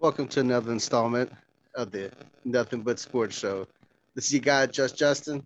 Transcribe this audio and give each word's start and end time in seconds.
Welcome 0.00 0.28
to 0.28 0.40
another 0.40 0.72
installment 0.72 1.30
of 1.74 1.90
the 1.90 2.10
Nothing 2.46 2.80
But 2.80 2.98
Sports 2.98 3.38
Show. 3.38 3.66
This 4.14 4.28
is 4.28 4.32
your 4.32 4.40
guy, 4.40 4.64
Just 4.64 4.96
Justin. 4.96 5.44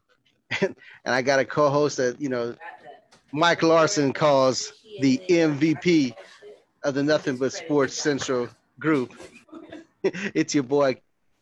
and 0.60 0.76
I 1.04 1.22
got 1.22 1.40
a 1.40 1.44
co-host 1.44 1.96
that, 1.96 2.20
you 2.20 2.28
know, 2.28 2.54
Mike 3.32 3.64
Larson 3.64 4.12
calls 4.12 4.72
the 5.00 5.20
MVP 5.28 6.14
of 6.84 6.94
the 6.94 7.02
Nothing 7.02 7.36
But 7.36 7.52
Sports 7.52 8.00
Central 8.00 8.48
group. 8.78 9.12
it's 10.04 10.54
your 10.54 10.62
boy 10.62 11.00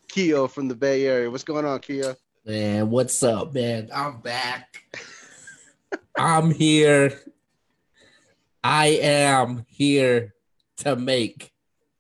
Keo 0.09 0.47
from 0.47 0.69
the 0.69 0.75
Bay 0.75 1.05
Area. 1.05 1.31
What's 1.31 1.45
going 1.45 1.67
on, 1.67 1.81
Keo? 1.81 2.17
Man, 2.47 2.89
what's 2.89 3.23
up, 3.23 3.53
man? 3.53 3.91
I'm 3.95 4.21
back. 4.21 5.05
I'm 6.17 6.51
here. 6.51 7.21
I 8.65 8.87
am 9.03 9.67
here 9.69 10.33
to 10.79 10.97
make 10.97 11.53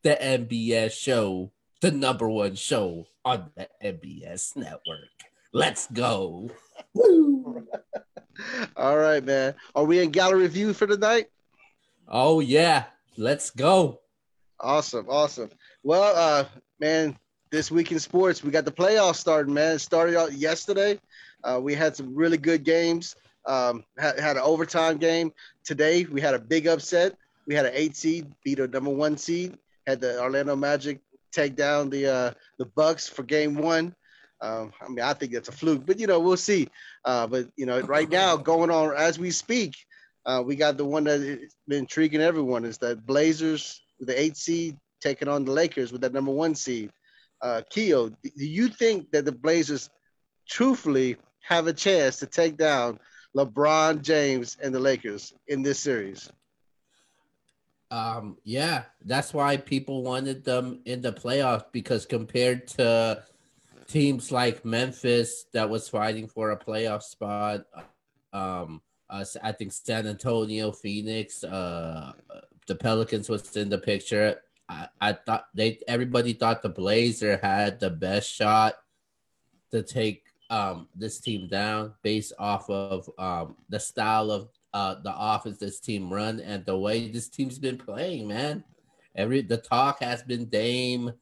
the 0.02 0.16
NBS 0.20 0.92
show 0.92 1.52
the 1.80 1.90
number 1.90 2.28
one 2.28 2.54
show 2.54 3.06
on 3.24 3.50
the 3.56 3.68
NBS 3.82 4.56
network. 4.56 5.08
Let's 5.52 5.86
go. 5.92 6.50
Woo. 6.94 7.66
All 8.76 8.96
right, 8.96 9.24
man. 9.24 9.54
Are 9.74 9.84
we 9.84 10.00
in 10.00 10.10
gallery 10.10 10.48
view 10.48 10.72
for 10.72 10.86
tonight? 10.86 11.26
Oh 12.08 12.40
yeah, 12.40 12.84
let's 13.16 13.50
go. 13.50 14.00
Awesome, 14.60 15.06
awesome. 15.08 15.50
Well, 15.82 16.14
uh, 16.16 16.44
man, 16.80 17.16
this 17.50 17.70
week 17.70 17.92
in 17.92 17.98
sports, 17.98 18.42
we 18.42 18.50
got 18.50 18.64
the 18.64 18.72
playoffs 18.72 19.16
starting, 19.16 19.54
man. 19.54 19.76
It 19.76 19.78
started 19.80 20.16
out 20.16 20.32
yesterday. 20.32 20.98
Uh, 21.44 21.60
we 21.62 21.74
had 21.74 21.94
some 21.94 22.14
really 22.14 22.38
good 22.38 22.64
games. 22.64 23.14
Um, 23.46 23.84
had, 23.96 24.18
had 24.18 24.36
an 24.36 24.42
overtime 24.42 24.98
game 24.98 25.32
today. 25.64 26.04
We 26.04 26.20
had 26.20 26.34
a 26.34 26.38
big 26.38 26.66
upset. 26.66 27.16
We 27.46 27.54
had 27.54 27.66
an 27.66 27.72
eight 27.74 27.96
seed 27.96 28.26
beat 28.44 28.58
a 28.58 28.66
number 28.66 28.90
one 28.90 29.16
seed. 29.16 29.56
Had 29.88 30.02
the 30.02 30.20
Orlando 30.20 30.54
Magic 30.54 31.00
take 31.32 31.56
down 31.56 31.88
the 31.88 32.06
uh, 32.06 32.30
the 32.58 32.66
Bucks 32.66 33.08
for 33.08 33.22
game 33.22 33.54
one. 33.54 33.94
Um, 34.42 34.70
I 34.82 34.88
mean, 34.88 35.00
I 35.00 35.14
think 35.14 35.32
that's 35.32 35.48
a 35.48 35.52
fluke, 35.52 35.86
but 35.86 35.98
you 35.98 36.06
know, 36.06 36.20
we'll 36.20 36.36
see. 36.36 36.68
Uh, 37.06 37.26
but 37.26 37.48
you 37.56 37.64
know, 37.64 37.80
right 37.80 38.08
now, 38.08 38.36
going 38.36 38.70
on 38.70 38.94
as 38.94 39.18
we 39.18 39.30
speak, 39.30 39.74
uh, 40.26 40.42
we 40.44 40.56
got 40.56 40.76
the 40.76 40.84
one 40.84 41.04
that's 41.04 41.56
been 41.66 41.78
intriguing 41.78 42.20
everyone 42.20 42.66
is 42.66 42.76
that 42.78 43.06
Blazers 43.06 43.80
the 43.98 44.20
eight 44.20 44.36
seed 44.36 44.76
taking 45.00 45.26
on 45.26 45.46
the 45.46 45.52
Lakers 45.52 45.90
with 45.90 46.02
that 46.02 46.12
number 46.12 46.32
one 46.32 46.54
seed. 46.54 46.90
Uh, 47.40 47.62
Keo, 47.70 48.10
do 48.10 48.30
you 48.34 48.68
think 48.68 49.10
that 49.12 49.24
the 49.24 49.32
Blazers 49.32 49.88
truthfully 50.46 51.16
have 51.40 51.66
a 51.66 51.72
chance 51.72 52.18
to 52.18 52.26
take 52.26 52.58
down 52.58 52.98
LeBron 53.34 54.02
James 54.02 54.58
and 54.62 54.74
the 54.74 54.80
Lakers 54.80 55.32
in 55.46 55.62
this 55.62 55.80
series? 55.80 56.30
Um, 57.90 58.36
yeah, 58.44 58.84
that's 59.04 59.32
why 59.32 59.56
people 59.56 60.02
wanted 60.02 60.44
them 60.44 60.80
in 60.84 61.00
the 61.00 61.12
playoffs 61.12 61.64
because 61.72 62.04
compared 62.04 62.66
to 62.68 63.24
teams 63.86 64.30
like 64.30 64.64
Memphis 64.64 65.46
that 65.52 65.68
was 65.68 65.88
fighting 65.88 66.28
for 66.28 66.50
a 66.50 66.58
playoff 66.58 67.02
spot, 67.02 67.64
um, 68.32 68.82
uh, 69.08 69.24
I 69.42 69.52
think 69.52 69.72
San 69.72 70.06
Antonio, 70.06 70.70
Phoenix, 70.70 71.42
uh, 71.42 72.12
the 72.66 72.74
Pelicans 72.74 73.28
was 73.28 73.56
in 73.56 73.70
the 73.70 73.78
picture. 73.78 74.42
I, 74.68 74.88
I 75.00 75.12
thought 75.14 75.46
they 75.54 75.78
everybody 75.88 76.34
thought 76.34 76.62
the 76.62 76.68
Blazer 76.68 77.38
had 77.42 77.80
the 77.80 77.88
best 77.88 78.30
shot 78.30 78.74
to 79.70 79.82
take 79.82 80.24
um, 80.50 80.88
this 80.94 81.20
team 81.20 81.48
down 81.48 81.94
based 82.02 82.32
off 82.38 82.68
of 82.68 83.08
um, 83.18 83.56
the 83.70 83.80
style 83.80 84.30
of 84.30 84.48
uh, 84.74 84.96
the 85.02 85.14
offense 85.16 85.58
this 85.58 85.80
team 85.80 86.12
run 86.12 86.40
and 86.40 86.64
the 86.66 86.76
way 86.76 87.08
this 87.08 87.28
team's 87.28 87.58
been 87.58 87.78
playing, 87.78 88.28
man. 88.28 88.64
Every 89.14 89.42
the 89.42 89.56
talk 89.56 90.00
has 90.00 90.22
been 90.22 90.46
Dame, 90.46 91.12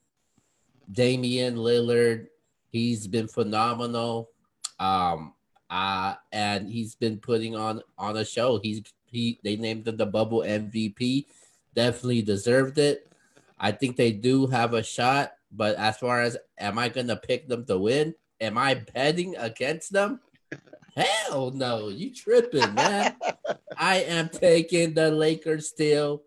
Damian 0.91 1.57
Lillard. 1.57 2.27
He's 2.71 3.07
been 3.07 3.29
phenomenal. 3.29 4.31
Um, 4.79 5.33
uh, 5.71 6.15
and 6.33 6.69
he's 6.69 6.95
been 6.95 7.19
putting 7.19 7.57
on 7.57 7.83
on 7.99 8.17
a 8.17 8.25
show. 8.25 8.59
He's 8.63 8.83
he 9.07 9.41
they 9.43 9.57
named 9.57 9.89
him 9.89 9.97
the 9.97 10.07
bubble 10.07 10.41
MVP. 10.41 11.27
Definitely 11.75 12.23
deserved 12.23 12.79
it. 12.79 13.11
I 13.59 13.73
think 13.73 13.97
they 13.97 14.13
do 14.13 14.47
have 14.47 14.75
a 14.75 14.83
shot, 14.83 15.33
but 15.51 15.77
as 15.77 15.97
far 15.97 16.21
as 16.21 16.37
am 16.59 16.79
I 16.79 16.89
gonna 16.89 17.17
pick 17.17 17.49
them 17.49 17.65
to 17.67 17.79
win? 17.79 18.15
Am 18.41 18.59
I 18.59 18.75
betting 18.75 19.37
against 19.37 19.93
them? 19.93 20.21
Hell 20.97 21.51
no, 21.51 21.89
you 21.89 22.15
tripping, 22.15 22.75
man. 22.75 23.17
I 23.77 23.99
am 23.99 24.31
taking 24.31 24.95
the 24.95 25.11
Lakers 25.11 25.69
still 25.69 26.23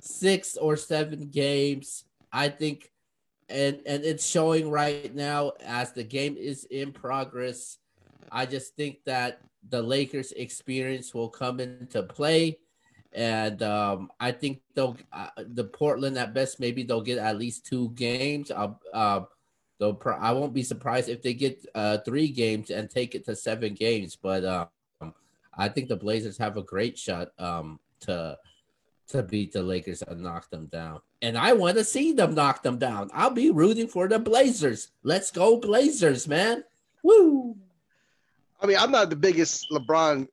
six 0.00 0.56
or 0.56 0.76
seven 0.76 1.28
games. 1.28 2.04
I 2.32 2.48
think 2.48 2.90
and 3.50 3.80
and 3.84 4.04
it's 4.04 4.26
showing 4.26 4.70
right 4.70 5.14
now 5.14 5.52
as 5.64 5.92
the 5.92 6.04
game 6.04 6.36
is 6.38 6.64
in 6.64 6.92
progress. 6.92 7.78
I 8.32 8.46
just 8.46 8.74
think 8.76 8.98
that 9.04 9.40
the 9.68 9.82
Lakers 9.82 10.32
experience 10.32 11.12
will 11.12 11.28
come 11.28 11.60
into 11.60 12.02
play. 12.02 12.58
And 13.12 13.60
um, 13.62 14.10
I 14.20 14.30
think 14.30 14.62
they'll 14.74 14.96
uh, 15.12 15.30
the 15.36 15.64
Portland 15.64 16.16
at 16.16 16.32
best 16.32 16.60
maybe 16.60 16.84
they'll 16.84 17.00
get 17.00 17.18
at 17.18 17.38
least 17.38 17.66
two 17.66 17.90
games. 17.90 18.50
Uh, 18.50 18.74
uh, 18.94 19.22
They'll 19.80 19.98
I 20.20 20.32
won't 20.32 20.52
be 20.52 20.62
surprised 20.62 21.08
if 21.08 21.22
they 21.22 21.32
get 21.32 21.66
uh, 21.74 21.98
three 22.04 22.28
games 22.28 22.68
and 22.68 22.90
take 22.90 23.14
it 23.14 23.24
to 23.24 23.34
seven 23.34 23.72
games. 23.72 24.14
But 24.14 24.44
um, 24.44 25.14
I 25.56 25.70
think 25.70 25.88
the 25.88 25.96
Blazers 25.96 26.36
have 26.36 26.58
a 26.58 26.62
great 26.62 26.98
shot 26.98 27.30
um, 27.38 27.80
to 28.00 28.36
to 29.08 29.22
beat 29.22 29.52
the 29.52 29.62
Lakers 29.62 30.02
and 30.02 30.22
knock 30.22 30.50
them 30.50 30.66
down. 30.66 31.00
And 31.22 31.36
I 31.36 31.54
want 31.54 31.78
to 31.78 31.84
see 31.84 32.12
them 32.12 32.34
knock 32.34 32.62
them 32.62 32.78
down. 32.78 33.10
I'll 33.14 33.30
be 33.30 33.50
rooting 33.50 33.88
for 33.88 34.06
the 34.06 34.18
Blazers. 34.18 34.90
Let's 35.02 35.30
go 35.30 35.56
Blazers, 35.56 36.28
man! 36.28 36.62
Woo! 37.02 37.56
I 38.60 38.66
mean, 38.66 38.76
I'm 38.78 38.92
not 38.92 39.08
the 39.08 39.16
biggest 39.16 39.66
LeBron 39.72 40.28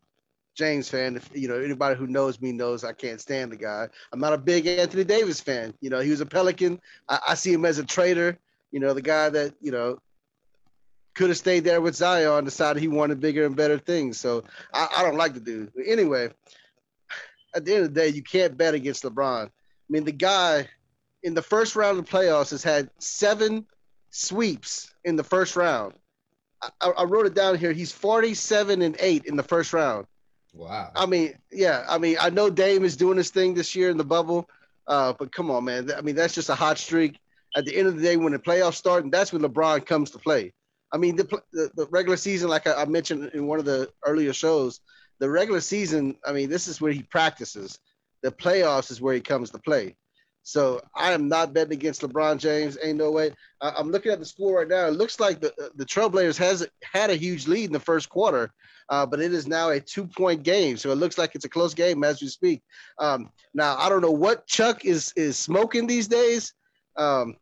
James 0.55 0.89
fan. 0.89 1.15
If 1.15 1.29
you 1.33 1.47
know 1.47 1.55
anybody 1.55 1.95
who 1.95 2.07
knows 2.07 2.41
me 2.41 2.51
knows 2.51 2.83
I 2.83 2.91
can't 2.91 3.21
stand 3.21 3.53
the 3.53 3.55
guy. 3.55 3.87
I'm 4.11 4.19
not 4.19 4.33
a 4.33 4.37
big 4.37 4.67
Anthony 4.67 5.05
Davis 5.05 5.39
fan. 5.39 5.73
You 5.79 5.89
know, 5.89 6.01
he 6.01 6.11
was 6.11 6.19
a 6.19 6.25
Pelican. 6.25 6.81
I, 7.07 7.19
I 7.29 7.33
see 7.35 7.53
him 7.53 7.63
as 7.63 7.79
a 7.79 7.85
traitor. 7.85 8.37
You 8.71 8.79
know, 8.79 8.93
the 8.93 9.01
guy 9.01 9.29
that, 9.29 9.53
you 9.61 9.71
know, 9.71 9.99
could 11.17 11.29
have 11.29 11.37
stayed 11.37 11.63
there 11.63 11.81
with 11.81 11.95
Zion, 11.95 12.45
decided 12.45 12.79
he 12.79 12.87
wanted 12.87 13.19
bigger 13.19 13.45
and 13.45 13.55
better 13.55 13.79
things. 13.79 14.19
So 14.19 14.43
I, 14.73 14.87
I 14.97 15.03
don't 15.03 15.17
like 15.17 15.33
the 15.33 15.39
dude. 15.39 15.71
But 15.75 15.85
anyway, 15.87 16.29
at 17.55 17.65
the 17.65 17.73
end 17.73 17.85
of 17.85 17.93
the 17.93 17.99
day, 17.99 18.09
you 18.09 18.21
can't 18.21 18.55
bet 18.55 18.75
against 18.75 19.03
LeBron. 19.03 19.45
I 19.45 19.49
mean, 19.89 20.03
the 20.03 20.11
guy 20.11 20.67
in 21.23 21.33
the 21.33 21.41
first 21.41 21.75
round 21.75 21.97
of 21.97 22.05
the 22.05 22.11
playoffs 22.11 22.51
has 22.51 22.63
had 22.63 22.89
seven 22.99 23.65
sweeps 24.11 24.93
in 25.05 25.15
the 25.15 25.23
first 25.23 25.55
round. 25.55 25.93
I, 26.81 26.89
I 26.89 27.03
wrote 27.03 27.25
it 27.25 27.33
down 27.33 27.57
here. 27.57 27.71
He's 27.71 27.91
47 27.91 28.81
and 28.81 28.95
8 28.99 29.25
in 29.25 29.35
the 29.35 29.43
first 29.43 29.73
round. 29.73 30.05
Wow. 30.53 30.91
I 30.95 31.05
mean, 31.05 31.37
yeah. 31.51 31.83
I 31.89 31.97
mean, 31.97 32.17
I 32.19 32.29
know 32.29 32.49
Dame 32.49 32.83
is 32.83 32.95
doing 32.95 33.17
his 33.17 33.29
thing 33.29 33.53
this 33.53 33.75
year 33.75 33.89
in 33.89 33.97
the 33.97 34.03
bubble, 34.03 34.49
uh, 34.87 35.13
but 35.17 35.31
come 35.31 35.51
on, 35.51 35.65
man. 35.65 35.91
I 35.95 36.01
mean, 36.01 36.15
that's 36.15 36.35
just 36.35 36.49
a 36.49 36.55
hot 36.55 36.77
streak 36.77 37.19
at 37.57 37.65
the 37.65 37.75
end 37.75 37.87
of 37.87 37.95
the 37.95 38.03
day, 38.03 38.17
when 38.17 38.33
the 38.33 38.39
playoffs 38.39 38.75
start, 38.75 39.03
and 39.03 39.11
that's 39.11 39.33
when 39.33 39.41
LeBron 39.41 39.85
comes 39.85 40.11
to 40.11 40.19
play. 40.19 40.53
I 40.93 40.97
mean, 40.97 41.15
the, 41.15 41.23
the, 41.51 41.71
the 41.75 41.87
regular 41.87 42.15
season, 42.15 42.49
like 42.49 42.67
I, 42.67 42.83
I, 42.83 42.85
mentioned 42.85 43.31
in 43.33 43.47
one 43.47 43.59
of 43.59 43.65
the 43.65 43.89
earlier 44.05 44.31
shows, 44.31 44.79
the 45.19 45.29
regular 45.29 45.59
season, 45.59 46.15
I 46.25 46.31
mean, 46.31 46.49
this 46.49 46.67
is 46.67 46.79
where 46.79 46.91
he 46.91 47.01
practices. 47.01 47.79
The 48.21 48.31
playoffs 48.31 48.91
is 48.91 49.01
where 49.01 49.15
he 49.15 49.21
comes 49.21 49.49
to 49.51 49.59
play. 49.59 49.95
So 50.43 50.81
I 50.95 51.11
am 51.11 51.27
not 51.27 51.53
betting 51.53 51.73
against 51.73 52.03
LeBron 52.03 52.37
James. 52.37 52.77
Ain't 52.81 52.99
no 52.99 53.11
way. 53.11 53.33
I, 53.59 53.77
am 53.79 53.91
looking 53.91 54.13
at 54.13 54.19
the 54.19 54.25
score 54.25 54.59
right 54.59 54.67
now. 54.67 54.87
It 54.87 54.93
looks 54.93 55.19
like 55.19 55.41
the 55.41 55.53
the 55.75 55.83
Trailblazers 55.85 56.37
has 56.37 56.65
had 56.83 57.09
a 57.09 57.15
huge 57.15 57.47
lead 57.47 57.65
in 57.65 57.73
the 57.73 57.81
first 57.81 58.07
quarter, 58.07 58.49
uh, 58.87 59.05
but 59.05 59.19
it 59.19 59.33
is 59.33 59.45
now 59.45 59.71
a 59.71 59.81
two 59.81 60.07
point 60.07 60.43
game. 60.43 60.77
So 60.77 60.89
it 60.91 60.99
looks 60.99 61.17
like 61.17 61.35
it's 61.35 61.43
a 61.43 61.49
close 61.49 61.73
game 61.73 62.01
as 62.05 62.21
we 62.21 62.29
speak. 62.29 62.61
Um, 62.97 63.29
now 63.53 63.75
I 63.75 63.89
don't 63.89 64.01
know 64.01 64.11
what 64.11 64.47
Chuck 64.47 64.85
is 64.85 65.11
is 65.17 65.37
smoking 65.37 65.85
these 65.85 66.07
days. 66.07 66.53
Um, 66.95 67.35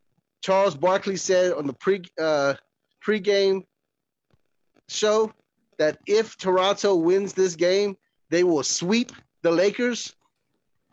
Charles 0.46 0.76
Barkley 0.76 1.16
said 1.16 1.54
on 1.54 1.66
the 1.66 1.74
pre 1.74 2.04
uh, 2.22 2.54
pregame 3.04 3.64
show 4.88 5.34
that 5.80 5.98
if 6.06 6.38
Toronto 6.38 6.94
wins 6.94 7.34
this 7.34 7.56
game, 7.56 7.98
they 8.30 8.44
will 8.44 8.62
sweep 8.62 9.12
the 9.42 9.50
Lakers. 9.50 10.16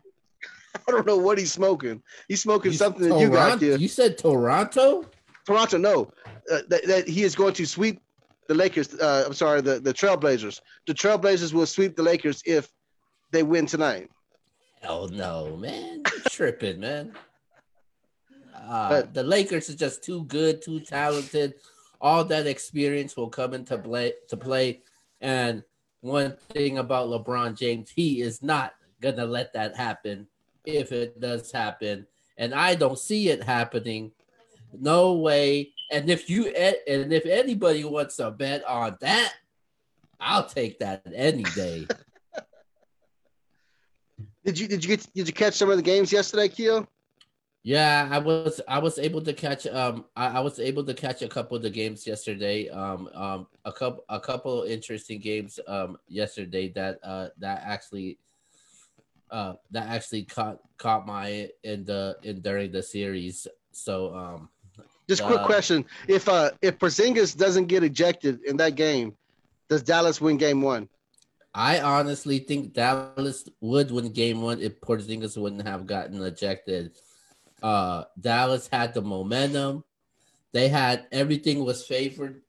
I 0.87 0.91
don't 0.91 1.05
know 1.05 1.17
what 1.17 1.37
he's 1.37 1.53
smoking. 1.53 2.01
He's 2.27 2.41
smoking 2.41 2.71
you, 2.71 2.79
something 2.79 3.03
Toronto, 3.03 3.19
that 3.19 3.23
you 3.23 3.29
got 3.29 3.61
here. 3.61 3.77
You 3.77 3.87
said 3.87 4.17
Toronto? 4.17 5.05
Toronto, 5.45 5.77
no. 5.77 6.11
Uh, 6.51 6.61
that, 6.69 6.87
that, 6.87 7.07
he 7.07 7.21
is 7.21 7.35
going 7.35 7.53
to 7.53 7.67
sweep 7.67 8.01
the 8.47 8.55
Lakers. 8.55 8.95
Uh, 8.95 9.25
I'm 9.27 9.33
sorry, 9.33 9.61
the, 9.61 9.79
the 9.79 9.93
Trailblazers. 9.93 10.61
The 10.87 10.95
Trailblazers 10.95 11.53
will 11.53 11.67
sweep 11.67 11.95
the 11.95 12.01
Lakers 12.01 12.41
if 12.47 12.73
they 13.29 13.43
win 13.43 13.67
tonight. 13.67 14.09
Hell 14.81 15.09
no, 15.09 15.55
man. 15.57 16.01
You're 16.11 16.23
tripping, 16.31 16.79
man. 16.79 17.13
Uh, 18.65 18.89
but, 18.89 19.13
the 19.13 19.23
Lakers 19.23 19.69
are 19.69 19.75
just 19.75 20.03
too 20.03 20.23
good, 20.25 20.61
too 20.61 20.79
talented. 20.79 21.55
All 21.99 22.23
that 22.25 22.47
experience 22.47 23.15
will 23.15 23.29
come 23.29 23.53
into 23.53 23.77
play. 23.77 24.13
To 24.29 24.37
play, 24.37 24.81
and 25.21 25.63
one 26.01 26.35
thing 26.49 26.77
about 26.77 27.07
LeBron 27.07 27.57
James, 27.57 27.89
he 27.89 28.21
is 28.21 28.41
not 28.41 28.73
gonna 29.01 29.25
let 29.25 29.53
that 29.53 29.75
happen. 29.75 30.27
If 30.65 30.91
it 30.91 31.19
does 31.19 31.51
happen, 31.51 32.07
and 32.37 32.53
I 32.53 32.75
don't 32.75 32.99
see 32.99 33.29
it 33.29 33.43
happening. 33.43 34.11
No 34.77 35.13
way. 35.13 35.71
And 35.91 36.09
if 36.09 36.29
you 36.29 36.47
and 36.47 37.13
if 37.13 37.25
anybody 37.25 37.83
wants 37.83 38.17
to 38.17 38.31
bet 38.31 38.65
on 38.65 38.97
that, 39.01 39.33
I'll 40.19 40.47
take 40.47 40.79
that 40.79 41.03
any 41.13 41.43
day. 41.43 41.87
did 44.45 44.57
you 44.57 44.67
did 44.67 44.83
you 44.83 44.95
get 44.95 45.13
did 45.13 45.27
you 45.27 45.33
catch 45.33 45.53
some 45.53 45.69
of 45.69 45.77
the 45.77 45.83
games 45.83 46.11
yesterday, 46.11 46.47
Keo? 46.47 46.87
Yeah, 47.63 48.09
I 48.11 48.17
was 48.17 48.59
I 48.67 48.79
was 48.79 48.99
able 48.99 49.21
to 49.21 49.31
catch 49.31 49.65
um 49.67 50.03
I, 50.17 50.27
I, 50.27 50.39
was 50.41 50.59
able 50.59 50.83
to 50.83 50.93
catch 50.93 51.21
a 51.21 51.29
couple 51.29 51.55
of 51.55 51.63
the 51.63 51.69
games 51.69 52.05
yesterday. 52.05 52.67
Um 52.67 53.09
um 53.13 53.47
a 53.63 53.71
couple 53.71 54.03
a 54.09 54.19
couple 54.19 54.63
interesting 54.63 55.19
games 55.19 55.61
um 55.65 55.97
yesterday 56.09 56.67
that 56.73 56.99
uh 57.03 57.29
that 57.37 57.63
actually 57.63 58.19
uh 59.31 59.53
that 59.71 59.87
actually 59.87 60.23
caught 60.23 60.59
caught 60.77 61.07
my 61.07 61.49
in 61.63 61.85
the 61.85 62.17
in 62.23 62.41
during 62.41 62.73
the 62.73 62.83
series. 62.83 63.47
So 63.71 64.13
um 64.13 64.49
just 65.07 65.23
quick 65.23 65.39
uh, 65.39 65.45
question: 65.45 65.85
If 66.09 66.27
uh 66.27 66.51
if 66.61 66.77
Porzingis 66.79 67.35
doesn't 67.37 67.67
get 67.67 67.83
ejected 67.83 68.43
in 68.43 68.57
that 68.57 68.75
game, 68.75 69.15
does 69.69 69.83
Dallas 69.83 70.19
win 70.19 70.35
Game 70.35 70.61
One? 70.61 70.89
I 71.55 71.79
honestly 71.79 72.39
think 72.39 72.73
Dallas 72.73 73.47
would 73.61 73.91
win 73.91 74.11
Game 74.11 74.41
One 74.41 74.59
if 74.59 74.81
Porzingis 74.81 75.37
wouldn't 75.37 75.65
have 75.65 75.85
gotten 75.85 76.21
ejected. 76.23 76.91
Uh, 77.63 78.03
Dallas 78.19 78.67
had 78.71 78.93
the 78.93 79.01
momentum; 79.01 79.83
they 80.51 80.67
had 80.67 81.07
everything 81.11 81.63
was 81.63 81.85
favored 81.85 82.43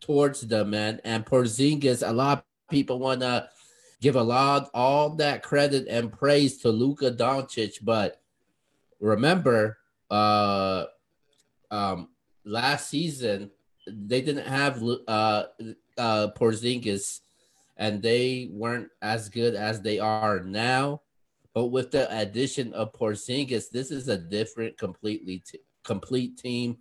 towards 0.00 0.40
them, 0.40 0.70
man. 0.70 1.00
And 1.04 1.24
Porzingis, 1.24 2.06
a 2.06 2.12
lot 2.12 2.38
of 2.38 2.44
people 2.70 2.98
want 2.98 3.20
to 3.20 3.48
give 4.00 4.16
a 4.16 4.22
lot 4.22 4.70
all 4.74 5.10
that 5.16 5.42
credit 5.42 5.86
and 5.88 6.12
praise 6.12 6.58
to 6.58 6.70
Luka 6.70 7.12
Doncic, 7.12 7.78
but 7.82 8.20
remember, 8.98 9.78
uh 10.10 10.86
um, 11.70 12.08
last 12.44 12.88
season 12.88 13.50
they 13.86 14.20
didn't 14.20 14.46
have 14.46 14.82
uh, 15.06 15.44
uh, 15.96 16.28
Porzingis, 16.36 17.20
and 17.76 18.02
they 18.02 18.48
weren't 18.50 18.88
as 19.00 19.28
good 19.28 19.54
as 19.54 19.80
they 19.80 19.98
are 19.98 20.40
now. 20.40 21.02
But 21.56 21.68
with 21.68 21.90
the 21.90 22.14
addition 22.14 22.74
of 22.74 22.92
Porzingis, 22.92 23.70
this 23.70 23.90
is 23.90 24.08
a 24.08 24.18
different, 24.18 24.76
completely 24.76 25.38
t- 25.38 25.60
complete 25.84 26.36
team. 26.36 26.76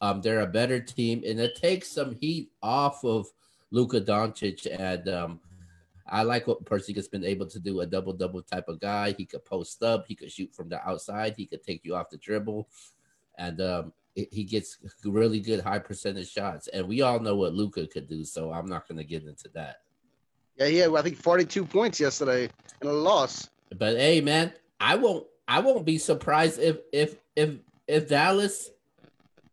Um, 0.00 0.22
they're 0.22 0.40
a 0.40 0.46
better 0.46 0.80
team, 0.80 1.22
and 1.26 1.38
it 1.38 1.56
takes 1.56 1.92
some 1.92 2.16
heat 2.18 2.50
off 2.62 3.04
of 3.04 3.26
Luka 3.70 4.00
Doncic. 4.00 4.66
And 4.80 5.06
um, 5.10 5.40
I 6.06 6.22
like 6.22 6.46
what 6.46 6.64
Porzingis 6.64 7.10
been 7.10 7.22
able 7.22 7.44
to 7.48 7.60
do—a 7.60 7.84
double-double 7.84 8.44
type 8.44 8.68
of 8.68 8.80
guy. 8.80 9.12
He 9.12 9.26
could 9.26 9.44
post 9.44 9.82
up, 9.82 10.06
he 10.08 10.14
could 10.14 10.32
shoot 10.32 10.54
from 10.54 10.70
the 10.70 10.80
outside, 10.88 11.34
he 11.36 11.44
could 11.44 11.62
take 11.62 11.84
you 11.84 11.94
off 11.94 12.08
the 12.08 12.16
dribble, 12.16 12.66
and 13.36 13.60
um, 13.60 13.92
he 14.14 14.42
gets 14.42 14.78
really 15.04 15.38
good 15.38 15.60
high 15.60 15.80
percentage 15.80 16.32
shots, 16.32 16.68
and 16.68 16.88
we 16.88 17.02
all 17.02 17.20
know 17.20 17.34
what 17.34 17.52
Luka 17.52 17.86
could 17.86 18.08
do. 18.08 18.24
So 18.24 18.52
I'm 18.52 18.64
not 18.70 18.88
going 18.88 18.96
to 18.96 19.04
get 19.04 19.24
into 19.24 19.50
that. 19.52 19.82
Yeah, 20.56 20.68
yeah. 20.68 20.94
I 20.96 21.02
think 21.02 21.18
42 21.18 21.66
points 21.66 22.00
yesterday 22.00 22.48
in 22.80 22.88
a 22.88 22.92
loss. 22.92 23.50
But 23.76 23.96
hey, 23.96 24.20
man, 24.20 24.52
I 24.80 24.96
won't. 24.96 25.26
I 25.46 25.60
won't 25.60 25.86
be 25.86 25.98
surprised 25.98 26.58
if 26.58 26.78
if 26.92 27.16
if 27.34 27.54
if 27.86 28.08
Dallas 28.08 28.70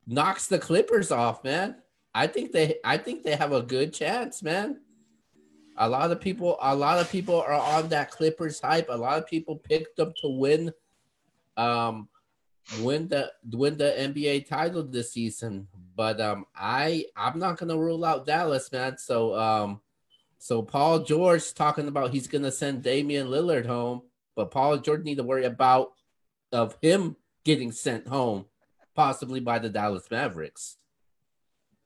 knocks 0.08 0.48
the 0.48 0.60
Clippers 0.60 1.12
off, 1.12 1.44
man. 1.44 1.76
I 2.14 2.28
think 2.28 2.52
they 2.52 2.78
I 2.84 2.98
think 2.98 3.24
they 3.24 3.36
have 3.36 3.52
a 3.52 3.62
good 3.62 3.94
chance, 3.94 4.44
man. 4.44 4.82
A 5.78 5.90
lot 5.90 6.12
of 6.12 6.22
people 6.22 6.58
a 6.62 6.76
lot 6.76 7.00
of 7.00 7.10
people 7.10 7.42
are 7.42 7.54
on 7.54 7.90
that 7.90 8.12
Clippers 8.12 8.60
hype. 8.60 8.88
A 8.90 8.98
lot 8.98 9.18
of 9.18 9.28
people 9.28 9.58
picked 9.58 9.98
them 9.98 10.14
to 10.22 10.30
win 10.30 10.72
um 11.58 12.10
win 12.82 13.08
the 13.08 13.32
win 13.52 13.78
the 13.78 13.94
NBA 13.98 14.48
title 14.48 14.84
this 14.84 15.12
season. 15.12 15.68
But 15.96 16.20
um, 16.20 16.46
I 16.56 17.06
I'm 17.16 17.40
not 17.40 17.58
gonna 17.58 17.78
rule 17.78 18.04
out 18.06 18.26
Dallas, 18.26 18.72
man. 18.72 18.98
So 18.98 19.36
um, 19.36 19.82
so 20.46 20.62
Paul 20.62 21.00
George 21.00 21.56
talking 21.56 21.88
about 21.88 22.14
he's 22.14 22.28
gonna 22.28 22.52
send 22.52 22.84
Damian 22.84 23.30
Lillard 23.30 23.66
home, 23.66 24.04
but 24.36 24.52
Paul 24.52 24.78
George 24.78 25.04
need 25.04 25.18
to 25.18 25.24
worry 25.24 25.46
about 25.46 25.94
of 26.52 26.78
him 26.84 27.16
getting 27.44 27.72
sent 27.72 28.08
home, 28.08 28.46
possibly 28.94 29.40
by 29.40 29.58
the 29.58 29.70
Dallas 29.70 30.04
Mavericks. 30.12 30.78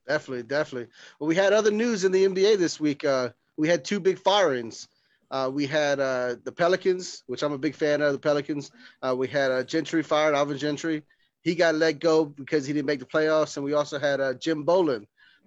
Definitely, 0.06 0.44
definitely. 0.44 0.90
Well, 1.18 1.30
we 1.30 1.36
had 1.36 1.54
other 1.54 1.72
news 1.72 2.04
in 2.04 2.12
the 2.12 2.26
NBA 2.26 2.58
this 2.58 2.82
week. 2.82 3.06
Uh, 3.06 3.30
we 3.56 3.70
had 3.70 3.86
two 3.86 4.02
big 4.02 4.20
firings. 4.20 4.90
Uh, 5.32 5.50
we 5.54 5.66
had 5.66 6.02
uh, 6.02 6.36
the 6.44 6.52
Pelicans, 6.52 7.24
which 7.28 7.44
I'm 7.44 7.54
a 7.54 7.58
big 7.58 7.76
fan 7.76 8.02
of 8.02 8.12
the 8.12 8.20
Pelicans. 8.20 8.72
Uh, 9.02 9.16
we 9.18 9.30
had 9.30 9.52
uh, 9.52 9.64
Gentry 9.64 10.04
fired, 10.04 10.36
Alvin 10.36 10.58
Gentry. 10.58 11.04
He 11.44 11.56
got 11.56 11.76
let 11.76 12.02
go 12.02 12.26
because 12.26 12.68
he 12.68 12.74
didn't 12.74 12.88
make 12.88 13.00
the 13.00 13.06
playoffs. 13.06 13.56
And 13.56 13.64
we 13.64 13.72
also 13.72 13.98
had 13.98 14.20
uh, 14.20 14.34
Jim 14.34 14.66
Boylen 14.66 15.06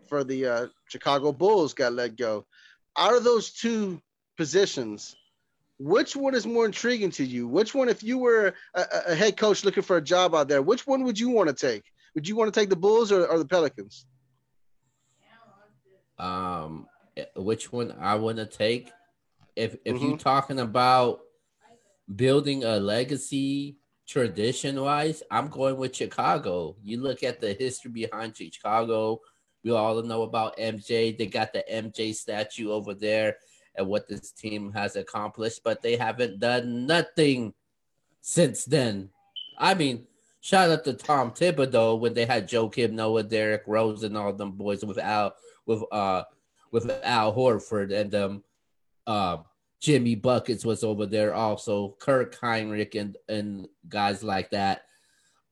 for 0.08 0.24
the 0.24 0.70
Chicago 0.88 1.30
Bulls 1.30 1.74
got 1.74 1.92
let 1.92 2.16
go. 2.16 2.46
Out 2.96 3.14
of 3.14 3.24
those 3.24 3.50
two 3.50 4.00
positions, 4.36 5.16
which 5.78 6.14
one 6.14 6.34
is 6.34 6.46
more 6.46 6.66
intriguing 6.66 7.10
to 7.12 7.24
you? 7.24 7.48
Which 7.48 7.74
one, 7.74 7.88
if 7.88 8.02
you 8.02 8.18
were 8.18 8.54
a, 8.74 8.84
a 9.08 9.14
head 9.14 9.36
coach 9.36 9.64
looking 9.64 9.82
for 9.82 9.96
a 9.96 10.02
job 10.02 10.34
out 10.34 10.48
there, 10.48 10.62
which 10.62 10.86
one 10.86 11.04
would 11.04 11.18
you 11.18 11.30
want 11.30 11.48
to 11.48 11.54
take? 11.54 11.84
Would 12.14 12.28
you 12.28 12.36
want 12.36 12.52
to 12.52 12.60
take 12.60 12.68
the 12.68 12.76
Bulls 12.76 13.10
or, 13.10 13.26
or 13.26 13.38
the 13.38 13.46
Pelicans? 13.46 14.06
Um, 16.18 16.86
which 17.34 17.72
one 17.72 17.94
I 17.98 18.14
want 18.16 18.36
to 18.36 18.46
take? 18.46 18.92
if 19.56 19.76
if 19.84 19.96
mm-hmm. 19.96 20.08
you're 20.08 20.18
talking 20.18 20.60
about 20.60 21.20
building 22.14 22.64
a 22.64 22.78
legacy 22.78 23.76
tradition 24.06 24.80
wise, 24.80 25.22
I'm 25.30 25.48
going 25.48 25.76
with 25.76 25.94
Chicago. 25.94 26.76
You 26.82 27.00
look 27.00 27.22
at 27.22 27.40
the 27.40 27.54
history 27.54 27.90
behind 27.90 28.36
Chicago. 28.36 29.20
We 29.64 29.70
all 29.70 30.02
know 30.02 30.22
about 30.22 30.56
MJ. 30.56 31.16
They 31.16 31.26
got 31.26 31.52
the 31.52 31.64
MJ 31.70 32.14
statue 32.14 32.70
over 32.70 32.94
there 32.94 33.36
and 33.76 33.86
what 33.86 34.08
this 34.08 34.32
team 34.32 34.72
has 34.72 34.96
accomplished, 34.96 35.60
but 35.64 35.82
they 35.82 35.96
haven't 35.96 36.40
done 36.40 36.86
nothing 36.86 37.54
since 38.20 38.64
then. 38.64 39.10
I 39.58 39.74
mean, 39.74 40.06
shout 40.40 40.70
out 40.70 40.84
to 40.84 40.94
Tom 40.94 41.30
Thibodeau 41.30 41.98
when 41.98 42.14
they 42.14 42.26
had 42.26 42.48
Joakim, 42.48 42.92
Noah, 42.92 43.22
Derrick 43.22 43.62
Rose, 43.66 44.02
and 44.02 44.16
all 44.16 44.32
them 44.32 44.52
boys 44.52 44.84
with 44.84 44.98
Al 44.98 45.34
with 45.66 45.82
uh 45.92 46.24
with 46.70 46.90
Al 47.04 47.34
Horford 47.34 47.92
and 47.92 48.14
um 48.14 48.44
uh, 49.06 49.38
Jimmy 49.80 50.14
Buckets 50.14 50.64
was 50.64 50.84
over 50.84 51.06
there 51.06 51.34
also, 51.34 51.96
Kirk 51.98 52.38
Hinrich 52.38 52.94
and 52.94 53.16
and 53.28 53.68
guys 53.88 54.22
like 54.22 54.50
that. 54.50 54.82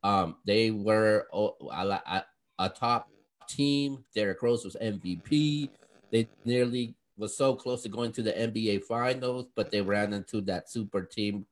Um, 0.02 0.36
they 0.46 0.70
were 0.70 1.26
oh, 1.32 1.56
a, 1.70 2.24
a 2.58 2.68
top 2.68 3.10
team. 3.50 4.04
Derrick 4.14 4.42
Rose 4.42 4.64
was 4.64 4.76
MVP. 4.80 5.68
They 6.10 6.28
nearly 6.44 6.94
was 7.16 7.36
so 7.36 7.54
close 7.54 7.82
to 7.82 7.88
going 7.88 8.12
to 8.12 8.22
the 8.22 8.32
NBA 8.32 8.84
Finals, 8.84 9.46
but 9.54 9.70
they 9.70 9.80
ran 9.80 10.12
into 10.12 10.40
that 10.42 10.70
super 10.70 11.02
team 11.02 11.46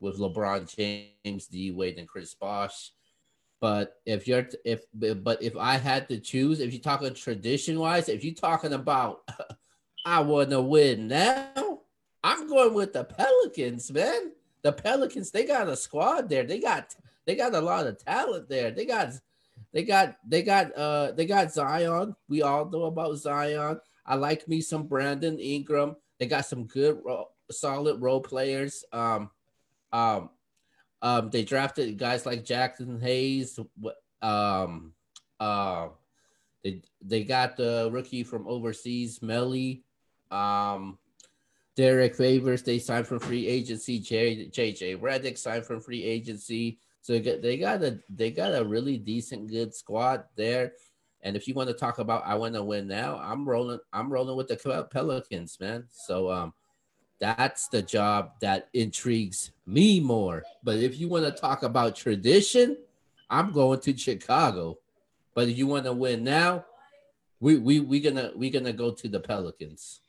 with 0.00 0.18
LeBron 0.18 0.74
James, 0.74 1.46
D 1.46 1.70
Wade, 1.70 1.98
and 1.98 2.08
Chris 2.08 2.34
Bosh. 2.34 2.92
But 3.60 4.00
if 4.06 4.26
you're 4.26 4.48
if 4.64 4.84
but 4.94 5.42
if 5.42 5.56
I 5.56 5.76
had 5.76 6.08
to 6.08 6.18
choose, 6.18 6.60
if 6.60 6.72
you're 6.72 6.80
talking 6.80 7.12
tradition 7.14 7.78
wise, 7.78 8.08
if 8.08 8.24
you're 8.24 8.34
talking 8.34 8.72
about 8.72 9.28
I 10.04 10.20
want 10.20 10.50
to 10.50 10.60
win 10.60 11.08
now. 11.08 11.80
I'm 12.22 12.48
going 12.48 12.74
with 12.74 12.92
the 12.92 13.04
Pelicans, 13.04 13.90
man. 13.90 14.32
The 14.62 14.72
Pelicans, 14.72 15.30
they 15.30 15.44
got 15.44 15.68
a 15.68 15.76
squad 15.76 16.28
there. 16.28 16.44
They 16.44 16.60
got 16.60 16.94
they 17.26 17.34
got 17.34 17.54
a 17.54 17.60
lot 17.60 17.86
of 17.86 18.02
talent 18.02 18.48
there. 18.48 18.70
They 18.70 18.84
got 18.84 19.12
they 19.72 19.84
got 19.84 20.16
they 20.26 20.42
got 20.42 20.76
uh 20.76 21.12
they 21.12 21.26
got 21.26 21.52
Zion. 21.52 22.14
We 22.28 22.42
all 22.42 22.68
know 22.68 22.84
about 22.84 23.16
Zion. 23.16 23.80
I 24.04 24.14
like 24.16 24.48
me 24.48 24.60
some 24.60 24.86
Brandon 24.86 25.38
Ingram. 25.38 25.96
They 26.18 26.26
got 26.26 26.46
some 26.46 26.66
good 26.66 27.00
solid 27.50 28.00
role 28.00 28.20
players. 28.20 28.84
Um 28.92 29.30
um 29.92 30.30
um 31.02 31.30
they 31.30 31.44
drafted 31.44 31.98
guys 31.98 32.26
like 32.26 32.44
Jaxson 32.44 33.00
Hayes. 33.00 33.58
Um 34.22 34.92
uh 35.38 35.88
they 36.62 36.82
they 37.00 37.24
got 37.24 37.56
the 37.56 37.88
rookie 37.92 38.24
from 38.24 38.46
overseas, 38.46 39.20
Melli. 39.20 39.82
Um, 40.30 40.98
Derrick 41.76 42.14
Favors, 42.14 42.62
they 42.62 42.78
signed 42.78 43.06
from 43.06 43.20
free 43.20 43.46
agency. 43.46 43.98
J, 43.98 44.48
JJ 44.48 45.00
Redick 45.00 45.38
signed 45.38 45.64
from 45.64 45.80
free 45.80 46.04
agency. 46.04 46.78
So 47.02 47.18
they 47.18 47.56
got, 47.56 47.82
a 47.82 47.98
they 48.10 48.30
got 48.30 48.54
a 48.54 48.64
really 48.64 48.98
decent 48.98 49.48
good 49.48 49.74
squad 49.74 50.24
there. 50.36 50.74
And 51.22 51.36
if 51.36 51.46
you 51.48 51.54
want 51.54 51.68
to 51.68 51.74
talk 51.74 51.98
about 51.98 52.26
I 52.26 52.34
want 52.34 52.54
to 52.54 52.62
win 52.62 52.86
now, 52.86 53.18
I'm 53.18 53.48
rolling 53.48 53.80
I'm 53.92 54.12
rolling 54.12 54.36
with 54.36 54.48
the 54.48 54.88
Pelicans, 54.90 55.58
man. 55.60 55.86
So 55.90 56.30
um 56.30 56.52
that's 57.20 57.68
the 57.68 57.82
job 57.82 58.32
that 58.40 58.68
intrigues 58.72 59.52
me 59.66 60.00
more. 60.00 60.42
But 60.64 60.78
if 60.78 60.98
you 60.98 61.08
want 61.08 61.26
to 61.26 61.32
talk 61.32 61.62
about 61.62 61.94
tradition, 61.94 62.78
I'm 63.28 63.52
going 63.52 63.80
to 63.80 63.96
Chicago. 63.96 64.78
But 65.34 65.48
if 65.48 65.58
you 65.58 65.66
want 65.66 65.84
to 65.84 65.92
win 65.92 66.24
now, 66.24 66.64
we 67.38 67.56
we 67.56 67.80
we 67.80 68.00
gonna 68.00 68.32
we 68.34 68.50
gonna 68.50 68.72
go 68.72 68.90
to 68.90 69.08
the 69.08 69.20
Pelicans. 69.20 70.00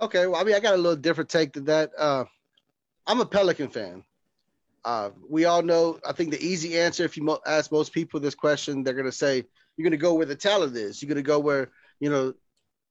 Okay, 0.00 0.26
well, 0.26 0.40
I 0.40 0.44
mean, 0.44 0.54
I 0.54 0.60
got 0.60 0.74
a 0.74 0.78
little 0.78 0.96
different 0.96 1.30
take 1.30 1.52
to 1.52 1.60
that. 1.62 1.90
Uh, 1.96 2.24
I'm 3.06 3.20
a 3.20 3.26
Pelican 3.26 3.68
fan, 3.68 4.02
Uh, 4.84 5.10
we 5.28 5.46
all 5.46 5.62
know. 5.62 5.98
I 6.06 6.12
think 6.12 6.30
the 6.30 6.44
easy 6.44 6.78
answer, 6.78 7.04
if 7.04 7.16
you 7.16 7.22
mo- 7.22 7.40
ask 7.46 7.72
most 7.72 7.92
people 7.92 8.20
this 8.20 8.34
question, 8.34 8.82
they're 8.82 8.94
going 8.94 9.06
to 9.06 9.12
say 9.12 9.44
you're 9.76 9.84
going 9.84 9.92
to 9.92 9.96
go 9.96 10.14
where 10.14 10.26
the 10.26 10.36
talent 10.36 10.76
is. 10.76 11.02
You're 11.02 11.08
going 11.08 11.16
to 11.16 11.22
go 11.22 11.38
where 11.38 11.70
you 12.00 12.10
know 12.10 12.34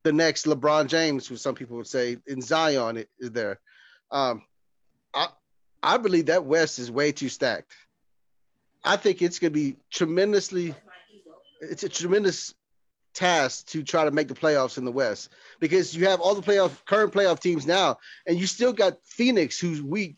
the 0.04 0.12
next 0.12 0.46
LeBron 0.46 0.88
James, 0.88 1.28
who 1.28 1.38
some 1.38 1.56
people 1.56 1.78
would 1.78 1.88
say 1.88 2.18
in 2.28 2.42
Zion 2.42 3.06
is 3.20 3.32
there. 3.32 3.60
Um, 4.12 4.42
I 5.14 5.28
I 5.82 5.98
believe 5.98 6.28
that 6.28 6.46
West 6.46 6.80
is 6.80 6.90
way 6.90 7.12
too 7.12 7.30
stacked. 7.30 7.74
I 8.84 8.98
think 8.98 9.22
it's 9.22 9.40
going 9.40 9.54
to 9.54 9.60
be 9.60 9.78
tremendously. 9.92 10.76
It's 11.62 11.84
a 11.84 11.90
tremendous 11.90 12.54
task 13.14 13.68
to 13.68 13.84
try 13.84 14.06
to 14.06 14.12
make 14.12 14.28
the 14.28 14.34
playoffs 14.34 14.78
in 14.78 14.86
the 14.86 14.92
West 14.92 15.30
because 15.60 15.96
you 15.96 16.08
have 16.08 16.20
all 16.20 16.36
the 16.36 16.42
playoff 16.42 16.84
current 16.86 17.14
playoff 17.14 17.40
teams 17.40 17.66
now, 17.66 17.98
and 18.28 18.38
you 18.38 18.48
still 18.48 18.74
got 18.74 18.98
Phoenix, 19.06 19.60
who's 19.60 19.82
we 19.82 20.18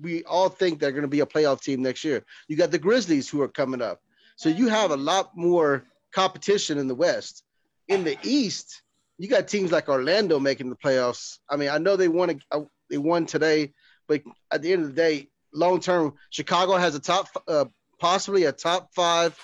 we 0.00 0.24
all 0.24 0.48
think 0.48 0.78
they're 0.78 0.92
going 0.92 1.02
to 1.02 1.08
be 1.08 1.20
a 1.20 1.26
playoff 1.26 1.62
team 1.62 1.82
next 1.82 2.04
year. 2.04 2.24
You 2.48 2.56
got 2.56 2.70
the 2.70 2.78
Grizzlies 2.78 3.28
who 3.28 3.42
are 3.42 3.48
coming 3.48 3.82
up, 3.82 4.00
so 4.36 4.48
you 4.48 4.68
have 4.68 4.90
a 4.90 4.96
lot 4.96 5.36
more 5.36 5.84
competition 6.12 6.78
in 6.78 6.88
the 6.88 6.94
West. 6.94 7.42
In 7.88 8.04
the 8.04 8.16
East, 8.22 8.82
you 9.18 9.28
got 9.28 9.48
teams 9.48 9.72
like 9.72 9.88
Orlando 9.88 10.38
making 10.38 10.70
the 10.70 10.76
playoffs. 10.76 11.38
I 11.48 11.56
mean, 11.56 11.68
I 11.68 11.78
know 11.78 11.96
they 11.96 12.08
won 12.08 12.40
a, 12.50 12.62
they 12.88 12.98
won 12.98 13.26
today, 13.26 13.72
but 14.06 14.22
at 14.50 14.62
the 14.62 14.72
end 14.72 14.82
of 14.82 14.88
the 14.88 14.94
day, 14.94 15.28
long 15.52 15.80
term, 15.80 16.14
Chicago 16.30 16.76
has 16.76 16.94
a 16.94 17.00
top 17.00 17.28
uh, 17.48 17.64
possibly 17.98 18.44
a 18.44 18.52
top 18.52 18.94
five 18.94 19.36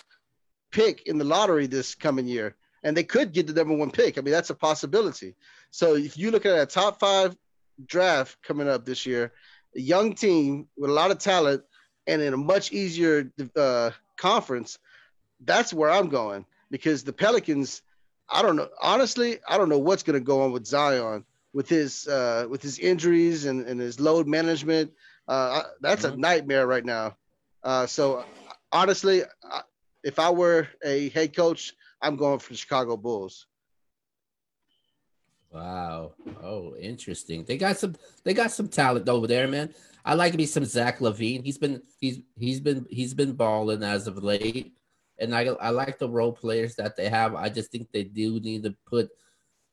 pick 0.72 1.06
in 1.06 1.18
the 1.18 1.24
lottery 1.24 1.66
this 1.66 1.94
coming 1.94 2.26
year 2.26 2.56
and 2.86 2.96
they 2.96 3.02
could 3.02 3.32
get 3.32 3.48
the 3.48 3.52
number 3.52 3.74
one 3.74 3.90
pick. 3.90 4.16
I 4.16 4.20
mean, 4.20 4.32
that's 4.32 4.50
a 4.50 4.54
possibility. 4.54 5.34
So 5.70 5.96
if 5.96 6.16
you 6.16 6.30
look 6.30 6.46
at 6.46 6.56
a 6.56 6.66
top 6.66 7.00
five 7.00 7.36
draft 7.84 8.36
coming 8.42 8.68
up 8.68 8.84
this 8.84 9.04
year, 9.04 9.32
a 9.76 9.80
young 9.80 10.14
team 10.14 10.68
with 10.76 10.90
a 10.90 10.92
lot 10.92 11.10
of 11.10 11.18
talent 11.18 11.62
and 12.06 12.22
in 12.22 12.32
a 12.32 12.36
much 12.36 12.72
easier 12.72 13.30
uh, 13.56 13.90
conference, 14.16 14.78
that's 15.44 15.72
where 15.72 15.90
I'm 15.90 16.08
going 16.08 16.44
because 16.70 17.04
the 17.04 17.12
Pelicans. 17.12 17.82
I 18.28 18.42
don't 18.42 18.56
know. 18.56 18.68
Honestly, 18.82 19.38
I 19.48 19.56
don't 19.56 19.68
know 19.68 19.78
what's 19.78 20.02
going 20.02 20.18
to 20.18 20.24
go 20.24 20.42
on 20.42 20.50
with 20.50 20.66
Zion 20.66 21.24
with 21.52 21.68
his 21.68 22.08
uh, 22.08 22.46
with 22.50 22.60
his 22.60 22.78
injuries 22.78 23.44
and, 23.44 23.66
and 23.66 23.80
his 23.80 24.00
load 24.00 24.26
management. 24.26 24.92
Uh, 25.28 25.62
that's 25.80 26.04
mm-hmm. 26.04 26.14
a 26.14 26.18
nightmare 26.18 26.66
right 26.66 26.84
now. 26.84 27.16
Uh, 27.62 27.86
so 27.86 28.24
honestly, 28.72 29.22
if 30.02 30.18
I 30.18 30.30
were 30.30 30.68
a 30.84 31.08
head 31.10 31.34
coach, 31.34 31.74
I'm 32.02 32.16
going 32.16 32.40
for 32.40 32.52
the 32.52 32.58
Chicago 32.58 32.96
Bulls. 32.96 33.46
Wow. 35.56 36.12
Oh, 36.42 36.76
interesting. 36.76 37.42
They 37.44 37.56
got 37.56 37.78
some 37.78 37.96
they 38.24 38.34
got 38.34 38.50
some 38.50 38.68
talent 38.68 39.08
over 39.08 39.26
there, 39.26 39.48
man. 39.48 39.72
I 40.04 40.12
like 40.12 40.34
me 40.34 40.44
some 40.44 40.66
Zach 40.66 40.98
LaVine. 40.98 41.42
He's 41.42 41.56
been 41.56 41.80
he's 41.98 42.20
he's 42.38 42.60
been 42.60 42.84
he's 42.90 43.14
been 43.14 43.32
balling 43.32 43.82
as 43.82 44.06
of 44.06 44.22
late. 44.22 44.76
And 45.18 45.34
I 45.34 45.46
I 45.46 45.70
like 45.70 45.98
the 45.98 46.10
role 46.10 46.32
players 46.32 46.74
that 46.74 46.94
they 46.94 47.08
have. 47.08 47.34
I 47.34 47.48
just 47.48 47.70
think 47.70 47.90
they 47.90 48.04
do 48.04 48.38
need 48.38 48.64
to 48.64 48.76
put 48.86 49.08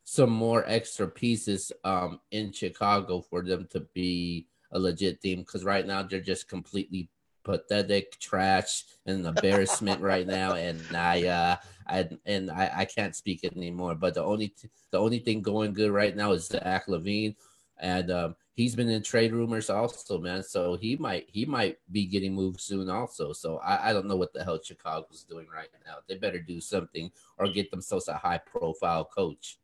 some 0.05 0.29
more 0.29 0.63
extra 0.67 1.05
pieces 1.05 1.69
um 1.83 2.21
in 2.31 2.53
Chicago 2.53 3.19
for 3.19 3.43
them 3.43 3.67
to 3.71 3.81
be 3.93 4.47
a 4.71 4.79
legit 4.79 5.19
team 5.19 5.39
because 5.39 5.65
right 5.65 5.85
now 5.85 6.01
they're 6.01 6.21
just 6.21 6.47
completely 6.47 7.09
pathetic 7.43 8.19
trash 8.19 8.85
and 9.05 9.25
embarrassment 9.25 10.01
right 10.01 10.27
now 10.27 10.53
and 10.53 10.81
i 10.95 11.25
uh 11.25 11.55
I 11.85 12.09
and 12.25 12.49
I, 12.49 12.71
I 12.77 12.85
can't 12.85 13.13
speak 13.13 13.43
it 13.43 13.57
anymore. 13.57 13.93
But 13.93 14.13
the 14.13 14.23
only 14.23 14.49
t- 14.49 14.69
the 14.91 14.99
only 14.99 15.19
thing 15.19 15.41
going 15.41 15.73
good 15.73 15.91
right 15.91 16.15
now 16.15 16.31
is 16.31 16.47
Zach 16.47 16.87
LaVine 16.87 17.35
and 17.79 18.11
um, 18.11 18.35
he's 18.53 18.75
been 18.75 18.89
in 18.89 19.03
trade 19.03 19.33
rumors 19.33 19.69
also, 19.69 20.19
man. 20.19 20.43
So 20.43 20.75
he 20.75 20.95
might 20.95 21.27
he 21.27 21.45
might 21.45 21.77
be 21.91 22.05
getting 22.05 22.33
moved 22.33 22.61
soon 22.61 22.89
also. 22.89 23.33
So 23.33 23.57
I, 23.57 23.89
I 23.89 23.93
don't 23.93 24.07
know 24.07 24.15
what 24.15 24.33
the 24.33 24.43
hell 24.43 24.59
Chicago's 24.63 25.25
doing 25.27 25.47
right 25.53 25.69
now. 25.85 25.95
They 26.07 26.15
better 26.15 26.39
do 26.39 26.61
something 26.61 27.11
or 27.37 27.47
get 27.47 27.71
themselves 27.71 28.07
a 28.07 28.13
high 28.13 28.39
profile 28.39 29.05
coach. 29.05 29.59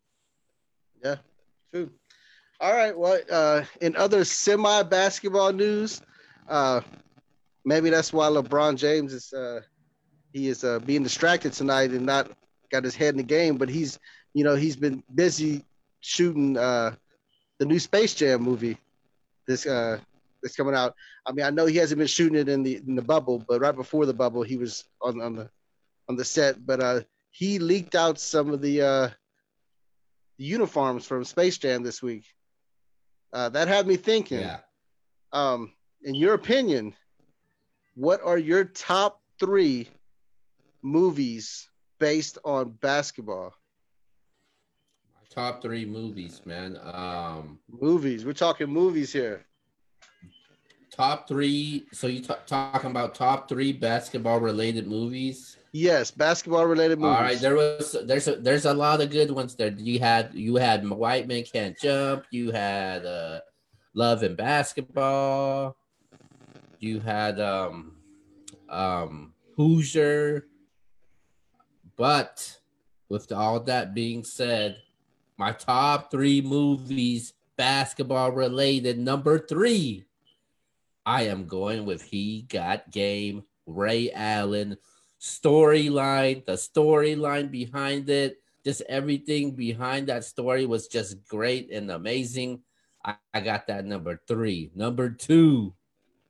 Yeah, 1.03 1.17
true. 1.71 1.91
All 2.59 2.73
right. 2.73 2.97
Well, 2.97 3.21
uh, 3.31 3.63
in 3.79 3.95
other 3.95 4.25
semi 4.25 4.83
basketball 4.83 5.53
news, 5.53 6.01
uh, 6.49 6.81
maybe 7.69 7.91
that's 7.91 8.11
why 8.11 8.27
LeBron 8.27 8.75
James 8.77 9.13
is 9.13 9.31
uh, 9.31 9.61
he 10.33 10.47
is 10.47 10.63
uh, 10.63 10.79
being 10.79 11.03
distracted 11.03 11.53
tonight 11.53 11.91
and 11.91 12.03
not 12.03 12.31
got 12.71 12.83
his 12.83 12.95
head 12.95 13.13
in 13.13 13.17
the 13.17 13.23
game. 13.23 13.57
But 13.57 13.69
he's, 13.69 13.99
you 14.33 14.43
know, 14.43 14.55
he's 14.55 14.75
been 14.75 15.03
busy 15.13 15.63
shooting 16.01 16.57
uh, 16.57 16.95
the 17.59 17.65
new 17.65 17.77
Space 17.77 18.15
Jam 18.15 18.41
movie. 18.41 18.77
This 19.47 19.67
uh, 19.67 19.99
that's 20.41 20.55
coming 20.55 20.73
out. 20.73 20.95
I 21.27 21.31
mean, 21.31 21.45
I 21.45 21.51
know 21.51 21.67
he 21.67 21.77
hasn't 21.77 21.99
been 21.99 22.07
shooting 22.07 22.39
it 22.39 22.49
in 22.49 22.63
the 22.63 22.77
in 22.77 22.95
the 22.95 23.03
bubble, 23.03 23.43
but 23.47 23.61
right 23.61 23.75
before 23.75 24.07
the 24.07 24.13
bubble, 24.13 24.41
he 24.41 24.57
was 24.57 24.85
on 25.01 25.21
on 25.21 25.35
the 25.35 25.49
on 26.09 26.15
the 26.15 26.25
set. 26.25 26.65
But 26.65 26.81
uh, 26.81 27.01
he 27.29 27.59
leaked 27.59 27.93
out 27.93 28.19
some 28.19 28.49
of 28.49 28.61
the 28.61 28.81
uh, 28.81 29.09
the 30.39 30.45
uniforms 30.45 31.05
from 31.05 31.23
Space 31.23 31.59
Jam 31.59 31.83
this 31.83 32.01
week. 32.01 32.25
Uh, 33.31 33.49
that 33.49 33.67
had 33.67 33.85
me 33.85 33.95
thinking. 33.95 34.41
Yeah. 34.41 34.61
Um, 35.31 35.73
in 36.01 36.15
your 36.15 36.33
opinion, 36.33 36.95
what 37.99 38.21
are 38.23 38.37
your 38.37 38.63
top 38.63 39.19
three 39.41 39.89
movies 40.81 41.67
based 41.99 42.37
on 42.45 42.71
basketball? 42.71 43.53
top 45.29 45.61
three 45.61 45.85
movies, 45.85 46.41
man. 46.43 46.79
Um, 46.81 47.59
movies. 47.69 48.25
We're 48.25 48.33
talking 48.33 48.67
movies 48.67 49.13
here. 49.13 49.45
Top 50.91 51.27
three. 51.27 51.85
So 51.93 52.07
you 52.07 52.21
t- 52.21 52.33
talking 52.47 52.89
about 52.89 53.15
top 53.15 53.47
three 53.47 53.71
basketball 53.71 54.39
related 54.39 54.87
movies? 54.87 55.57
Yes, 55.71 56.09
basketball 56.09 56.65
related 56.65 56.99
movies. 56.99 57.15
All 57.15 57.21
right, 57.21 57.39
there 57.39 57.55
was 57.55 57.95
there's 58.05 58.27
a 58.27 58.37
there's 58.37 58.65
a 58.65 58.73
lot 58.73 59.01
of 59.01 59.11
good 59.11 59.29
ones 59.29 59.55
there. 59.55 59.71
You 59.77 59.99
had 59.99 60.33
you 60.33 60.55
had 60.55 60.89
White 60.89 61.27
Men 61.27 61.43
Can't 61.43 61.77
Jump. 61.77 62.25
You 62.31 62.51
had 62.51 63.05
uh, 63.05 63.41
Love 63.93 64.23
and 64.23 64.35
Basketball. 64.35 65.77
You 66.79 66.99
had 66.99 67.39
um 67.39 67.97
um 68.69 69.33
Hoosier. 69.55 70.47
But 71.97 72.59
with 73.09 73.31
all 73.31 73.59
that 73.61 73.93
being 73.93 74.23
said, 74.23 74.77
my 75.37 75.51
top 75.51 76.11
three 76.11 76.41
movies, 76.41 77.33
basketball 77.57 78.31
related, 78.31 78.97
number 78.97 79.37
three, 79.37 80.05
I 81.05 81.23
am 81.23 81.47
going 81.47 81.85
with 81.85 82.01
He 82.03 82.43
Got 82.43 82.91
Game, 82.91 83.43
Ray 83.65 84.11
Allen. 84.11 84.77
Storyline, 85.19 86.45
the 86.45 86.53
storyline 86.53 87.51
behind 87.51 88.09
it, 88.09 88.41
just 88.63 88.81
everything 88.87 89.51
behind 89.51 90.07
that 90.07 90.23
story 90.23 90.65
was 90.65 90.87
just 90.87 91.27
great 91.27 91.69
and 91.71 91.91
amazing. 91.91 92.61
I, 93.03 93.15
I 93.33 93.41
got 93.41 93.67
that 93.67 93.85
number 93.85 94.21
three. 94.27 94.71
Number 94.73 95.09
two, 95.09 95.73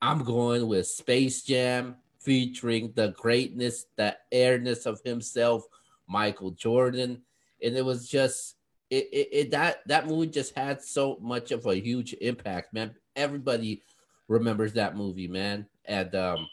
I'm 0.01 0.24
going 0.24 0.68
with 0.68 0.88
Space 0.88 1.44
Jam 1.44 1.96
featuring 2.20 2.94
the 2.96 3.10
greatness, 3.18 3.86
the 3.96 4.15
airness 4.32 4.86
of 4.86 5.01
himself, 5.03 5.63
Michael 6.08 6.51
Jordan. 6.51 7.22
And 7.63 7.75
it 7.75 7.84
was 7.84 8.08
just 8.08 8.56
it, 8.89 9.08
it, 9.12 9.29
it 9.32 9.51
that 9.51 9.88
that 9.88 10.08
movie 10.08 10.27
just 10.27 10.56
had 10.56 10.82
so 10.82 11.18
much 11.22 11.51
of 11.51 11.65
a 11.65 11.75
huge 11.75 12.13
impact, 12.13 12.74
man. 12.74 12.96
Everybody 13.15 13.82
remembers 14.27 14.74
that 14.74 14.96
movie, 14.96 15.27
man. 15.27 15.68
And 15.86 16.15
um 16.15 16.48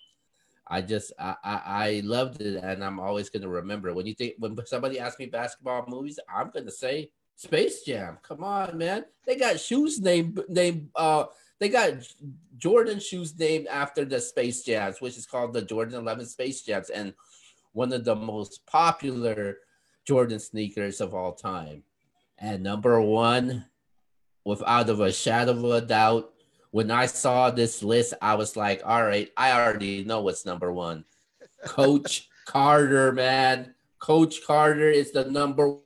I 0.69 0.83
just 0.83 1.13
I, 1.19 1.37
I, 1.45 1.61
I 1.65 2.03
loved 2.05 2.43
it 2.43 2.63
and 2.63 2.85
I'm 2.85 2.99
always 2.99 3.31
gonna 3.31 3.49
remember 3.49 3.89
it. 3.89 3.95
When 3.95 4.07
you 4.07 4.15
think 4.15 4.35
when 4.39 4.57
somebody 4.67 4.99
asks 4.99 5.19
me 5.19 5.27
basketball 5.27 5.85
movies, 5.87 6.19
I'm 6.35 6.51
gonna 6.51 6.73
say 6.73 7.11
Space 7.37 7.83
Jam. 7.83 8.19
Come 8.23 8.43
on, 8.43 8.77
man. 8.77 9.05
They 9.25 9.37
got 9.37 9.61
shoes 9.61 10.01
named 10.01 10.43
named 10.49 10.89
uh 10.97 11.27
they 11.59 11.69
got 11.69 11.95
Jordan 12.59 13.01
shoes 13.01 13.39
named 13.39 13.67
after 13.69 14.05
the 14.05 14.21
Space 14.21 14.63
Jams, 14.63 15.01
which 15.01 15.17
is 15.17 15.27
called 15.27 15.53
the 15.53 15.63
Jordan 15.63 15.95
11 15.95 16.27
Space 16.27 16.63
Jams, 16.63 16.91
and 16.91 17.15
one 17.73 17.93
of 17.93 18.05
the 18.05 18.17
most 18.17 18.65
popular 18.67 19.59
Jordan 20.07 20.39
sneakers 20.39 21.01
of 21.01 21.15
all 21.15 21.33
time. 21.33 21.83
And 22.39 22.63
number 22.63 23.01
one, 23.01 23.67
without 24.45 24.89
of 24.91 25.01
a 25.01 25.13
shadow 25.13 25.53
of 25.53 25.65
a 25.65 25.81
doubt, 25.81 26.33
when 26.71 26.91
I 26.91 27.07
saw 27.07 27.51
this 27.51 27.83
list, 27.83 28.15
I 28.21 28.35
was 28.35 28.57
like, 28.57 28.83
all 28.85 29.03
right, 29.03 29.31
I 29.37 29.53
already 29.53 30.05
know 30.05 30.21
what's 30.21 30.45
number 30.45 30.73
one. 30.73 31.05
Coach 31.65 32.29
Carter, 32.47 33.13
man. 33.13 33.75
Coach 33.99 34.47
Carter 34.47 34.91
is 34.91 35.11
the 35.13 35.25
number 35.25 35.79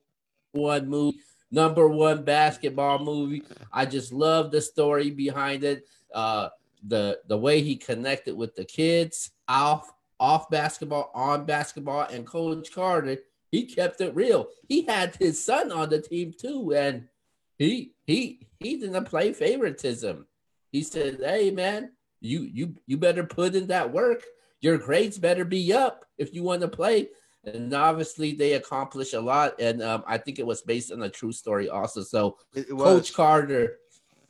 one 0.53 0.89
movie 0.89 1.21
number 1.51 1.89
one 1.89 2.23
basketball 2.23 2.99
movie. 2.99 3.43
I 3.73 3.87
just 3.87 4.13
love 4.13 4.51
the 4.51 4.61
story 4.61 5.11
behind 5.11 5.65
it. 5.65 5.87
Uh, 6.15 6.49
the 6.87 7.21
the 7.27 7.37
way 7.37 7.61
he 7.61 7.77
connected 7.77 8.37
with 8.37 8.55
the 8.57 8.65
kids 8.65 9.33
off 9.49 9.93
off 10.19 10.51
basketball, 10.51 11.11
on 11.15 11.45
basketball, 11.47 12.07
and 12.11 12.27
Coach 12.27 12.73
Carter, 12.73 13.17
he 13.51 13.65
kept 13.65 14.01
it 14.01 14.15
real. 14.15 14.49
He 14.69 14.83
had 14.83 15.17
his 15.17 15.43
son 15.43 15.73
on 15.73 15.89
the 15.89 16.01
team 16.01 16.33
too, 16.39 16.75
and 16.75 17.09
he 17.59 17.93
he 18.07 18.47
he 18.59 18.77
didn't 18.77 19.05
play 19.05 19.33
favoritism. 19.33 20.27
He 20.73 20.83
said, 20.83 21.21
"Hey 21.23 21.51
man, 21.51 21.93
you 22.21 22.43
you 22.43 22.75
you 22.87 22.97
better 22.97 23.25
put 23.25 23.55
in 23.55 23.67
that 23.69 23.93
work. 23.93 24.25
Your 24.61 24.79
grades 24.79 25.19
better 25.19 25.45
be 25.45 25.73
up 25.73 26.05
if 26.19 26.35
you 26.35 26.43
want 26.43 26.61
to 26.61 26.69
play. 26.69 27.09
And 27.45 27.73
obviously, 27.73 28.33
they 28.33 28.53
accomplished 28.53 29.15
a 29.15 29.21
lot, 29.21 29.59
and 29.59 29.83
um, 29.83 30.05
I 30.07 30.19
think 30.19 30.39
it 30.39 30.47
was 30.47 30.61
based 30.61 30.93
on 30.93 31.03
a 31.03 31.09
true 31.09 31.33
story 31.33 31.71
also. 31.71 32.03
So, 32.03 32.37
Coach 32.69 33.15
Carter, 33.15 33.79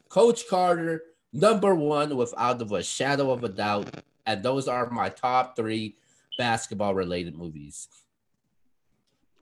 Coach 0.08 0.48
Carter, 0.48 1.02
number 1.32 1.74
one 1.74 2.16
without 2.16 2.62
a 2.72 2.82
shadow 2.82 3.32
of 3.32 3.42
a 3.42 3.48
doubt, 3.48 4.02
and 4.26 4.42
those 4.42 4.68
are 4.68 4.88
my 4.90 5.08
top 5.08 5.56
three 5.56 5.96
basketball 6.38 6.94
related 6.94 7.36
movies. 7.36 7.88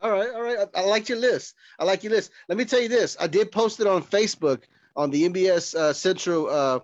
All 0.01 0.13
right, 0.13 0.31
all 0.35 0.43
right. 0.43 0.59
I, 0.75 0.81
I, 0.81 0.85
like 0.85 1.09
your 1.09 1.19
list. 1.19 1.55
I 1.79 1.85
like 1.85 2.03
your 2.03 2.13
list. 2.13 2.31
Let 2.49 2.57
me 2.57 2.65
tell 2.65 2.81
you 2.81 2.89
this. 2.89 3.17
I 3.21 3.27
did 3.27 3.53
post 3.53 3.81
it 3.81 3.87
on 3.87 4.03
Facebook 4.03 4.63
on 4.97 5.11
the 5.11 5.29
NBS 5.29 5.75
uh, 5.75 5.93
Central 5.93 6.49
uh, 6.49 6.81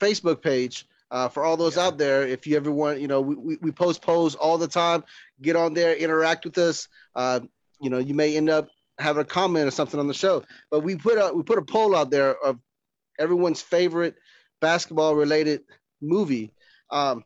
Facebook 0.00 0.42
page 0.42 0.86
uh, 1.10 1.28
for 1.28 1.44
all 1.44 1.56
those 1.56 1.76
yeah. 1.76 1.86
out 1.86 1.98
there. 1.98 2.26
If 2.26 2.46
you 2.46 2.56
ever 2.56 2.70
want, 2.70 3.00
you 3.00 3.08
know, 3.08 3.20
we, 3.20 3.34
we, 3.34 3.58
we, 3.60 3.72
post 3.72 4.02
polls 4.02 4.34
all 4.34 4.58
the 4.58 4.68
time. 4.68 5.04
Get 5.40 5.56
on 5.56 5.74
there, 5.74 5.94
interact 5.94 6.44
with 6.44 6.58
us. 6.58 6.88
Uh, 7.14 7.40
you 7.80 7.90
know, 7.90 7.98
you 7.98 8.14
may 8.14 8.36
end 8.36 8.50
up 8.50 8.68
having 8.98 9.22
a 9.22 9.24
comment 9.24 9.66
or 9.66 9.70
something 9.70 10.00
on 10.00 10.08
the 10.08 10.14
show. 10.14 10.44
But 10.70 10.80
we 10.80 10.96
put 10.96 11.14
a 11.14 11.32
we 11.34 11.42
put 11.42 11.58
a 11.58 11.62
poll 11.62 11.94
out 11.94 12.10
there 12.10 12.34
of 12.36 12.58
everyone's 13.18 13.62
favorite 13.62 14.16
basketball 14.60 15.14
related 15.14 15.62
movie. 16.00 16.52
Um, 16.90 17.24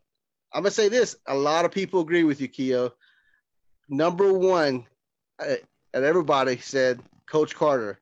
I'm 0.53 0.63
gonna 0.63 0.71
say 0.71 0.89
this: 0.89 1.17
a 1.27 1.35
lot 1.35 1.65
of 1.65 1.73
people 1.73 2.01
agree 2.01 2.25
with 2.25 2.41
you, 2.41 2.49
Keo. 2.49 2.93
Number 3.89 4.33
one, 4.33 4.87
uh, 5.39 5.57
and 5.93 6.05
everybody 6.05 6.59
said 6.59 7.01
Coach 7.27 7.55
Carter. 7.55 7.99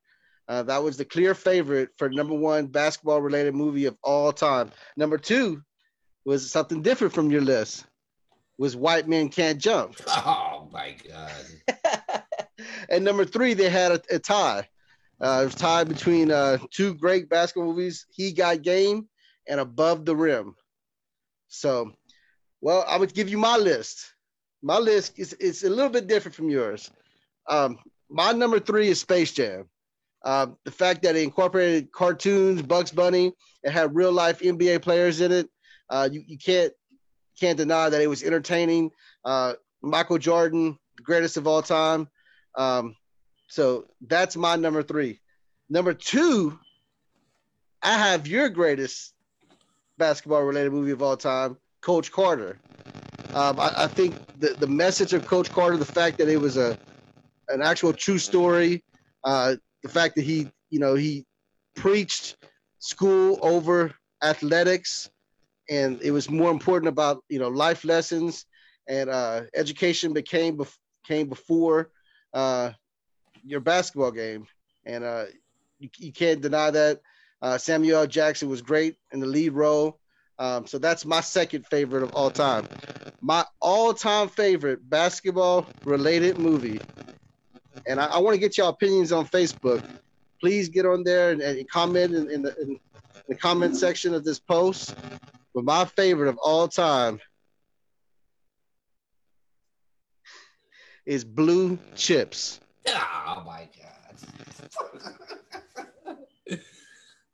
Uh, 0.49 0.65
that 0.65 0.83
was 0.83 0.97
the 0.97 1.05
clear 1.05 1.33
favorite 1.33 1.91
for 1.97 2.11
number 2.11 2.35
one 2.35 2.67
basketball 2.67 3.23
related 3.23 3.55
movie 3.55 3.87
of 3.87 3.97
all 4.03 4.33
time. 4.33 4.73
Number 4.97 5.17
two 5.17 5.63
was 6.25 6.51
something 6.51 6.83
different 6.83 7.15
from 7.15 7.31
your 7.31 7.41
list. 7.41 7.85
Was 8.59 8.77
White 8.77 9.09
Men 9.09 9.29
Can't 9.29 9.59
Jump. 9.59 9.97
Oh 10.09 10.69
my 10.73 10.95
god. 11.09 12.23
and 12.91 13.05
number 13.05 13.25
three, 13.25 13.55
they 13.55 13.71
had 13.71 13.93
a, 13.93 14.03
a 14.11 14.19
tie. 14.19 14.69
Uh, 15.21 15.41
it 15.43 15.45
was 15.47 15.55
tied 15.55 15.89
between 15.89 16.31
uh, 16.31 16.59
two 16.71 16.95
great 16.95 17.29
basketball 17.29 17.69
movies, 17.69 18.07
He 18.11 18.33
Got 18.33 18.63
Game 18.63 19.09
and 19.49 19.61
Above 19.61 20.05
the 20.05 20.15
Rim. 20.15 20.55
So, 21.49 21.93
well, 22.61 22.85
I 22.89 22.97
would 22.97 23.13
give 23.13 23.29
you 23.29 23.39
my 23.39 23.57
list. 23.57 24.15
My 24.63 24.79
list 24.79 25.19
is, 25.19 25.33
is 25.35 25.65
a 25.65 25.71
little 25.71 25.91
bit 25.91 26.07
different 26.07 26.35
from 26.35 26.49
yours. 26.49 26.91
Um, 27.49 27.79
my 28.09 28.33
number 28.33 28.61
three 28.61 28.89
is 28.89 29.01
Space 29.01 29.33
Jam. 29.33 29.69
Uh, 30.23 30.49
the 30.65 30.71
fact 30.71 31.03
that 31.03 31.17
it 31.17 31.23
incorporated 31.23 31.93
cartoons, 31.93 32.63
Bugs 32.63 32.91
Bunny, 32.91 33.33
it 33.63 33.71
had 33.71 33.95
real 33.95 34.13
life 34.13 34.41
NBA 34.41 34.83
players 34.83 35.21
in 35.21 35.33
it. 35.33 35.49
Uh, 35.91 36.09
you, 36.11 36.23
you 36.27 36.39
can't 36.39 36.73
can't 37.39 37.59
deny 37.59 37.89
that 37.89 38.01
it 38.01 38.07
was 38.07 38.23
entertaining. 38.23 38.91
Uh, 39.25 39.55
Michael 39.83 40.19
Jordan, 40.19 40.79
the 40.97 41.03
greatest 41.03 41.37
of 41.37 41.47
all 41.47 41.63
time. 41.63 42.09
Um, 42.57 42.97
so 43.49 43.87
that's 44.07 44.37
my 44.37 44.57
number 44.57 44.83
three. 44.83 45.21
Number 45.69 45.95
two, 45.95 46.59
I 47.83 47.97
have 47.97 48.27
your 48.27 48.49
greatest 48.49 49.15
basketball 49.99 50.43
related 50.43 50.73
movie 50.73 50.91
of 50.91 51.03
all 51.03 51.17
time, 51.17 51.57
Coach 51.81 52.13
Carter. 52.13 52.59
Um, 53.33 53.59
I, 53.61 53.85
I, 53.85 53.87
think 53.87 54.17
the, 54.39 54.49
the 54.49 54.67
message 54.67 55.13
of 55.13 55.27
Coach 55.27 55.51
Carter, 55.51 55.77
the 55.77 55.85
fact 55.85 56.19
that 56.19 56.29
it 56.29 56.41
was 56.41 56.57
a 56.57 56.79
an 57.49 57.63
actual 57.63 57.93
true 57.93 58.19
story, 58.19 58.85
uh, 59.25 59.57
the 59.83 59.89
fact 59.89 60.17
that 60.17 60.23
he, 60.23 60.49
you 60.71 60.79
know, 60.79 60.95
he 60.95 61.25
preached 61.75 62.37
school 62.79 63.39
over 63.43 63.93
athletics, 64.23 65.11
and 65.71 66.01
it 66.03 66.11
was 66.11 66.29
more 66.29 66.51
important 66.51 66.89
about 66.89 67.25
you 67.29 67.39
know 67.39 67.49
life 67.49 67.85
lessons 67.85 68.45
and 68.87 69.09
uh, 69.09 69.43
education 69.55 70.13
became 70.13 70.59
bef- 70.59 70.77
came 71.07 71.29
before 71.29 71.91
uh, 72.35 72.71
your 73.43 73.61
basketball 73.61 74.11
game, 74.11 74.47
and 74.85 75.05
uh, 75.05 75.25
you, 75.79 75.89
you 75.97 76.13
can't 76.13 76.43
deny 76.43 76.71
that. 76.71 77.01
Uh, 77.41 77.57
Samuel 77.57 78.07
Jackson 78.07 78.51
was 78.51 78.61
great 78.61 78.97
in 79.13 79.21
the 79.21 79.27
lead 79.27 79.53
role. 79.53 79.99
Um, 80.39 80.67
so 80.67 80.79
that's 80.79 81.05
my 81.05 81.21
second 81.21 81.67
favorite 81.67 82.03
of 82.03 82.13
all 82.13 82.31
time. 82.31 82.67
My 83.21 83.45
all-time 83.61 84.29
favorite 84.29 84.89
basketball-related 84.89 86.39
movie 86.39 86.81
and 87.87 88.01
I, 88.01 88.07
I 88.07 88.19
want 88.19 88.35
to 88.35 88.41
get 88.41 88.59
your 88.59 88.69
opinions 88.69 89.13
on 89.13 89.27
Facebook. 89.27 89.83
Please 90.41 90.69
get 90.69 90.87
on 90.87 91.03
there 91.05 91.31
and, 91.31 91.41
and 91.41 91.69
comment 91.69 92.15
in, 92.15 92.31
in, 92.31 92.43
the, 92.43 92.55
in, 92.61 92.81
the, 93.29 93.35
comment 93.35 93.77
section 93.77 94.15
of 94.15 94.25
this 94.25 94.39
post. 94.39 94.95
But 95.55 95.65
my 95.65 95.85
favorite 95.85 96.29
of 96.29 96.39
all 96.39 96.69
time 96.69 97.21
is 101.05 101.25
Blue 101.25 101.79
Chips. 101.97 102.61
Oh 102.87 103.43
my 103.45 103.69
god! 106.47 106.59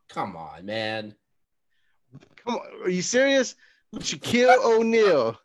Come 0.09 0.37
on, 0.37 0.65
man. 0.65 1.15
Come 2.45 2.55
on, 2.55 2.83
are 2.85 2.91
you 2.91 3.03
serious? 3.03 3.55
Shaquille 3.97 4.57
O'Neal. 4.65 5.39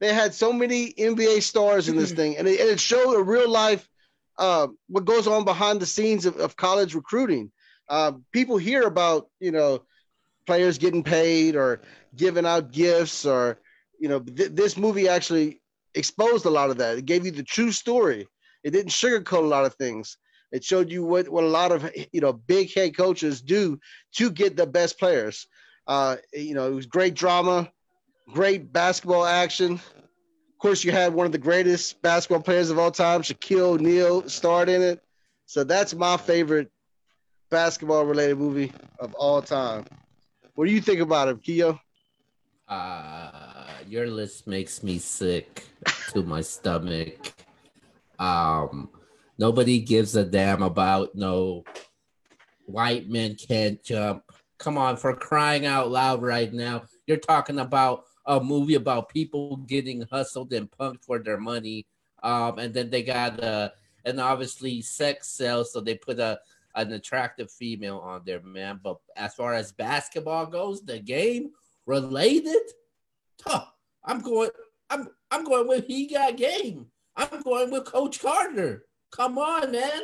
They 0.00 0.12
had 0.12 0.34
so 0.34 0.52
many 0.52 0.92
NBA 0.92 1.42
stars 1.42 1.88
in 1.88 1.96
this 1.96 2.12
thing, 2.12 2.36
and 2.36 2.46
it, 2.46 2.60
and 2.60 2.68
it 2.68 2.80
showed 2.80 3.14
a 3.14 3.22
real 3.22 3.48
life 3.48 3.88
uh, 4.38 4.68
what 4.88 5.06
goes 5.06 5.26
on 5.26 5.44
behind 5.44 5.80
the 5.80 5.86
scenes 5.86 6.26
of, 6.26 6.36
of 6.36 6.56
college 6.56 6.94
recruiting. 6.94 7.50
Uh, 7.88 8.12
people 8.32 8.58
hear 8.58 8.82
about 8.82 9.28
you 9.40 9.52
know 9.52 9.82
players 10.46 10.78
getting 10.78 11.02
paid 11.02 11.56
or 11.56 11.80
giving 12.14 12.46
out 12.46 12.72
gifts 12.72 13.26
or 13.26 13.58
you 13.98 14.08
know 14.08 14.20
th- 14.20 14.52
this 14.52 14.76
movie 14.76 15.08
actually 15.08 15.60
exposed 15.94 16.46
a 16.46 16.50
lot 16.50 16.70
of 16.70 16.78
that. 16.78 16.98
It 16.98 17.06
gave 17.06 17.24
you 17.24 17.32
the 17.32 17.42
true 17.42 17.72
story. 17.72 18.28
It 18.62 18.70
didn't 18.70 18.90
sugarcoat 18.90 19.44
a 19.44 19.46
lot 19.46 19.64
of 19.64 19.74
things. 19.74 20.18
It 20.52 20.64
showed 20.64 20.90
you 20.90 21.04
what, 21.04 21.28
what 21.28 21.44
a 21.44 21.48
lot 21.48 21.72
of 21.72 21.90
you 22.12 22.20
know 22.20 22.32
big 22.32 22.72
head 22.74 22.96
coaches 22.96 23.42
do 23.42 23.78
to 24.16 24.30
get 24.30 24.56
the 24.56 24.66
best 24.66 24.98
players. 24.98 25.46
Uh, 25.86 26.16
you 26.32 26.54
know, 26.54 26.66
it 26.66 26.74
was 26.74 26.86
great 26.86 27.14
drama, 27.14 27.70
great 28.32 28.72
basketball 28.72 29.24
action. 29.24 29.74
Of 29.74 30.58
course, 30.58 30.84
you 30.84 30.90
had 30.90 31.14
one 31.14 31.26
of 31.26 31.32
the 31.32 31.38
greatest 31.38 32.00
basketball 32.02 32.42
players 32.42 32.70
of 32.70 32.78
all 32.78 32.90
time, 32.90 33.22
Shaquille 33.22 33.74
O'Neal, 33.74 34.28
starred 34.28 34.68
in 34.68 34.82
it. 34.82 35.02
So 35.44 35.62
that's 35.64 35.94
my 35.94 36.16
favorite 36.16 36.70
basketball 37.50 38.04
related 38.04 38.38
movie 38.38 38.72
of 38.98 39.14
all 39.14 39.42
time. 39.42 39.84
What 40.56 40.66
do 40.66 40.72
you 40.72 40.80
think 40.80 41.00
about 41.00 41.28
it, 41.28 41.42
Keo? 41.42 41.78
Uh, 42.66 43.66
your 43.86 44.06
list 44.06 44.46
makes 44.46 44.82
me 44.82 44.98
sick 44.98 45.64
to 46.14 46.22
my 46.22 46.40
stomach. 46.40 47.34
Um, 48.18 48.88
nobody 49.36 49.80
gives 49.80 50.16
a 50.16 50.24
damn 50.24 50.62
about 50.62 51.14
no 51.14 51.62
white 52.64 53.06
men 53.06 53.34
can't 53.34 53.84
jump. 53.84 54.24
Come 54.56 54.78
on, 54.78 54.96
for 54.96 55.14
crying 55.14 55.66
out 55.66 55.90
loud 55.90 56.22
right 56.22 56.50
now. 56.50 56.84
You're 57.06 57.18
talking 57.18 57.58
about 57.58 58.04
a 58.24 58.40
movie 58.40 58.76
about 58.76 59.10
people 59.10 59.58
getting 59.58 60.06
hustled 60.10 60.54
and 60.54 60.70
punked 60.70 61.04
for 61.04 61.18
their 61.18 61.38
money. 61.38 61.84
Um, 62.22 62.58
and 62.58 62.72
then 62.72 62.88
they 62.88 63.02
got 63.02 63.44
uh, 63.44 63.68
and 64.06 64.18
obviously 64.18 64.80
sex 64.80 65.28
sells, 65.28 65.74
so 65.74 65.82
they 65.82 65.96
put 65.96 66.18
a 66.18 66.40
an 66.76 66.92
attractive 66.92 67.50
female 67.50 67.98
on 67.98 68.22
there, 68.24 68.42
man. 68.42 68.80
But 68.82 68.98
as 69.16 69.34
far 69.34 69.54
as 69.54 69.72
basketball 69.72 70.46
goes, 70.46 70.82
the 70.82 70.98
game 70.98 71.50
related, 71.86 72.62
huh, 73.44 73.64
I'm 74.04 74.20
going. 74.20 74.50
I'm 74.88 75.08
I'm 75.32 75.44
going 75.44 75.66
with 75.66 75.86
he 75.86 76.06
got 76.06 76.36
game. 76.36 76.86
I'm 77.16 77.42
going 77.42 77.72
with 77.72 77.86
Coach 77.86 78.20
Carter. 78.20 78.84
Come 79.10 79.38
on, 79.38 79.72
man. 79.72 80.02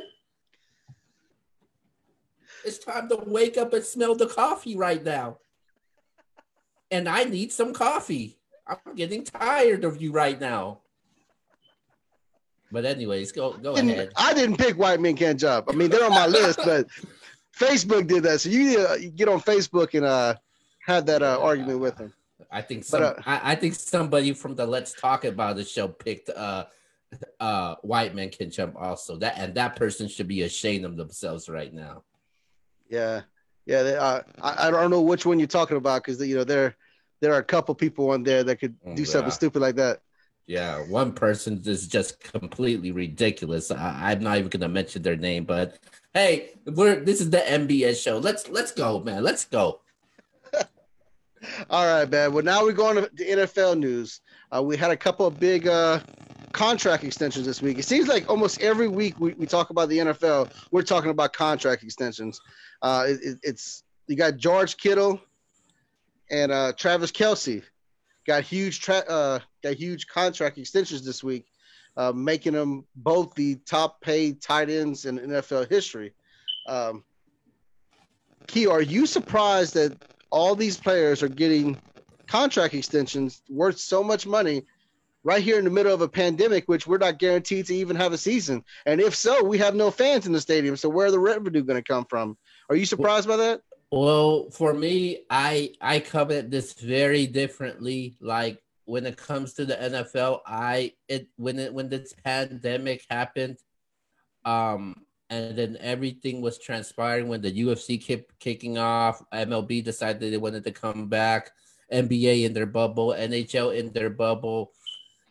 It's 2.64 2.78
time 2.78 3.08
to 3.10 3.16
wake 3.26 3.56
up 3.56 3.72
and 3.72 3.84
smell 3.84 4.16
the 4.16 4.26
coffee 4.26 4.76
right 4.76 5.04
now 5.04 5.38
and 6.92 7.08
I 7.08 7.24
need 7.24 7.50
some 7.50 7.72
coffee. 7.72 8.38
I'm 8.66 8.94
getting 8.94 9.24
tired 9.24 9.82
of 9.82 10.00
you 10.00 10.12
right 10.12 10.38
now. 10.38 10.82
But 12.72 12.86
anyways, 12.86 13.32
go 13.32 13.52
go 13.52 13.74
ahead. 13.74 14.12
I 14.16 14.32
didn't 14.32 14.56
pick 14.56 14.78
White 14.78 14.98
Men 14.98 15.14
Can't 15.14 15.38
Jump. 15.38 15.68
I 15.68 15.74
mean, 15.74 15.90
they're 15.90 16.04
on 16.04 16.10
my 16.10 16.26
list, 16.26 16.58
but 16.64 16.86
Facebook 17.56 18.06
did 18.06 18.22
that. 18.22 18.40
So 18.40 18.48
you 18.48 18.64
need 18.64 18.76
to 18.76 19.10
get 19.10 19.28
on 19.28 19.42
Facebook 19.42 19.92
and 19.94 20.06
uh, 20.06 20.36
have 20.86 21.04
that 21.06 21.22
uh, 21.22 21.38
argument 21.38 21.80
with 21.80 21.96
them. 21.96 22.14
I 22.50 22.62
think 22.62 22.84
some, 22.84 23.00
but, 23.00 23.18
uh, 23.18 23.22
I, 23.26 23.52
I, 23.52 23.54
think 23.54 23.74
somebody 23.74 24.32
from 24.32 24.54
the 24.54 24.66
Let's 24.66 24.92
Talk 24.92 25.24
About 25.24 25.56
the 25.56 25.64
show 25.64 25.88
picked 25.88 26.28
uh, 26.28 26.64
uh, 27.40 27.76
White 27.82 28.14
Men 28.14 28.30
Can 28.30 28.50
Jump 28.50 28.74
also. 28.76 29.16
That 29.16 29.38
and 29.38 29.54
that 29.54 29.76
person 29.76 30.08
should 30.08 30.28
be 30.28 30.42
ashamed 30.42 30.86
of 30.86 30.96
themselves 30.96 31.50
right 31.50 31.72
now. 31.72 32.04
Yeah, 32.88 33.20
yeah. 33.66 33.82
They, 33.82 33.96
uh, 33.96 34.22
I 34.40 34.68
I 34.68 34.70
don't 34.70 34.90
know 34.90 35.02
which 35.02 35.26
one 35.26 35.38
you're 35.38 35.46
talking 35.46 35.76
about 35.76 36.02
because 36.02 36.26
you 36.26 36.36
know 36.36 36.44
they're 36.44 36.74
there 37.20 37.34
are 37.34 37.38
a 37.38 37.44
couple 37.44 37.74
people 37.74 38.10
on 38.10 38.22
there 38.22 38.42
that 38.44 38.56
could 38.56 38.76
do 38.94 39.02
yeah. 39.02 39.08
something 39.08 39.30
stupid 39.30 39.60
like 39.60 39.76
that. 39.76 40.00
Yeah, 40.46 40.78
one 40.86 41.12
person 41.12 41.62
is 41.64 41.86
just 41.86 42.20
completely 42.20 42.90
ridiculous. 42.90 43.70
I, 43.70 44.12
am 44.12 44.20
not 44.20 44.38
even 44.38 44.50
gonna 44.50 44.68
mention 44.68 45.02
their 45.02 45.16
name, 45.16 45.44
but 45.44 45.78
hey, 46.14 46.50
we're 46.66 47.00
this 47.00 47.20
is 47.20 47.30
the 47.30 47.38
NBS 47.38 48.02
show. 48.02 48.18
Let's 48.18 48.48
let's 48.48 48.72
go, 48.72 49.00
man. 49.00 49.22
Let's 49.22 49.44
go. 49.44 49.80
All 51.70 51.86
right, 51.86 52.08
man. 52.10 52.32
Well, 52.32 52.44
now 52.44 52.64
we're 52.64 52.72
going 52.72 52.96
to 52.96 53.10
the 53.14 53.24
NFL 53.24 53.78
news. 53.78 54.20
Uh, 54.54 54.62
we 54.62 54.76
had 54.76 54.90
a 54.90 54.96
couple 54.96 55.26
of 55.26 55.38
big 55.38 55.66
uh, 55.66 56.00
contract 56.52 57.04
extensions 57.04 57.46
this 57.46 57.62
week. 57.62 57.78
It 57.78 57.84
seems 57.84 58.08
like 58.08 58.28
almost 58.28 58.60
every 58.60 58.88
week 58.88 59.18
we, 59.18 59.32
we 59.34 59.46
talk 59.46 59.70
about 59.70 59.88
the 59.88 59.98
NFL, 59.98 60.52
we're 60.70 60.82
talking 60.82 61.10
about 61.10 61.32
contract 61.32 61.82
extensions. 61.82 62.40
Uh, 62.82 63.06
it, 63.08 63.38
it's 63.42 63.84
you 64.06 64.16
got 64.16 64.36
George 64.36 64.76
Kittle 64.76 65.20
and 66.30 66.52
uh, 66.52 66.72
Travis 66.76 67.10
Kelce 67.12 67.62
got 68.26 68.42
huge 68.42 68.80
tra- 68.80 69.04
got 69.62 69.74
huge 69.74 70.06
contract 70.06 70.58
extensions 70.58 71.04
this 71.04 71.22
week, 71.22 71.46
uh, 71.96 72.12
making 72.12 72.52
them 72.52 72.84
both 72.96 73.34
the 73.34 73.56
top 73.66 74.00
paid 74.00 74.40
tight 74.40 74.70
ends 74.70 75.04
in 75.04 75.18
NFL 75.18 75.68
history. 75.68 76.12
Um, 76.66 77.04
Key, 78.46 78.66
are 78.66 78.82
you 78.82 79.06
surprised 79.06 79.74
that 79.74 79.96
all 80.30 80.54
these 80.54 80.76
players 80.76 81.22
are 81.22 81.28
getting 81.28 81.76
contract 82.26 82.74
extensions 82.74 83.42
worth 83.48 83.78
so 83.78 84.02
much 84.02 84.26
money 84.26 84.62
right 85.24 85.42
here 85.42 85.58
in 85.58 85.64
the 85.64 85.70
middle 85.70 85.94
of 85.94 86.00
a 86.00 86.08
pandemic, 86.08 86.64
which 86.66 86.86
we're 86.86 86.98
not 86.98 87.18
guaranteed 87.18 87.66
to 87.66 87.74
even 87.74 87.96
have 87.96 88.12
a 88.12 88.18
season? 88.18 88.64
And 88.86 89.00
if 89.00 89.14
so, 89.14 89.44
we 89.44 89.58
have 89.58 89.74
no 89.74 89.90
fans 89.90 90.26
in 90.26 90.32
the 90.32 90.40
stadium. 90.40 90.76
So 90.76 90.88
where 90.88 91.06
are 91.06 91.10
the 91.10 91.18
revenue 91.18 91.62
going 91.62 91.82
to 91.82 91.92
come 91.92 92.04
from? 92.06 92.36
Are 92.68 92.76
you 92.76 92.86
surprised 92.86 93.28
by 93.28 93.36
that? 93.36 93.60
Well, 93.92 94.48
for 94.50 94.72
me, 94.72 95.24
I 95.28 95.74
I 95.78 96.00
come 96.00 96.30
at 96.32 96.50
this 96.50 96.72
very 96.72 97.26
differently. 97.26 98.16
Like 98.20 98.62
when 98.92 99.06
it 99.06 99.16
comes 99.16 99.54
to 99.54 99.64
the 99.64 99.74
NFL, 99.74 100.40
I 100.44 100.92
it 101.08 101.26
when 101.36 101.58
it 101.58 101.72
when 101.72 101.88
this 101.88 102.12
pandemic 102.12 103.06
happened, 103.08 103.56
um, 104.44 105.06
and 105.30 105.56
then 105.56 105.78
everything 105.80 106.42
was 106.42 106.58
transpiring 106.58 107.26
when 107.28 107.40
the 107.40 107.50
UFC 107.50 107.96
kept 107.96 108.38
kicking 108.38 108.76
off. 108.76 109.24
MLB 109.32 109.82
decided 109.82 110.20
they 110.20 110.36
wanted 110.36 110.64
to 110.64 110.72
come 110.72 111.08
back. 111.08 111.52
NBA 111.90 112.44
in 112.44 112.52
their 112.52 112.66
bubble, 112.66 113.16
NHL 113.16 113.74
in 113.74 113.94
their 113.94 114.10
bubble. 114.10 114.72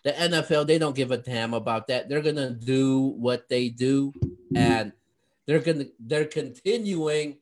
The 0.01 0.13
NFL, 0.13 0.65
they 0.65 0.79
don't 0.79 0.95
give 0.95 1.11
a 1.11 1.17
damn 1.17 1.53
about 1.53 1.85
that. 1.89 2.09
They're 2.09 2.25
gonna 2.25 2.49
do 2.49 3.13
what 3.21 3.47
they 3.47 3.69
do, 3.69 4.11
and 4.55 4.91
they're 5.45 5.59
gonna 5.59 5.85
they're 5.99 6.25
continuing 6.25 7.37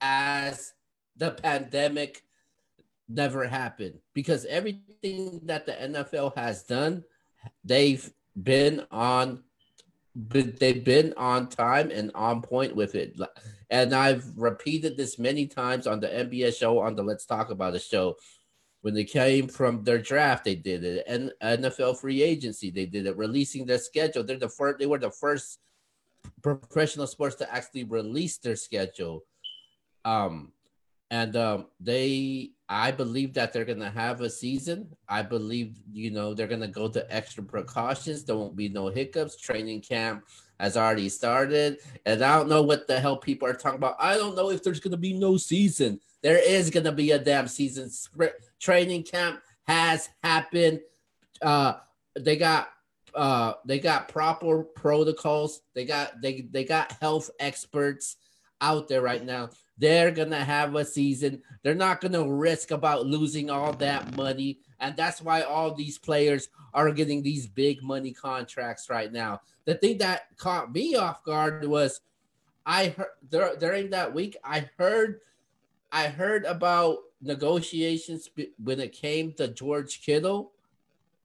as 0.00 0.72
the 1.16 1.30
pandemic 1.30 2.24
never 3.14 3.46
happened 3.46 3.98
because 4.14 4.44
everything 4.46 5.40
that 5.44 5.66
the 5.66 5.72
NFL 5.72 6.36
has 6.36 6.62
done, 6.62 7.04
they've 7.64 8.10
been 8.40 8.86
on 8.90 9.42
they've 10.14 10.84
been 10.84 11.14
on 11.16 11.48
time 11.48 11.90
and 11.90 12.10
on 12.14 12.42
point 12.42 12.76
with 12.76 12.94
it. 12.94 13.18
And 13.70 13.94
I've 13.94 14.26
repeated 14.36 14.96
this 14.96 15.18
many 15.18 15.46
times 15.46 15.86
on 15.86 16.00
the 16.00 16.08
NBS 16.08 16.58
show, 16.58 16.78
on 16.80 16.94
the 16.94 17.02
Let's 17.02 17.24
Talk 17.24 17.50
About 17.50 17.74
It 17.74 17.82
show. 17.82 18.16
When 18.82 18.94
they 18.94 19.04
came 19.04 19.48
from 19.48 19.84
their 19.84 19.98
draft, 19.98 20.44
they 20.44 20.56
did 20.56 20.84
it. 20.84 21.04
And 21.06 21.32
NFL 21.42 21.98
free 21.98 22.22
agency, 22.22 22.70
they 22.70 22.84
did 22.84 23.06
it. 23.06 23.16
Releasing 23.16 23.64
their 23.64 23.78
schedule, 23.78 24.24
they're 24.24 24.38
the 24.38 24.48
first. 24.48 24.78
They 24.78 24.86
were 24.86 24.98
the 24.98 25.10
first 25.10 25.60
professional 26.42 27.06
sports 27.06 27.36
to 27.36 27.54
actually 27.54 27.84
release 27.84 28.38
their 28.38 28.56
schedule. 28.56 29.24
Um, 30.04 30.52
and 31.10 31.36
um, 31.36 31.66
they, 31.78 32.50
I 32.72 32.90
believe 32.90 33.34
that 33.34 33.52
they're 33.52 33.66
gonna 33.66 33.90
have 33.90 34.22
a 34.22 34.30
season. 34.30 34.88
I 35.06 35.20
believe 35.20 35.76
you 35.92 36.10
know 36.10 36.32
they're 36.32 36.46
gonna 36.46 36.68
go 36.68 36.88
to 36.88 37.14
extra 37.14 37.42
precautions. 37.42 38.24
There 38.24 38.34
won't 38.36 38.56
be 38.56 38.70
no 38.70 38.88
hiccups. 38.88 39.36
Training 39.36 39.82
camp 39.82 40.24
has 40.58 40.78
already 40.78 41.10
started, 41.10 41.80
and 42.06 42.22
I 42.22 42.34
don't 42.34 42.48
know 42.48 42.62
what 42.62 42.86
the 42.86 42.98
hell 42.98 43.18
people 43.18 43.46
are 43.46 43.52
talking 43.52 43.76
about. 43.76 43.96
I 43.98 44.16
don't 44.16 44.34
know 44.34 44.50
if 44.50 44.62
there's 44.62 44.80
gonna 44.80 44.96
be 44.96 45.12
no 45.12 45.36
season. 45.36 46.00
There 46.22 46.38
is 46.38 46.70
gonna 46.70 46.92
be 46.92 47.10
a 47.10 47.18
damn 47.18 47.46
season. 47.46 47.90
Training 48.58 49.02
camp 49.02 49.42
has 49.64 50.08
happened. 50.22 50.80
Uh, 51.42 51.74
they 52.18 52.36
got 52.36 52.70
uh 53.14 53.52
they 53.66 53.78
got 53.78 54.08
proper 54.08 54.62
protocols 54.62 55.60
they 55.74 55.84
got 55.84 56.22
they 56.22 56.48
they 56.50 56.64
got 56.64 56.92
health 56.92 57.28
experts 57.38 58.16
out 58.62 58.88
there 58.88 59.02
right 59.02 59.24
now 59.24 59.50
they're 59.82 60.12
to 60.30 60.36
have 60.36 60.76
a 60.76 60.84
season. 60.84 61.42
They're 61.62 61.74
not 61.74 62.00
to 62.12 62.30
risk 62.30 62.70
about 62.70 63.04
losing 63.04 63.50
all 63.50 63.72
that 63.74 64.14
money. 64.16 64.60
And 64.78 64.96
that's 64.96 65.20
why 65.20 65.42
all 65.42 65.74
these 65.74 65.98
players 65.98 66.48
are 66.72 66.92
getting 66.92 67.20
these 67.20 67.48
big 67.48 67.82
money 67.82 68.12
contracts 68.12 68.88
right 68.88 69.12
now. 69.12 69.40
The 69.64 69.74
thing 69.74 69.98
that 69.98 70.36
caught 70.36 70.72
me 70.72 70.94
off 70.94 71.24
guard 71.24 71.66
was 71.66 72.00
I 72.64 72.94
heard 72.96 73.58
during 73.58 73.90
that 73.90 74.14
week, 74.14 74.36
I 74.44 74.68
heard 74.78 75.20
I 75.90 76.06
heard 76.06 76.44
about 76.44 76.98
negotiations 77.20 78.30
when 78.62 78.78
it 78.78 78.92
came 78.92 79.32
to 79.32 79.48
George 79.48 80.00
Kittle. 80.00 80.52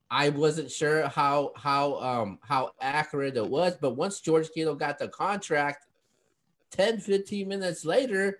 I 0.10 0.30
wasn't 0.30 0.72
sure 0.72 1.08
how 1.10 1.52
how 1.56 2.00
um 2.00 2.40
how 2.42 2.72
accurate 2.82 3.38
it 3.38 3.48
was, 3.48 3.78
but 3.80 3.96
once 3.96 4.20
George 4.20 4.50
Kittle 4.52 4.76
got 4.76 4.98
the 4.98 5.10
contract, 5.10 5.86
10 6.72 7.00
15 7.00 7.48
minutes 7.48 7.86
later, 7.86 8.40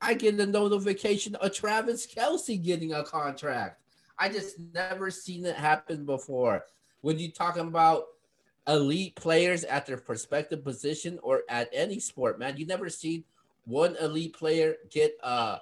I 0.00 0.14
get 0.14 0.40
a 0.40 0.46
notification 0.46 1.34
of 1.36 1.52
Travis 1.52 2.06
Kelce 2.06 2.62
getting 2.62 2.92
a 2.92 3.04
contract. 3.04 3.80
I 4.18 4.28
just 4.28 4.56
never 4.74 5.10
seen 5.10 5.46
it 5.46 5.56
happen 5.56 6.04
before. 6.04 6.64
When 7.00 7.18
you 7.18 7.30
talking 7.30 7.68
about 7.68 8.04
elite 8.66 9.16
players 9.16 9.64
at 9.64 9.86
their 9.86 9.96
prospective 9.96 10.62
position 10.64 11.18
or 11.22 11.42
at 11.48 11.68
any 11.72 11.98
sport, 11.98 12.38
man, 12.38 12.56
you 12.56 12.66
never 12.66 12.88
seen 12.88 13.24
one 13.64 13.96
elite 13.96 14.34
player 14.34 14.76
get 14.90 15.16
a 15.22 15.60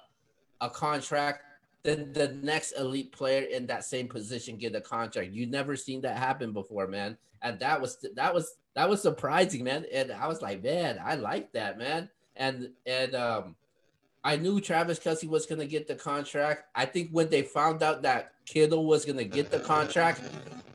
a 0.61 0.69
contract, 0.69 1.43
then 1.83 2.11
the 2.13 2.29
next 2.41 2.73
elite 2.73 3.11
player 3.11 3.43
in 3.43 3.65
that 3.67 3.85
same 3.85 4.07
position 4.07 4.57
get 4.57 4.75
a 4.75 4.81
contract. 4.81 5.31
You 5.31 5.47
never 5.47 5.75
seen 5.75 6.01
that 6.01 6.17
happen 6.17 6.51
before, 6.51 6.87
man. 6.87 7.17
And 7.41 7.59
that 7.59 7.79
was 7.79 8.05
that 8.15 8.33
was 8.33 8.55
that 8.75 8.89
was 8.89 9.01
surprising, 9.01 9.63
man. 9.63 9.85
And 9.93 10.11
I 10.11 10.27
was 10.27 10.41
like, 10.41 10.63
man, 10.63 10.99
I 11.03 11.15
like 11.15 11.53
that, 11.53 11.77
man. 11.77 12.09
And 12.35 12.71
and 12.85 13.15
um 13.15 13.55
I 14.23 14.35
knew 14.35 14.59
Travis 14.59 14.99
Kelce 14.99 15.27
was 15.27 15.45
to 15.61 15.65
get 15.65 15.87
the 15.87 15.95
contract. 15.95 16.65
I 16.75 16.85
think 16.85 17.09
when 17.11 17.29
they 17.29 17.41
found 17.41 17.81
out 17.81 18.01
that 18.01 18.33
Kittle 18.45 18.85
was 18.85 19.05
to 19.17 19.23
get 19.23 19.49
the 19.49 19.59
contract, 19.59 20.21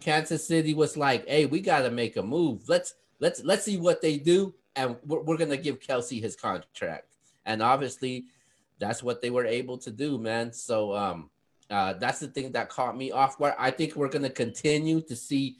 Kansas 0.00 0.46
City 0.46 0.72
was 0.72 0.96
like, 0.96 1.28
"Hey, 1.28 1.44
we 1.44 1.60
got 1.60 1.80
to 1.82 1.90
make 1.90 2.16
a 2.16 2.22
move. 2.22 2.68
Let's 2.68 2.94
let's 3.20 3.44
let's 3.44 3.64
see 3.64 3.76
what 3.76 4.00
they 4.00 4.16
do, 4.16 4.54
and 4.76 4.96
we're, 5.04 5.20
we're 5.20 5.36
to 5.50 5.56
give 5.58 5.80
Kelce 5.80 6.22
his 6.22 6.36
contract." 6.36 7.06
And 7.44 7.62
obviously, 7.62 8.26
that's 8.78 9.02
what 9.02 9.22
they 9.22 9.30
were 9.30 9.46
able 9.46 9.78
to 9.78 9.90
do, 9.90 10.18
man. 10.18 10.52
So 10.52 10.94
um, 10.94 11.30
uh, 11.70 11.94
that's 11.94 12.20
the 12.20 12.28
thing 12.28 12.52
that 12.52 12.68
caught 12.68 12.96
me 12.96 13.10
off 13.10 13.38
guard. 13.38 13.54
I 13.58 13.70
think 13.70 13.96
we're 13.96 14.08
going 14.08 14.22
to 14.22 14.30
continue 14.30 15.00
to 15.02 15.16
see 15.16 15.58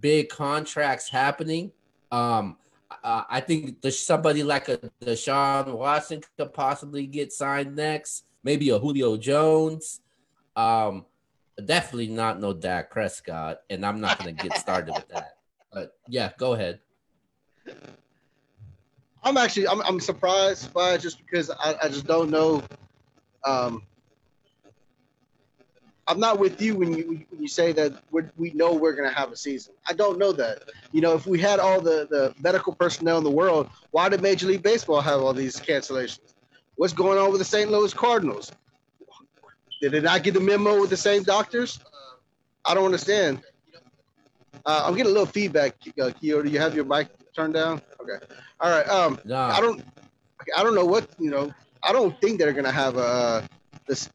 big 0.00 0.28
contracts 0.28 1.08
happening. 1.08 1.72
Um, 2.10 2.56
uh, 3.02 3.22
I 3.28 3.40
think 3.40 3.80
the, 3.80 3.90
somebody 3.90 4.42
like 4.42 4.68
a 4.68 4.78
Deshaun 5.02 5.76
Watson 5.76 6.22
could 6.36 6.52
possibly 6.52 7.06
get 7.06 7.32
signed 7.32 7.76
next. 7.76 8.24
Maybe 8.42 8.70
a 8.70 8.78
Julio 8.78 9.16
Jones. 9.16 10.00
Um, 10.54 11.04
definitely 11.64 12.08
not 12.08 12.40
no 12.40 12.52
Dak 12.52 12.90
Prescott, 12.90 13.58
and 13.70 13.84
I'm 13.84 14.00
not 14.00 14.18
going 14.18 14.36
to 14.36 14.48
get 14.48 14.58
started 14.58 14.94
with 14.94 15.08
that. 15.08 15.32
But 15.72 15.92
yeah, 16.08 16.30
go 16.38 16.54
ahead. 16.54 16.78
I'm 19.26 19.36
actually 19.36 19.66
I'm, 19.66 19.82
I'm 19.82 19.98
surprised 19.98 20.72
by 20.72 20.94
it 20.94 21.00
just 21.00 21.18
because 21.18 21.50
I, 21.50 21.74
I 21.82 21.88
just 21.88 22.06
don't 22.06 22.30
know 22.30 22.62
um, 23.44 23.82
I'm 26.06 26.20
not 26.20 26.38
with 26.38 26.62
you 26.62 26.76
when 26.76 26.96
you 26.96 27.26
when 27.30 27.42
you 27.42 27.48
say 27.48 27.72
that 27.72 27.92
we 28.36 28.52
know 28.52 28.72
we're 28.72 28.94
going 28.94 29.08
to 29.08 29.14
have 29.14 29.32
a 29.32 29.36
season. 29.36 29.74
I 29.88 29.92
don't 29.92 30.18
know 30.18 30.30
that. 30.32 30.62
You 30.92 31.00
know, 31.00 31.14
if 31.14 31.26
we 31.26 31.40
had 31.40 31.58
all 31.58 31.80
the 31.80 32.06
the 32.08 32.34
medical 32.40 32.72
personnel 32.72 33.18
in 33.18 33.24
the 33.24 33.30
world, 33.30 33.68
why 33.90 34.08
did 34.08 34.22
Major 34.22 34.46
League 34.46 34.62
Baseball 34.62 35.00
have 35.00 35.20
all 35.20 35.34
these 35.34 35.56
cancellations? 35.56 36.34
What's 36.76 36.92
going 36.92 37.18
on 37.18 37.32
with 37.32 37.40
the 37.40 37.44
St. 37.44 37.70
Louis 37.70 37.92
Cardinals? 37.92 38.52
Did 39.80 39.92
they 39.92 40.00
not 40.00 40.22
get 40.22 40.34
the 40.34 40.40
memo 40.40 40.80
with 40.80 40.90
the 40.90 40.96
same 40.96 41.24
doctors? 41.24 41.80
I 42.64 42.74
don't 42.74 42.84
understand. 42.84 43.42
Uh, 44.64 44.84
I'm 44.84 44.94
getting 44.94 45.10
a 45.10 45.14
little 45.14 45.26
feedback, 45.26 45.74
uh. 46.00 46.10
Do 46.10 46.16
you 46.22 46.60
have 46.60 46.76
your 46.76 46.84
mic 46.84 47.08
turned 47.34 47.54
down? 47.54 47.82
Okay. 48.00 48.24
All 48.60 48.70
right. 48.70 48.88
Um, 48.88 49.18
nah. 49.24 49.48
I 49.48 49.60
don't. 49.60 49.82
I 50.56 50.62
don't 50.62 50.74
know 50.74 50.84
what 50.84 51.08
you 51.18 51.30
know. 51.30 51.52
I 51.82 51.92
don't 51.92 52.18
think 52.20 52.38
they're 52.38 52.52
gonna 52.52 52.72
have 52.72 52.96
a 52.96 53.48
this 53.86 54.08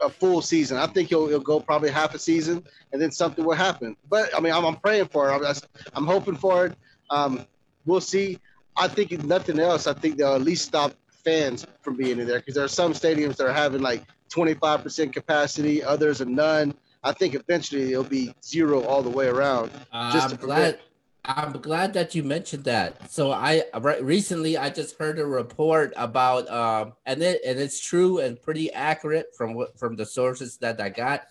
a 0.00 0.08
full 0.08 0.42
season. 0.42 0.76
I 0.78 0.86
think 0.86 1.08
he'll, 1.08 1.28
he'll 1.28 1.40
go 1.40 1.60
probably 1.60 1.90
half 1.90 2.14
a 2.14 2.18
season, 2.18 2.64
and 2.92 3.00
then 3.00 3.10
something 3.10 3.44
will 3.44 3.54
happen. 3.54 3.96
But 4.08 4.36
I 4.36 4.40
mean, 4.40 4.52
I'm, 4.52 4.64
I'm 4.64 4.76
praying 4.76 5.06
for 5.08 5.30
it. 5.30 5.32
I'm, 5.32 5.54
I'm 5.94 6.06
hoping 6.06 6.36
for 6.36 6.66
it. 6.66 6.76
Um, 7.10 7.46
we'll 7.86 8.00
see. 8.00 8.38
I 8.76 8.88
think 8.88 9.12
if 9.12 9.22
nothing 9.24 9.60
else, 9.60 9.86
I 9.86 9.92
think 9.92 10.16
they'll 10.16 10.34
at 10.34 10.42
least 10.42 10.64
stop 10.64 10.94
fans 11.08 11.66
from 11.82 11.96
being 11.96 12.18
in 12.18 12.26
there 12.26 12.40
because 12.40 12.54
there 12.54 12.64
are 12.64 12.68
some 12.68 12.92
stadiums 12.92 13.36
that 13.36 13.46
are 13.46 13.52
having 13.52 13.80
like 13.80 14.02
25% 14.30 15.12
capacity, 15.12 15.84
others 15.84 16.20
are 16.20 16.26
none. 16.26 16.74
I 17.04 17.12
think 17.12 17.34
eventually 17.34 17.92
it'll 17.92 18.04
be 18.04 18.34
zero 18.44 18.82
all 18.84 19.02
the 19.02 19.10
way 19.10 19.26
around. 19.26 19.70
Uh, 19.92 20.28
I'm 20.30 20.36
glad. 20.36 20.78
I'm 21.24 21.52
glad 21.52 21.92
that 21.94 22.14
you 22.14 22.24
mentioned 22.24 22.64
that. 22.64 23.10
So 23.10 23.30
I 23.30 23.62
recently 24.00 24.56
I 24.56 24.70
just 24.70 24.98
heard 24.98 25.18
a 25.18 25.26
report 25.26 25.92
about 25.96 26.50
um 26.50 26.94
and 27.06 27.22
it 27.22 27.40
and 27.46 27.60
it's 27.60 27.80
true 27.80 28.18
and 28.18 28.40
pretty 28.42 28.72
accurate 28.72 29.26
from 29.36 29.54
what 29.54 29.78
from 29.78 29.94
the 29.94 30.06
sources 30.06 30.56
that 30.58 30.80
I 30.80 30.88
got 30.88 31.22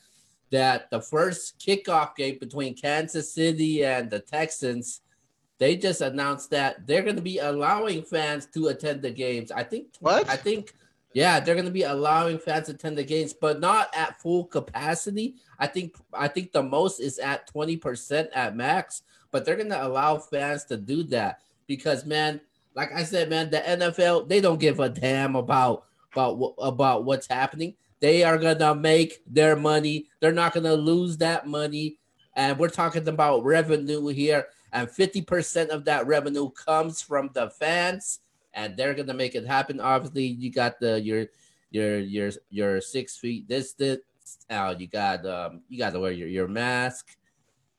that 0.52 0.90
the 0.92 1.02
first 1.02 1.60
kickoff 1.60 2.16
game 2.16 2.38
between 2.40 2.76
Kansas 2.76 3.34
City 3.34 3.84
and 3.84 4.10
the 4.10 4.20
Texans 4.20 5.02
they 5.62 5.76
just 5.76 6.02
announced 6.02 6.50
that 6.50 6.88
they're 6.88 7.04
going 7.04 7.18
to 7.18 7.22
be 7.22 7.38
allowing 7.38 8.02
fans 8.02 8.48
to 8.48 8.70
attend 8.70 9.04
the 9.04 9.12
games. 9.12 9.52
I 9.52 9.64
think 9.64 9.90
what? 10.00 10.28
I 10.28 10.36
think 10.36 10.74
yeah, 11.14 11.40
they're 11.40 11.56
going 11.56 11.66
to 11.66 11.72
be 11.72 11.84
allowing 11.84 12.40
fans 12.40 12.68
to 12.68 12.74
attend 12.74 12.98
the 12.98 13.04
games, 13.04 13.34
but 13.34 13.60
not 13.60 13.94
at 13.96 14.20
full 14.22 14.46
capacity. 14.46 15.36
I 15.60 15.68
think 15.68 15.98
I 16.14 16.30
think 16.30 16.52
the 16.52 16.64
most 16.64 17.00
is 17.00 17.20
at 17.20 17.52
20% 17.54 18.30
at 18.34 18.56
max, 18.56 19.04
but 19.32 19.46
they're 19.46 19.56
to 19.70 19.88
allow 19.88 20.18
fans 20.18 20.66
to 20.66 20.78
do 20.78 21.04
that 21.04 21.40
because 21.68 22.06
man, 22.06 22.42
like 22.76 22.92
I 22.94 23.04
said, 23.04 23.30
man, 23.30 23.50
the 23.50 23.60
NFL, 23.60 24.28
they 24.28 24.42
don't 24.42 24.60
give 24.60 24.80
a 24.80 24.90
damn 24.90 25.36
about 25.36 25.86
about 26.14 26.54
about 26.60 27.06
what's 27.06 27.28
happening. 27.28 27.76
They 28.00 28.24
are 28.24 28.38
to 28.38 28.76
make 28.76 29.22
their 29.28 29.56
money. 29.56 30.08
They're 30.20 30.32
not 30.32 30.54
to 30.54 30.74
lose 30.74 31.18
that 31.18 31.48
money. 31.48 31.98
And 32.36 32.58
we're 32.58 32.70
talking 32.70 33.08
about 33.08 33.44
revenue 33.44 34.08
here, 34.08 34.48
and 34.72 34.88
50% 34.88 35.68
of 35.68 35.86
that 35.86 36.08
revenue 36.08 36.50
comes 36.52 37.02
from 37.02 37.30
the 37.34 37.50
fans 37.50 38.20
and 38.54 38.76
they're 38.76 38.94
gonna 38.94 39.14
make 39.14 39.36
it 39.36 39.46
happen. 39.46 39.80
Obviously, 39.80 40.26
you 40.26 40.52
got 40.52 40.80
the 40.80 41.00
your 41.02 41.28
your 41.70 42.00
your 42.00 42.32
your 42.50 42.82
six 42.82 43.18
feet 43.18 43.48
distance. 43.48 44.02
Uh, 44.50 44.76
you 44.78 44.88
got 44.88 45.26
um 45.26 45.62
you 45.70 45.78
got 45.78 45.94
to 45.94 46.00
wear 46.00 46.12
your, 46.12 46.28
your 46.28 46.48
mask. 46.48 47.18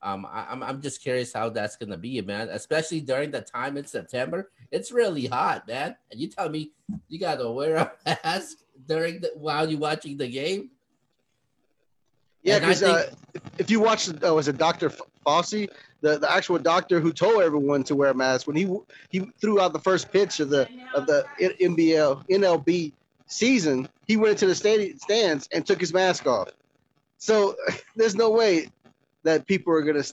Um, 0.02 0.26
I, 0.26 0.52
am 0.52 0.62
I'm, 0.62 0.62
I'm 0.62 0.82
just 0.82 1.02
curious 1.02 1.32
how 1.32 1.48
that's 1.50 1.76
gonna 1.76 1.96
be, 1.96 2.20
man. 2.20 2.48
Especially 2.50 3.00
during 3.00 3.30
the 3.30 3.40
time 3.40 3.76
in 3.76 3.86
September, 3.86 4.50
it's 4.70 4.90
really 4.92 5.26
hot, 5.26 5.66
man. 5.68 5.96
And 6.10 6.20
you 6.20 6.28
tell 6.28 6.48
me 6.48 6.72
you 7.08 7.18
got 7.18 7.36
to 7.36 7.50
wear 7.50 7.76
a 7.76 7.92
mask 8.24 8.58
during 8.86 9.20
the 9.20 9.32
while 9.34 9.68
you're 9.70 9.80
watching 9.80 10.16
the 10.16 10.28
game. 10.28 10.70
Yeah, 12.42 12.58
because 12.58 12.82
uh, 12.82 13.12
if 13.58 13.70
you 13.70 13.78
watch, 13.78 14.08
uh, 14.08 14.34
was 14.34 14.48
it 14.48 14.58
Doctor 14.58 14.90
Fauci? 15.24 15.68
the, 16.02 16.18
the 16.18 16.30
actual 16.30 16.58
doctor 16.58 17.00
who 17.00 17.12
told 17.12 17.42
everyone 17.42 17.82
to 17.84 17.94
wear 17.94 18.10
a 18.10 18.14
mask 18.14 18.46
when 18.46 18.56
he 18.56 18.68
he 19.08 19.20
threw 19.40 19.60
out 19.60 19.72
the 19.72 19.78
first 19.78 20.12
pitch 20.12 20.40
of 20.40 20.50
the 20.50 20.68
of 20.94 21.06
the 21.06 21.24
NBL 21.40 22.28
NLB 22.28 22.92
season, 23.26 23.88
he 24.06 24.16
went 24.16 24.32
into 24.32 24.46
the 24.46 24.54
stadium 24.54 24.98
stands 24.98 25.48
and 25.52 25.64
took 25.64 25.80
his 25.80 25.94
mask 25.94 26.26
off. 26.26 26.50
So 27.16 27.56
there's 27.96 28.16
no 28.16 28.30
way 28.30 28.68
that 29.24 29.46
people 29.46 29.72
are 29.72 29.82
gonna, 29.82 30.04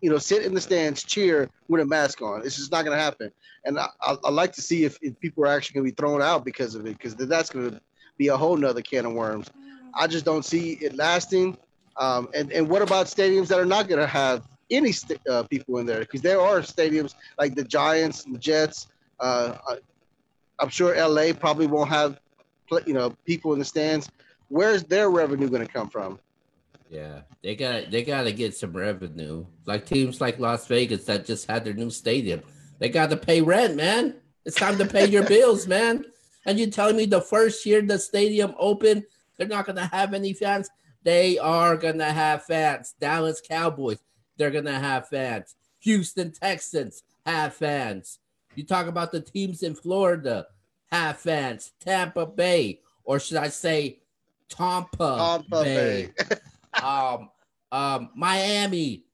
you 0.00 0.10
know, 0.10 0.18
sit 0.18 0.44
in 0.44 0.54
the 0.54 0.60
stands 0.60 1.02
cheer 1.02 1.50
with 1.68 1.80
a 1.80 1.86
mask 1.86 2.22
on. 2.22 2.42
It's 2.44 2.56
just 2.56 2.72
not 2.72 2.84
gonna 2.84 2.98
happen. 2.98 3.30
And 3.64 3.78
I, 3.78 3.88
I, 4.02 4.16
I 4.24 4.30
like 4.30 4.52
to 4.52 4.62
see 4.62 4.84
if, 4.84 4.98
if 5.02 5.18
people 5.20 5.44
are 5.44 5.48
actually 5.48 5.74
gonna 5.74 5.90
be 5.90 5.96
thrown 5.96 6.22
out 6.22 6.44
because 6.44 6.74
of 6.74 6.86
it, 6.86 6.98
because 6.98 7.14
that's 7.14 7.50
gonna 7.50 7.80
be 8.18 8.28
a 8.28 8.36
whole 8.36 8.56
nother 8.56 8.82
can 8.82 9.06
of 9.06 9.12
worms. 9.12 9.50
I 9.94 10.06
just 10.06 10.24
don't 10.24 10.44
see 10.44 10.72
it 10.74 10.94
lasting. 10.96 11.56
Um, 11.96 12.28
and 12.34 12.50
and 12.52 12.68
what 12.68 12.82
about 12.82 13.06
stadiums 13.06 13.48
that 13.48 13.58
are 13.58 13.66
not 13.66 13.88
gonna 13.88 14.06
have 14.06 14.42
any 14.70 14.92
st- 14.92 15.20
uh, 15.28 15.42
people 15.44 15.78
in 15.78 15.86
there 15.86 16.00
because 16.00 16.22
there 16.22 16.40
are 16.40 16.60
stadiums 16.60 17.14
like 17.38 17.54
the 17.54 17.64
Giants 17.64 18.24
and 18.24 18.34
the 18.34 18.38
Jets. 18.38 18.88
Uh, 19.20 19.54
I'm 20.58 20.68
sure 20.68 20.94
LA 20.96 21.32
probably 21.32 21.66
won't 21.66 21.90
have, 21.90 22.18
you 22.86 22.94
know, 22.94 23.14
people 23.26 23.52
in 23.52 23.58
the 23.58 23.64
stands. 23.64 24.08
Where's 24.48 24.84
their 24.84 25.10
revenue 25.10 25.48
going 25.48 25.66
to 25.66 25.72
come 25.72 25.88
from? 25.88 26.18
Yeah, 26.94 27.22
they 27.42 27.56
got 27.56 27.90
they 27.90 28.04
got 28.04 28.22
to 28.22 28.32
get 28.32 28.54
some 28.54 28.72
revenue. 28.72 29.44
Like 29.66 29.84
teams 29.84 30.20
like 30.20 30.38
Las 30.38 30.66
Vegas 30.68 31.04
that 31.06 31.26
just 31.26 31.50
had 31.50 31.64
their 31.64 31.74
new 31.74 31.90
stadium, 31.90 32.42
they 32.78 32.88
got 32.88 33.10
to 33.10 33.16
pay 33.16 33.40
rent, 33.40 33.74
man. 33.74 34.14
It's 34.44 34.56
time 34.56 34.78
to 34.78 34.86
pay 34.86 35.06
your 35.06 35.24
bills, 35.28 35.66
man. 35.66 36.04
And 36.46 36.58
you 36.58 36.70
telling 36.70 36.96
me 36.96 37.06
the 37.06 37.20
first 37.20 37.66
year 37.66 37.82
the 37.82 37.98
stadium 37.98 38.54
opened, 38.58 39.04
they're 39.36 39.48
not 39.48 39.66
going 39.66 39.76
to 39.76 39.86
have 39.86 40.14
any 40.14 40.34
fans? 40.34 40.70
They 41.02 41.38
are 41.38 41.76
going 41.76 41.98
to 41.98 42.04
have 42.04 42.44
fans. 42.44 42.94
Dallas 43.00 43.42
Cowboys 43.46 43.98
they're 44.36 44.50
going 44.50 44.64
to 44.64 44.78
have 44.78 45.08
fans. 45.08 45.54
Houston 45.80 46.32
Texans 46.32 47.02
have 47.26 47.54
fans. 47.54 48.18
You 48.54 48.64
talk 48.64 48.86
about 48.86 49.12
the 49.12 49.20
teams 49.20 49.62
in 49.62 49.74
Florida 49.74 50.46
have 50.90 51.18
fans. 51.18 51.72
Tampa 51.80 52.26
Bay, 52.26 52.80
or 53.04 53.18
should 53.18 53.36
I 53.36 53.48
say 53.48 53.98
Tampa, 54.48 55.16
Tampa 55.48 55.62
Bay. 55.62 56.10
Bay. 56.16 56.36
um, 56.84 57.30
um, 57.72 58.10
Miami, 58.14 59.04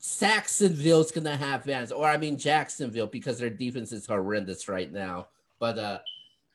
Saxonville's 0.00 1.12
gonna 1.12 1.36
have 1.36 1.64
fans, 1.64 1.92
or 1.92 2.06
I 2.06 2.16
mean 2.16 2.38
Jacksonville, 2.38 3.06
because 3.06 3.38
their 3.38 3.50
defense 3.50 3.92
is 3.92 4.06
horrendous 4.06 4.68
right 4.68 4.90
now. 4.90 5.28
But 5.58 5.78
uh, 5.78 5.98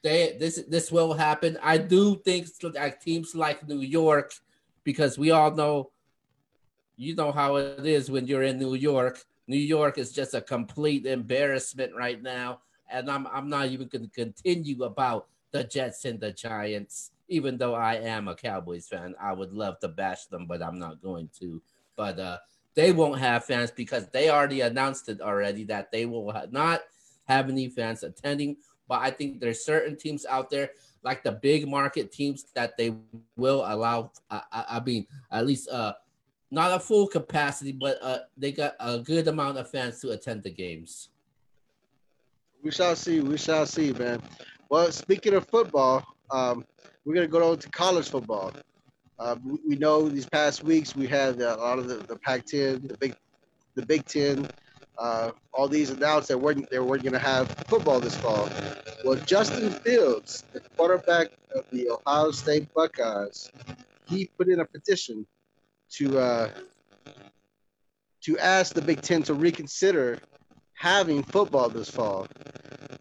they 0.03 0.35
this 0.39 0.63
this 0.67 0.91
will 0.91 1.13
happen. 1.13 1.57
I 1.61 1.77
do 1.77 2.15
think 2.17 2.47
like 2.61 3.01
teams 3.01 3.35
like 3.35 3.67
New 3.67 3.79
York, 3.79 4.33
because 4.83 5.17
we 5.17 5.31
all 5.31 5.51
know 5.51 5.91
you 6.97 7.15
know 7.15 7.31
how 7.31 7.55
it 7.57 7.85
is 7.85 8.09
when 8.09 8.27
you're 8.27 8.43
in 8.43 8.59
New 8.59 8.75
York. 8.75 9.23
New 9.47 9.57
York 9.57 9.97
is 9.97 10.11
just 10.11 10.33
a 10.33 10.41
complete 10.41 11.05
embarrassment 11.05 11.93
right 11.95 12.21
now. 12.21 12.61
And 12.89 13.09
I'm, 13.09 13.27
I'm 13.27 13.49
not 13.49 13.67
even 13.67 13.89
to 13.89 14.07
continue 14.07 14.83
about 14.83 15.27
the 15.51 15.63
Jets 15.63 16.05
and 16.05 16.19
the 16.19 16.31
Giants, 16.31 17.11
even 17.27 17.57
though 17.57 17.75
I 17.75 17.95
am 17.95 18.27
a 18.27 18.35
Cowboys 18.35 18.87
fan. 18.87 19.15
I 19.21 19.33
would 19.33 19.53
love 19.53 19.79
to 19.79 19.87
bash 19.87 20.25
them, 20.25 20.45
but 20.45 20.61
I'm 20.61 20.79
not 20.79 21.01
going 21.01 21.29
to. 21.39 21.61
But 21.95 22.19
uh, 22.19 22.37
they 22.75 22.91
won't 22.91 23.19
have 23.19 23.45
fans 23.45 23.71
because 23.71 24.07
they 24.09 24.29
already 24.29 24.61
announced 24.61 25.09
it 25.09 25.21
already 25.21 25.63
that 25.65 25.91
they 25.91 26.05
will 26.05 26.33
not 26.51 26.81
have 27.27 27.49
any 27.49 27.69
fans 27.69 28.03
attending. 28.03 28.57
But 28.87 29.01
I 29.01 29.11
think 29.11 29.39
there's 29.39 29.65
certain 29.65 29.97
teams 29.97 30.25
out 30.25 30.49
there, 30.49 30.71
like 31.03 31.23
the 31.23 31.31
big 31.31 31.67
market 31.67 32.11
teams, 32.11 32.45
that 32.53 32.77
they 32.77 32.93
will 33.35 33.63
allow. 33.65 34.11
I, 34.29 34.41
I, 34.51 34.65
I 34.69 34.79
mean, 34.81 35.07
at 35.31 35.47
least 35.47 35.69
uh, 35.69 35.93
not 36.51 36.75
a 36.75 36.79
full 36.79 37.07
capacity, 37.07 37.71
but 37.71 37.97
uh, 38.01 38.19
they 38.37 38.51
got 38.51 38.75
a 38.79 38.99
good 38.99 39.27
amount 39.27 39.57
of 39.57 39.69
fans 39.69 39.99
to 40.01 40.11
attend 40.11 40.43
the 40.43 40.51
games. 40.51 41.09
We 42.61 42.71
shall 42.71 42.95
see. 42.95 43.21
We 43.21 43.37
shall 43.37 43.65
see, 43.65 43.93
man. 43.93 44.21
Well, 44.69 44.91
speaking 44.91 45.33
of 45.33 45.47
football, 45.47 46.03
um, 46.31 46.65
we're 47.05 47.13
gonna 47.13 47.27
go 47.27 47.51
on 47.51 47.57
to 47.59 47.69
college 47.69 48.09
football. 48.09 48.51
Uh, 49.17 49.35
we, 49.45 49.59
we, 49.69 49.75
know 49.77 50.09
these 50.09 50.27
past 50.27 50.63
weeks 50.63 50.95
we 50.95 51.07
had 51.07 51.39
a 51.39 51.55
lot 51.55 51.79
of 51.79 51.87
the, 51.87 51.95
the 51.95 52.17
Pac-10, 52.17 52.89
the 52.89 52.97
Big, 52.97 53.15
the 53.75 53.85
Big 53.85 54.03
Ten, 54.05 54.49
uh, 54.97 55.31
all 55.53 55.69
these 55.69 55.89
announced 55.89 56.27
that 56.27 56.37
weren't 56.37 56.69
they 56.69 56.79
weren't 56.79 57.03
gonna 57.03 57.19
have 57.19 57.49
football 57.67 57.99
this 57.99 58.15
fall. 58.17 58.49
Well, 59.05 59.15
Justin 59.25 59.69
Fields, 59.69 60.43
the 60.51 60.59
quarterback 60.59 61.29
of 61.55 61.65
the 61.71 61.89
Ohio 61.91 62.31
State 62.31 62.73
Buckeyes, 62.73 63.51
he 64.07 64.29
put 64.37 64.49
in 64.49 64.59
a 64.59 64.65
petition 64.65 65.25
to 65.91 66.19
uh, 66.19 66.49
to 68.21 68.39
ask 68.39 68.73
the 68.73 68.81
Big 68.81 69.01
Ten 69.01 69.21
to 69.23 69.33
reconsider 69.33 70.17
having 70.73 71.23
football 71.23 71.69
this 71.69 71.89
fall. 71.89 72.27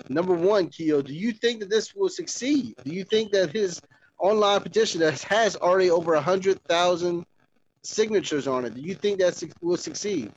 Number 0.09 0.35
one, 0.35 0.69
Keo, 0.69 1.01
do 1.03 1.14
you 1.14 1.33
think 1.33 1.61
that 1.61 1.71
this 1.71 1.95
will 1.95 2.09
succeed? 2.09 2.75
Do 2.85 2.93
you 2.93 3.05
think 3.05 3.33
that 3.33 3.51
his 3.51 3.81
online 4.18 4.61
petition 4.61 5.00
that 5.00 5.20
has 5.22 5.57
already 5.57 5.90
over 5.90 6.14
a 6.14 6.20
hundred 6.20 6.62
thousand 6.64 7.27
signatures 7.83 8.46
on 8.46 8.64
it, 8.64 8.74
do 8.74 8.81
you 8.81 8.94
think 8.94 9.18
that 9.18 9.42
will 9.61 9.77
succeed? 9.77 10.33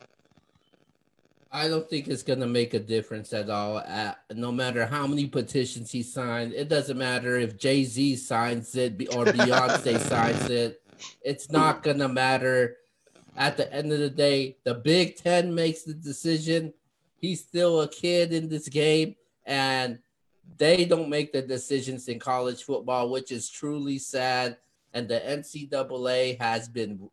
I 1.51 1.67
don't 1.67 1.89
think 1.89 2.07
it's 2.07 2.23
going 2.23 2.41
to 2.41 2.47
make 2.47 2.73
a 2.73 2.79
difference 2.79 3.31
at 3.33 3.49
all. 3.49 3.79
At, 3.79 4.19
no 4.33 4.51
matter 4.51 4.85
how 4.85 5.07
many 5.07 5.27
petitions 5.27 5.91
he 5.91 6.03
signed, 6.03 6.53
it 6.53 6.67
doesn't 6.67 6.97
matter 6.97 7.37
if 7.37 7.57
Jay 7.57 7.83
Z 7.83 8.17
signs 8.17 8.75
it 8.75 8.93
or 9.15 9.25
Beyonce 9.25 9.97
signs 10.09 10.49
it. 10.49 10.81
It's 11.21 11.51
not 11.51 11.83
gonna 11.83 12.07
matter. 12.07 12.77
At 13.35 13.55
the 13.55 13.71
end 13.71 13.91
of 13.91 13.99
the 13.99 14.09
day, 14.09 14.57
the 14.63 14.73
Big 14.73 15.15
Ten 15.15 15.53
makes 15.53 15.83
the 15.83 15.93
decision. 15.93 16.73
He's 17.17 17.41
still 17.41 17.81
a 17.81 17.87
kid 17.87 18.33
in 18.33 18.49
this 18.49 18.67
game, 18.67 19.15
and 19.45 19.99
they 20.57 20.85
don't 20.85 21.09
make 21.09 21.33
the 21.33 21.41
decisions 21.41 22.07
in 22.07 22.19
college 22.19 22.63
football, 22.63 23.09
which 23.09 23.31
is 23.31 23.49
truly 23.49 23.99
sad. 23.99 24.57
And 24.93 25.07
the 25.07 25.19
NCAA 25.19 26.39
has 26.39 26.69
been 26.69 27.09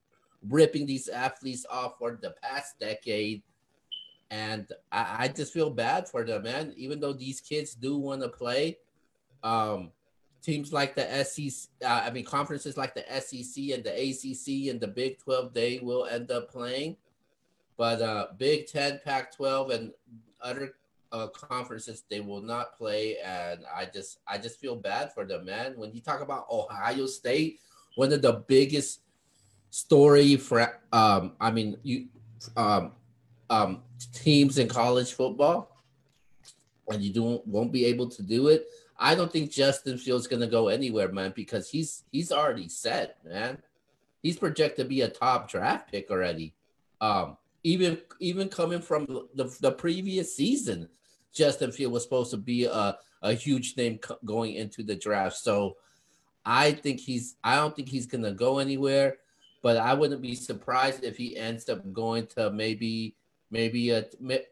ripping 0.48 0.86
these 0.86 1.08
athletes 1.08 1.66
off 1.70 1.98
for 1.98 2.18
the 2.20 2.34
past 2.42 2.78
decade. 2.78 3.42
And 4.30 4.66
I, 4.90 5.16
I 5.20 5.28
just 5.28 5.52
feel 5.52 5.70
bad 5.70 6.08
for 6.08 6.24
them, 6.24 6.44
man. 6.44 6.72
Even 6.76 7.00
though 7.00 7.12
these 7.12 7.40
kids 7.40 7.74
do 7.74 7.98
want 7.98 8.22
to 8.22 8.28
play, 8.28 8.78
um, 9.42 9.90
teams 10.42 10.72
like 10.72 10.94
the 10.94 11.24
SEC, 11.24 11.70
uh, 11.84 12.02
I 12.04 12.10
mean, 12.10 12.24
conferences 12.24 12.76
like 12.76 12.94
the 12.94 13.04
SEC 13.20 13.64
and 13.74 13.84
the 13.84 13.92
ACC 13.92 14.70
and 14.70 14.80
the 14.80 14.88
Big 14.88 15.18
12, 15.18 15.52
they 15.52 15.80
will 15.82 16.06
end 16.06 16.30
up 16.30 16.50
playing. 16.50 16.96
But 17.76 18.00
uh, 18.02 18.28
Big 18.38 18.66
10, 18.66 19.00
Pac 19.04 19.34
12, 19.34 19.70
and 19.70 19.92
other 20.40 20.74
uh, 21.14 21.28
conferences, 21.28 22.02
they 22.10 22.20
will 22.20 22.42
not 22.42 22.76
play. 22.76 23.16
And 23.24 23.60
I 23.72 23.86
just, 23.86 24.18
I 24.26 24.36
just 24.36 24.58
feel 24.58 24.74
bad 24.74 25.14
for 25.14 25.24
them, 25.24 25.44
man. 25.44 25.74
When 25.76 25.94
you 25.94 26.00
talk 26.00 26.20
about 26.20 26.46
Ohio 26.50 27.06
State, 27.06 27.60
one 27.94 28.12
of 28.12 28.20
the 28.20 28.44
biggest 28.48 29.00
story 29.70 30.36
for, 30.36 30.80
um, 30.92 31.32
I 31.40 31.52
mean, 31.52 31.78
you, 31.84 32.06
um, 32.56 32.92
um, 33.48 33.82
teams 34.12 34.58
in 34.58 34.68
college 34.68 35.12
football, 35.12 35.70
and 36.88 37.02
you 37.02 37.12
don't 37.12 37.46
won't 37.46 37.72
be 37.72 37.84
able 37.86 38.08
to 38.08 38.22
do 38.22 38.48
it. 38.48 38.66
I 38.98 39.14
don't 39.14 39.30
think 39.32 39.50
Justin 39.50 39.98
Fields 39.98 40.26
going 40.26 40.40
to 40.40 40.46
go 40.46 40.68
anywhere, 40.68 41.10
man, 41.12 41.32
because 41.34 41.70
he's 41.70 42.04
he's 42.10 42.32
already 42.32 42.68
set, 42.68 43.18
man. 43.24 43.58
He's 44.22 44.38
projected 44.38 44.84
to 44.84 44.88
be 44.88 45.02
a 45.02 45.08
top 45.08 45.50
draft 45.50 45.90
pick 45.90 46.10
already. 46.10 46.54
Um, 47.00 47.36
even 47.62 47.98
even 48.20 48.48
coming 48.48 48.80
from 48.80 49.06
the, 49.34 49.44
the 49.60 49.72
previous 49.72 50.34
season, 50.34 50.88
Justin 51.34 51.72
Field 51.72 51.92
was 51.92 52.02
supposed 52.02 52.30
to 52.30 52.36
be 52.36 52.64
a, 52.64 52.96
a 53.22 53.32
huge 53.32 53.76
name 53.76 53.98
going 54.24 54.54
into 54.54 54.82
the 54.82 54.94
draft. 54.94 55.36
So 55.36 55.76
I 56.44 56.72
think 56.72 57.00
he's 57.00 57.36
I 57.42 57.56
don't 57.56 57.74
think 57.74 57.88
he's 57.88 58.06
gonna 58.06 58.32
go 58.32 58.58
anywhere, 58.58 59.16
but 59.62 59.76
I 59.76 59.94
wouldn't 59.94 60.22
be 60.22 60.34
surprised 60.34 61.04
if 61.04 61.16
he 61.16 61.36
ends 61.36 61.68
up 61.68 61.92
going 61.92 62.26
to 62.28 62.50
maybe 62.50 63.16
maybe 63.50 63.90
a 63.90 64.04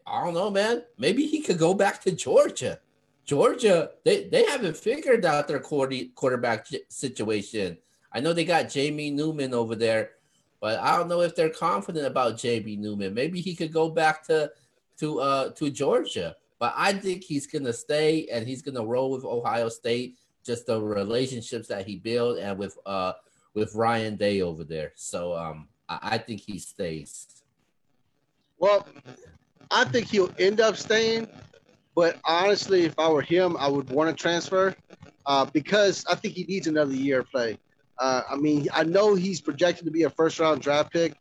I 0.05 0.23
don't 0.23 0.33
know, 0.33 0.49
man. 0.49 0.83
Maybe 0.97 1.25
he 1.25 1.41
could 1.41 1.57
go 1.57 1.73
back 1.73 2.01
to 2.03 2.11
Georgia. 2.11 2.79
Georgia, 3.25 3.91
they, 4.03 4.27
they 4.27 4.43
haven't 4.43 4.75
figured 4.75 5.23
out 5.23 5.47
their 5.47 5.59
quarterback 5.59 6.67
situation. 6.89 7.77
I 8.11 8.19
know 8.19 8.33
they 8.33 8.43
got 8.43 8.69
Jamie 8.69 9.11
Newman 9.11 9.53
over 9.53 9.75
there, 9.75 10.11
but 10.59 10.77
I 10.79 10.97
don't 10.97 11.07
know 11.07 11.21
if 11.21 11.35
they're 11.35 11.49
confident 11.49 12.05
about 12.05 12.37
Jamie 12.37 12.75
Newman. 12.75 13.13
Maybe 13.13 13.39
he 13.39 13.55
could 13.55 13.71
go 13.71 13.89
back 13.89 14.25
to 14.27 14.51
to 14.99 15.19
uh 15.19 15.49
to 15.51 15.69
Georgia. 15.69 16.35
But 16.63 16.75
I 16.77 16.93
think 16.93 17.25
he's 17.25 17.45
gonna 17.45 17.73
stay 17.73 18.29
and 18.31 18.47
he's 18.47 18.61
gonna 18.61 18.85
roll 18.85 19.11
with 19.11 19.25
Ohio 19.25 19.67
State. 19.67 20.15
Just 20.45 20.65
the 20.65 20.81
relationships 20.81 21.67
that 21.67 21.85
he 21.85 21.97
built 21.97 22.39
and 22.39 22.57
with 22.57 22.77
uh 22.85 23.11
with 23.53 23.75
Ryan 23.75 24.15
Day 24.15 24.39
over 24.39 24.63
there. 24.63 24.93
So 24.95 25.35
um 25.35 25.67
I, 25.89 25.99
I 26.01 26.17
think 26.19 26.39
he 26.39 26.59
stays. 26.59 27.27
Well, 28.57 28.87
I 29.71 29.83
think 29.83 30.07
he'll 30.07 30.33
end 30.39 30.61
up 30.61 30.77
staying 30.77 31.27
but 31.95 32.17
honestly, 32.23 32.85
if 32.85 32.97
I 32.97 33.09
were 33.09 33.21
him, 33.21 33.57
I 33.59 33.67
would 33.67 33.89
want 33.89 34.15
to 34.15 34.15
transfer 34.15 34.73
uh, 35.25 35.43
because 35.43 36.05
I 36.09 36.15
think 36.15 36.33
he 36.33 36.45
needs 36.45 36.67
another 36.67 36.93
year 36.93 37.19
of 37.19 37.29
play. 37.29 37.59
Uh, 37.99 38.21
I 38.31 38.37
mean, 38.37 38.69
I 38.73 38.85
know 38.85 39.15
he's 39.15 39.41
projected 39.41 39.83
to 39.83 39.91
be 39.91 40.03
a 40.03 40.09
first 40.09 40.39
round 40.39 40.61
draft 40.61 40.93
pick, 40.93 41.13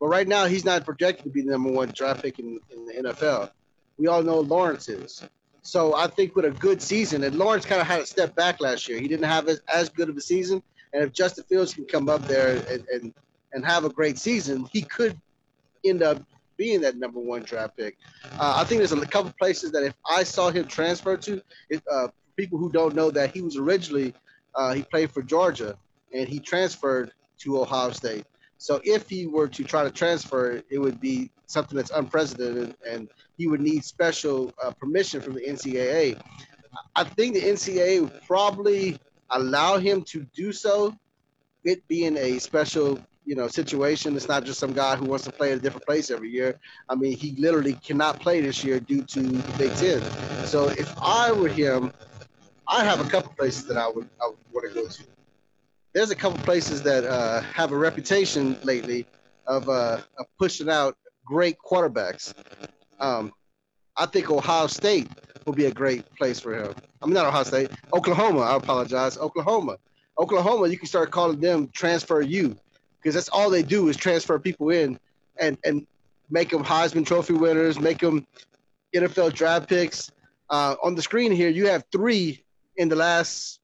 but 0.00 0.08
right 0.08 0.26
now 0.26 0.46
he's 0.46 0.64
not 0.64 0.84
projected 0.84 1.22
to 1.22 1.30
be 1.30 1.42
the 1.42 1.52
number 1.52 1.70
one 1.70 1.92
draft 1.94 2.22
pick 2.22 2.40
in, 2.40 2.58
in 2.70 2.84
the 2.84 3.10
NFL. 3.10 3.52
We 3.98 4.06
all 4.06 4.22
know 4.22 4.40
Lawrence 4.40 4.88
is. 4.88 5.22
So 5.62 5.94
I 5.94 6.06
think 6.06 6.34
with 6.34 6.44
a 6.44 6.50
good 6.50 6.80
season, 6.80 7.24
and 7.24 7.36
Lawrence 7.36 7.66
kind 7.66 7.80
of 7.80 7.86
had 7.86 8.00
a 8.00 8.06
step 8.06 8.34
back 8.34 8.60
last 8.60 8.88
year. 8.88 8.98
He 8.98 9.08
didn't 9.08 9.26
have 9.26 9.48
as, 9.48 9.60
as 9.72 9.88
good 9.88 10.08
of 10.08 10.16
a 10.16 10.20
season. 10.20 10.62
And 10.92 11.02
if 11.02 11.12
Justin 11.12 11.44
Fields 11.44 11.74
can 11.74 11.84
come 11.84 12.08
up 12.08 12.26
there 12.26 12.56
and, 12.70 12.86
and, 12.88 13.14
and 13.52 13.66
have 13.66 13.84
a 13.84 13.90
great 13.90 14.18
season, 14.18 14.66
he 14.72 14.82
could 14.82 15.20
end 15.84 16.02
up 16.02 16.22
being 16.56 16.80
that 16.80 16.96
number 16.96 17.20
one 17.20 17.42
draft 17.42 17.76
pick. 17.76 17.98
Uh, 18.38 18.54
I 18.56 18.64
think 18.64 18.78
there's 18.78 18.92
a 18.92 19.06
couple 19.06 19.32
places 19.38 19.70
that 19.72 19.82
if 19.82 19.94
I 20.08 20.22
saw 20.22 20.50
him 20.50 20.66
transfer 20.66 21.16
to, 21.18 21.42
if, 21.68 21.82
uh, 21.90 22.08
people 22.36 22.58
who 22.58 22.70
don't 22.70 22.94
know 22.94 23.10
that 23.10 23.34
he 23.34 23.42
was 23.42 23.56
originally 23.56 24.14
uh, 24.54 24.72
he 24.72 24.82
played 24.82 25.10
for 25.10 25.22
Georgia 25.22 25.76
and 26.12 26.28
he 26.28 26.40
transferred 26.40 27.12
to 27.38 27.60
Ohio 27.60 27.90
State. 27.92 28.24
So 28.58 28.80
if 28.84 29.08
he 29.08 29.26
were 29.26 29.48
to 29.48 29.64
try 29.64 29.84
to 29.84 29.90
transfer, 29.90 30.62
it 30.68 30.78
would 30.78 31.00
be 31.00 31.30
something 31.46 31.76
that's 31.76 31.92
unprecedented, 31.92 32.76
and 32.86 33.08
he 33.38 33.46
would 33.46 33.60
need 33.60 33.84
special 33.84 34.52
uh, 34.62 34.72
permission 34.72 35.20
from 35.20 35.34
the 35.34 35.40
NCAA. 35.40 36.20
I 36.94 37.04
think 37.04 37.34
the 37.34 37.40
NCAA 37.40 38.02
would 38.02 38.20
probably 38.26 38.98
allow 39.30 39.78
him 39.78 40.02
to 40.02 40.26
do 40.34 40.52
so, 40.52 40.94
it 41.64 41.86
being 41.88 42.16
a 42.18 42.38
special 42.38 42.98
you 43.24 43.36
know 43.36 43.46
situation. 43.46 44.16
It's 44.16 44.28
not 44.28 44.44
just 44.44 44.58
some 44.58 44.72
guy 44.72 44.96
who 44.96 45.06
wants 45.06 45.24
to 45.24 45.32
play 45.32 45.52
at 45.52 45.58
a 45.58 45.60
different 45.60 45.86
place 45.86 46.10
every 46.10 46.30
year. 46.30 46.58
I 46.88 46.94
mean, 46.94 47.16
he 47.16 47.36
literally 47.38 47.74
cannot 47.74 48.20
play 48.20 48.40
this 48.40 48.64
year 48.64 48.80
due 48.80 49.02
to 49.02 49.20
the 49.20 49.58
Big 49.58 49.74
Ten. 49.76 50.02
So 50.44 50.68
if 50.68 50.92
I 51.00 51.30
were 51.32 51.48
him, 51.48 51.92
I 52.66 52.84
have 52.84 53.00
a 53.06 53.08
couple 53.08 53.32
places 53.32 53.66
that 53.66 53.76
I 53.76 53.88
would 53.88 54.08
I 54.20 54.28
would 54.28 54.38
want 54.52 54.68
to 54.68 54.74
go 54.74 54.88
to. 54.88 55.02
There's 55.94 56.10
a 56.10 56.16
couple 56.16 56.38
places 56.40 56.82
that 56.82 57.04
uh, 57.04 57.40
have 57.40 57.72
a 57.72 57.76
reputation 57.76 58.58
lately 58.62 59.06
of, 59.46 59.68
uh, 59.68 59.98
of 60.18 60.26
pushing 60.38 60.68
out 60.68 60.96
great 61.24 61.56
quarterbacks. 61.58 62.34
Um, 62.98 63.32
I 63.96 64.06
think 64.06 64.30
Ohio 64.30 64.66
State 64.66 65.08
will 65.44 65.52
be 65.54 65.66
a 65.66 65.72
great 65.72 66.04
place 66.16 66.38
for 66.40 66.54
him. 66.54 66.74
I 67.02 67.06
mean, 67.06 67.14
not 67.14 67.26
Ohio 67.26 67.42
State, 67.42 67.70
Oklahoma. 67.92 68.40
I 68.40 68.56
apologize, 68.56 69.18
Oklahoma. 69.18 69.78
Oklahoma, 70.18 70.68
you 70.68 70.78
can 70.78 70.88
start 70.88 71.10
calling 71.10 71.40
them 71.40 71.68
transfer 71.72 72.20
you 72.20 72.56
because 73.00 73.14
that's 73.14 73.28
all 73.28 73.50
they 73.50 73.62
do 73.62 73.88
is 73.88 73.96
transfer 73.96 74.38
people 74.38 74.70
in 74.70 74.98
and 75.40 75.56
and 75.64 75.86
make 76.30 76.50
them 76.50 76.64
Heisman 76.64 77.06
Trophy 77.06 77.34
winners, 77.34 77.78
make 77.80 77.98
them 77.98 78.26
NFL 78.94 79.34
draft 79.34 79.68
picks. 79.68 80.10
Uh, 80.50 80.76
on 80.82 80.94
the 80.94 81.02
screen 81.02 81.32
here, 81.32 81.48
you 81.48 81.66
have 81.68 81.84
three 81.92 82.44
in 82.76 82.88
the 82.88 82.96
last 82.96 83.60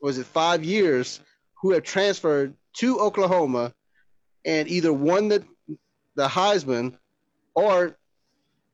was 0.00 0.18
it 0.18 0.26
five 0.26 0.64
years 0.64 1.20
who 1.60 1.72
have 1.72 1.82
transferred 1.82 2.54
to 2.74 3.00
Oklahoma 3.00 3.72
and 4.44 4.68
either 4.68 4.92
won 4.92 5.28
the 5.28 5.44
the 6.14 6.28
Heisman 6.28 6.96
or 7.54 7.97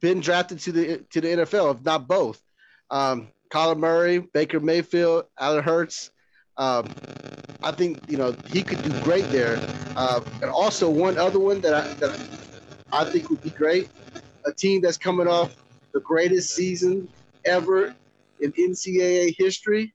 been 0.04 0.20
drafted 0.20 0.58
to 0.58 0.70
the 0.70 0.98
to 1.12 1.20
the 1.22 1.28
NFL, 1.28 1.76
if 1.76 1.82
not 1.82 2.06
both. 2.06 2.38
Um, 2.90 3.28
Kyler 3.50 3.78
Murray, 3.78 4.18
Baker 4.18 4.60
Mayfield, 4.60 5.24
Jalen 5.40 5.62
Hurts, 5.62 6.10
um, 6.58 6.92
I 7.62 7.72
think 7.72 8.00
you 8.06 8.18
know 8.18 8.36
he 8.52 8.62
could 8.62 8.82
do 8.82 8.92
great 9.00 9.24
there. 9.30 9.56
Uh, 9.96 10.20
and 10.42 10.50
also 10.50 10.90
one 10.90 11.16
other 11.16 11.38
one 11.38 11.62
that 11.62 11.72
I 11.72 11.88
that 11.94 12.10
I 12.92 13.06
think 13.06 13.30
would 13.30 13.42
be 13.42 13.48
great, 13.48 13.88
a 14.44 14.52
team 14.52 14.82
that's 14.82 14.98
coming 14.98 15.26
off 15.26 15.56
the 15.94 16.00
greatest 16.00 16.50
season 16.50 17.08
ever 17.46 17.94
in 18.40 18.52
NCAA 18.52 19.34
history, 19.38 19.94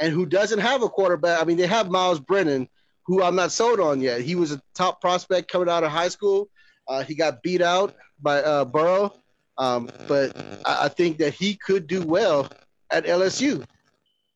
and 0.00 0.12
who 0.12 0.26
doesn't 0.26 0.58
have 0.58 0.82
a 0.82 0.88
quarterback. 0.88 1.40
I 1.40 1.44
mean, 1.44 1.56
they 1.56 1.68
have 1.68 1.88
Myles 1.88 2.18
Brennan, 2.18 2.68
who 3.04 3.22
I'm 3.22 3.36
not 3.36 3.52
sold 3.52 3.78
on 3.78 4.00
yet. 4.00 4.22
He 4.22 4.34
was 4.34 4.50
a 4.50 4.60
top 4.74 5.00
prospect 5.00 5.52
coming 5.52 5.68
out 5.68 5.84
of 5.84 5.92
high 5.92 6.08
school. 6.08 6.48
Uh, 6.88 7.04
he 7.04 7.14
got 7.14 7.44
beat 7.44 7.62
out 7.62 7.94
by 8.20 8.42
uh, 8.42 8.64
Burrow, 8.64 9.12
um, 9.58 9.90
but 10.06 10.36
I, 10.64 10.84
I 10.84 10.88
think 10.88 11.18
that 11.18 11.34
he 11.34 11.54
could 11.54 11.86
do 11.86 12.02
well 12.02 12.50
at 12.90 13.06
LSU. 13.06 13.64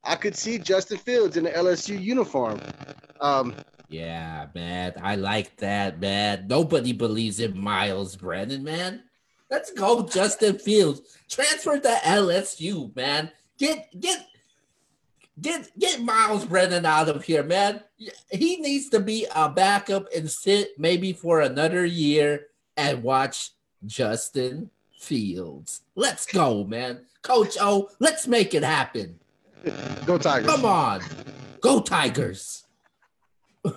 I 0.03 0.17
could 0.17 0.37
see 0.37 0.59
Justin 0.59 0.99
Fields 0.99 1.37
in 1.37 1.45
the 1.45 1.51
LSU 1.51 2.01
uniform. 2.01 2.61
Um, 3.21 3.55
yeah, 3.89 4.47
man, 4.55 4.95
I 5.03 5.17
like 5.17 5.57
that, 5.57 6.01
man. 6.01 6.47
Nobody 6.49 6.93
believes 6.93 7.41
in 7.41 7.59
Myles 7.59 8.17
Brennan, 8.17 8.65
man. 8.65 9.03
Let's 9.51 9.73
go, 9.73 10.07
Justin 10.07 10.59
Fields. 10.59 11.03
Transfer 11.29 11.79
to 11.79 11.89
LSU, 12.05 12.95
man. 12.95 13.31
Get 13.59 13.89
get 13.99 14.27
get 15.41 15.71
get 15.79 16.01
Myles 16.01 16.45
Brennan 16.45 16.87
out 16.87 17.09
of 17.09 17.25
here, 17.25 17.43
man. 17.43 17.83
He 18.31 18.57
needs 18.57 18.89
to 18.91 19.01
be 19.01 19.27
a 19.35 19.49
backup 19.49 20.07
and 20.17 20.31
sit 20.31 20.79
maybe 20.79 21.13
for 21.13 21.41
another 21.41 21.85
year 21.85 22.47
and 22.77 23.03
watch 23.03 23.51
Justin 23.85 24.71
Fields. 25.01 25.81
Let's 25.95 26.27
go, 26.27 26.65
man. 26.65 27.01
Coach 27.23 27.57
O, 27.61 27.89
let's 28.01 28.29
make 28.29 28.55
it 28.55 28.63
happen. 28.63 29.19
Go 30.05 30.19
Tigers. 30.19 30.47
Come 30.47 30.65
on. 30.65 31.01
Go 31.61 31.81
Tigers. 31.81 32.65
but 33.63 33.75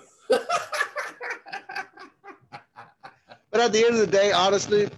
at 3.54 3.72
the 3.72 3.86
end 3.86 3.96
of 3.96 4.02
the 4.02 4.08
day, 4.08 4.32
honestly, 4.32 4.90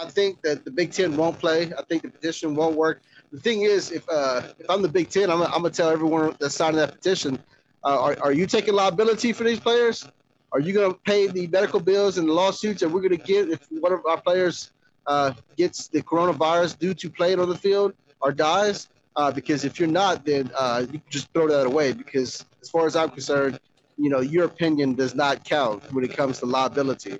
I 0.00 0.08
think 0.08 0.40
that 0.42 0.64
the 0.64 0.70
Big 0.70 0.90
Ten 0.90 1.16
won't 1.16 1.38
play. 1.38 1.70
I 1.78 1.82
think 1.82 2.02
the 2.02 2.10
petition 2.10 2.54
won't 2.54 2.74
work. 2.74 3.02
The 3.30 3.38
thing 3.38 3.62
is, 3.62 3.92
if 3.92 4.08
uh, 4.08 4.42
if 4.58 4.66
I'm 4.70 4.80
the 4.80 4.88
Big 4.88 5.10
Ten, 5.10 5.30
I'm, 5.30 5.42
I'm 5.42 5.50
gonna 5.50 5.70
tell 5.70 5.90
everyone 5.90 6.34
that's 6.40 6.54
signing 6.54 6.76
that 6.76 6.92
petition: 6.92 7.38
uh, 7.84 8.00
are, 8.00 8.16
are 8.22 8.32
you 8.32 8.46
taking 8.46 8.74
liability 8.74 9.32
for 9.32 9.44
these 9.44 9.60
players? 9.60 10.08
Are 10.52 10.60
you 10.60 10.72
gonna 10.72 10.94
pay 10.94 11.26
the 11.26 11.46
medical 11.46 11.80
bills 11.80 12.16
and 12.18 12.28
the 12.28 12.32
lawsuits 12.32 12.80
that 12.80 12.88
we're 12.88 13.02
gonna 13.02 13.16
get 13.16 13.50
if 13.50 13.66
one 13.70 13.92
of 13.92 14.00
our 14.06 14.20
players 14.20 14.72
uh, 15.06 15.32
gets 15.56 15.88
the 15.88 16.02
coronavirus 16.02 16.78
due 16.78 16.94
to 16.94 17.10
playing 17.10 17.40
on 17.40 17.48
the 17.48 17.56
field 17.56 17.94
or 18.20 18.32
dies? 18.32 18.88
Uh, 19.14 19.30
because 19.30 19.64
if 19.64 19.78
you're 19.78 19.88
not, 19.88 20.24
then 20.24 20.50
uh, 20.56 20.86
you 20.90 21.00
just 21.10 21.32
throw 21.32 21.46
that 21.48 21.66
away. 21.66 21.92
Because 21.92 22.44
as 22.62 22.70
far 22.70 22.86
as 22.86 22.96
I'm 22.96 23.10
concerned, 23.10 23.60
you 23.98 24.08
know, 24.08 24.20
your 24.20 24.44
opinion 24.44 24.94
does 24.94 25.14
not 25.14 25.44
count 25.44 25.82
when 25.92 26.04
it 26.04 26.16
comes 26.16 26.38
to 26.38 26.46
liability. 26.46 27.18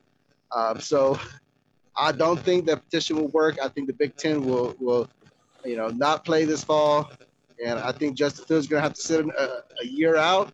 Um, 0.53 0.80
so 0.80 1.18
I 1.97 2.12
don't 2.12 2.41
think 2.41 2.66
that 2.66 2.83
petition 2.85 3.16
will 3.16 3.28
work. 3.28 3.59
I 3.62 3.68
think 3.68 3.87
the 3.87 3.93
Big 3.93 4.16
Ten 4.16 4.45
will, 4.45 4.74
will 4.80 5.09
you 5.64 5.76
know, 5.76 5.89
not 5.89 6.24
play 6.24 6.45
this 6.45 6.64
fall. 6.64 7.11
And 7.64 7.78
I 7.78 7.93
think 7.93 8.16
Justin 8.16 8.47
Fields 8.47 8.64
is 8.64 8.70
going 8.70 8.80
to 8.80 8.89
have 8.89 8.95
to 8.95 9.01
sit 9.01 9.26
a, 9.26 9.62
a 9.83 9.87
year 9.87 10.16
out 10.16 10.53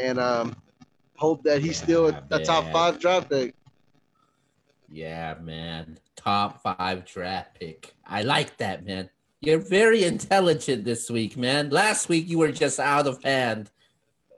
and 0.00 0.18
um, 0.20 0.54
hope 1.16 1.42
that 1.42 1.60
he's 1.60 1.76
still 1.76 2.08
a, 2.08 2.22
a 2.30 2.44
top 2.44 2.70
five 2.72 2.98
draft 3.00 3.30
pick. 3.30 3.54
Yeah, 4.90 5.34
man. 5.40 5.98
Top 6.16 6.62
five 6.62 7.04
draft 7.04 7.58
pick. 7.58 7.94
I 8.06 8.22
like 8.22 8.56
that, 8.56 8.86
man. 8.86 9.10
You're 9.40 9.58
very 9.58 10.04
intelligent 10.04 10.84
this 10.84 11.10
week, 11.10 11.36
man. 11.36 11.70
Last 11.70 12.08
week 12.08 12.28
you 12.28 12.38
were 12.38 12.50
just 12.50 12.80
out 12.80 13.06
of 13.06 13.22
hand, 13.22 13.70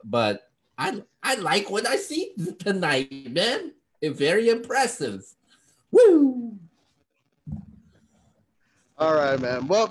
but 0.03 0.51
I 0.77 1.01
I 1.23 1.35
like 1.35 1.69
what 1.69 1.87
I 1.87 1.95
see 1.95 2.33
tonight, 2.59 3.31
man. 3.31 3.71
It's 4.01 4.17
very 4.17 4.49
impressive. 4.49 5.23
Woo! 5.91 6.57
All 8.97 9.15
right, 9.15 9.39
man. 9.39 9.67
Well, 9.67 9.89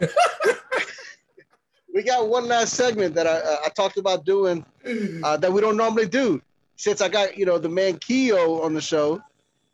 we 1.94 2.02
got 2.02 2.28
one 2.28 2.46
last 2.46 2.74
segment 2.74 3.14
that 3.14 3.26
I, 3.26 3.66
I 3.66 3.68
talked 3.70 3.96
about 3.96 4.24
doing 4.24 4.64
uh, 5.24 5.36
that 5.38 5.52
we 5.52 5.60
don't 5.60 5.76
normally 5.76 6.06
do. 6.06 6.40
Since 6.76 7.00
I 7.00 7.08
got 7.08 7.36
you 7.36 7.46
know 7.46 7.58
the 7.58 7.68
man 7.68 7.98
Keo 7.98 8.62
on 8.62 8.74
the 8.74 8.80
show, 8.80 9.20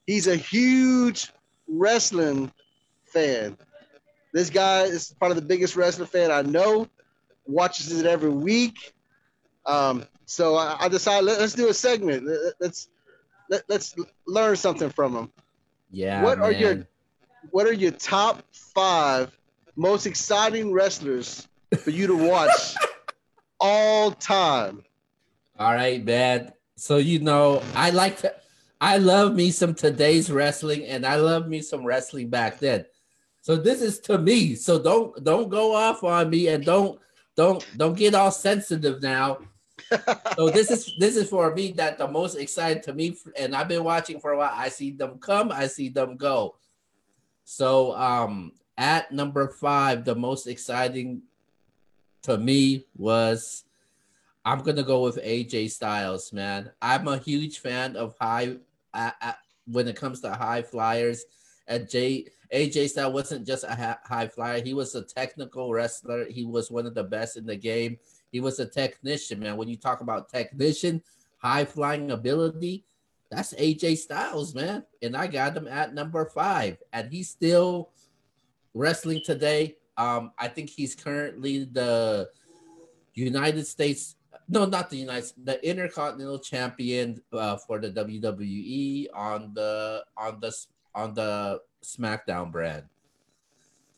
he's 0.06 0.26
a 0.26 0.36
huge 0.36 1.32
wrestling 1.68 2.50
fan. 3.04 3.56
This 4.32 4.50
guy 4.50 4.82
is 4.82 5.14
probably 5.18 5.40
the 5.40 5.46
biggest 5.46 5.76
wrestling 5.76 6.08
fan 6.08 6.30
I 6.30 6.42
know. 6.42 6.88
Watches 7.46 7.98
it 7.98 8.06
every 8.06 8.30
week. 8.30 8.92
Um, 9.64 10.04
so 10.26 10.56
I, 10.56 10.76
I 10.80 10.88
decided 10.88 11.24
let, 11.24 11.40
us 11.40 11.54
do 11.54 11.68
a 11.68 11.74
segment. 11.74 12.28
Let's 12.60 12.88
let, 13.48 13.62
let's 13.68 13.94
learn 14.26 14.56
something 14.56 14.90
from 14.90 15.16
him. 15.16 15.32
Yeah. 15.90 16.22
What 16.22 16.38
man. 16.38 16.46
are 16.46 16.52
your 16.52 16.86
What 17.50 17.66
are 17.66 17.72
your 17.72 17.92
top 17.92 18.42
five 18.52 19.36
most 19.76 20.06
exciting 20.06 20.72
wrestlers 20.72 21.46
for 21.78 21.90
you 21.90 22.06
to 22.08 22.16
watch 22.16 22.74
all 23.60 24.10
time? 24.12 24.84
All 25.58 25.72
right, 25.72 26.04
man. 26.04 26.52
So 26.76 26.98
you 26.98 27.20
know, 27.20 27.62
I 27.74 27.90
like 27.90 28.18
to 28.18 28.34
I 28.80 28.98
love 28.98 29.34
me 29.34 29.50
some 29.50 29.74
today's 29.74 30.30
wrestling 30.30 30.84
and 30.84 31.06
I 31.06 31.16
love 31.16 31.48
me 31.48 31.62
some 31.62 31.84
wrestling 31.84 32.28
back 32.28 32.58
then. 32.58 32.84
So 33.40 33.56
this 33.56 33.80
is 33.80 34.00
to 34.00 34.18
me. 34.18 34.54
So 34.54 34.82
don't 34.82 35.22
don't 35.22 35.48
go 35.48 35.74
off 35.74 36.04
on 36.04 36.30
me 36.30 36.48
and 36.48 36.64
don't 36.64 36.98
don't 37.36 37.64
don't 37.76 37.96
get 37.96 38.14
all 38.14 38.30
sensitive 38.30 39.02
now. 39.02 39.38
so 40.36 40.50
this 40.54 40.70
is 40.70 40.92
this 40.98 41.16
is 41.16 41.30
for 41.30 41.54
me 41.54 41.72
that 41.72 41.96
the 41.96 42.08
most 42.08 42.34
exciting 42.34 42.82
to 42.82 42.92
me 42.92 43.16
and 43.38 43.54
I've 43.54 43.68
been 43.68 43.84
watching 43.84 44.20
for 44.20 44.32
a 44.32 44.38
while. 44.38 44.52
I 44.52 44.68
see 44.68 44.90
them 44.90 45.18
come, 45.18 45.52
I 45.52 45.68
see 45.68 45.88
them 45.88 46.16
go. 46.16 46.56
So 47.44 47.96
um 47.96 48.52
at 48.76 49.10
number 49.10 49.48
5 49.48 50.04
the 50.04 50.14
most 50.14 50.46
exciting 50.46 51.22
to 52.22 52.36
me 52.36 52.84
was 52.96 53.65
I'm 54.46 54.60
gonna 54.60 54.84
go 54.84 55.02
with 55.02 55.16
AJ 55.16 55.72
Styles, 55.72 56.32
man. 56.32 56.70
I'm 56.80 57.08
a 57.08 57.18
huge 57.18 57.58
fan 57.58 57.96
of 57.96 58.14
high 58.20 58.54
when 59.66 59.88
it 59.88 59.96
comes 59.96 60.20
to 60.20 60.30
high 60.30 60.62
flyers. 60.62 61.24
And 61.66 61.90
J 61.90 62.28
AJ 62.54 62.90
Styles 62.90 63.12
wasn't 63.12 63.44
just 63.44 63.64
a 63.64 63.98
high 64.04 64.28
flyer; 64.28 64.62
he 64.62 64.72
was 64.72 64.94
a 64.94 65.02
technical 65.02 65.72
wrestler. 65.72 66.26
He 66.26 66.44
was 66.44 66.70
one 66.70 66.86
of 66.86 66.94
the 66.94 67.02
best 67.02 67.36
in 67.36 67.44
the 67.44 67.56
game. 67.56 67.98
He 68.30 68.38
was 68.38 68.60
a 68.60 68.66
technician, 68.66 69.40
man. 69.40 69.56
When 69.56 69.66
you 69.66 69.76
talk 69.76 70.00
about 70.00 70.28
technician, 70.28 71.02
high 71.38 71.64
flying 71.64 72.12
ability, 72.12 72.84
that's 73.32 73.52
AJ 73.54 73.98
Styles, 73.98 74.54
man. 74.54 74.84
And 75.02 75.16
I 75.16 75.26
got 75.26 75.56
him 75.56 75.66
at 75.66 75.92
number 75.92 76.24
five, 76.24 76.78
and 76.92 77.12
he's 77.12 77.30
still 77.30 77.90
wrestling 78.74 79.22
today. 79.24 79.74
Um, 79.96 80.30
I 80.38 80.46
think 80.46 80.70
he's 80.70 80.94
currently 80.94 81.64
the 81.64 82.30
United 83.14 83.66
States 83.66 84.14
no, 84.48 84.64
not 84.64 84.90
the 84.90 84.96
United, 84.96 85.32
the 85.42 85.68
Intercontinental 85.68 86.38
Champion 86.38 87.20
uh, 87.32 87.56
for 87.56 87.78
the 87.78 87.90
WWE 87.90 89.06
on 89.14 89.52
the 89.54 90.04
on 90.16 90.40
the 90.40 90.54
on 90.94 91.14
the 91.14 91.60
SmackDown 91.84 92.52
brand. 92.52 92.84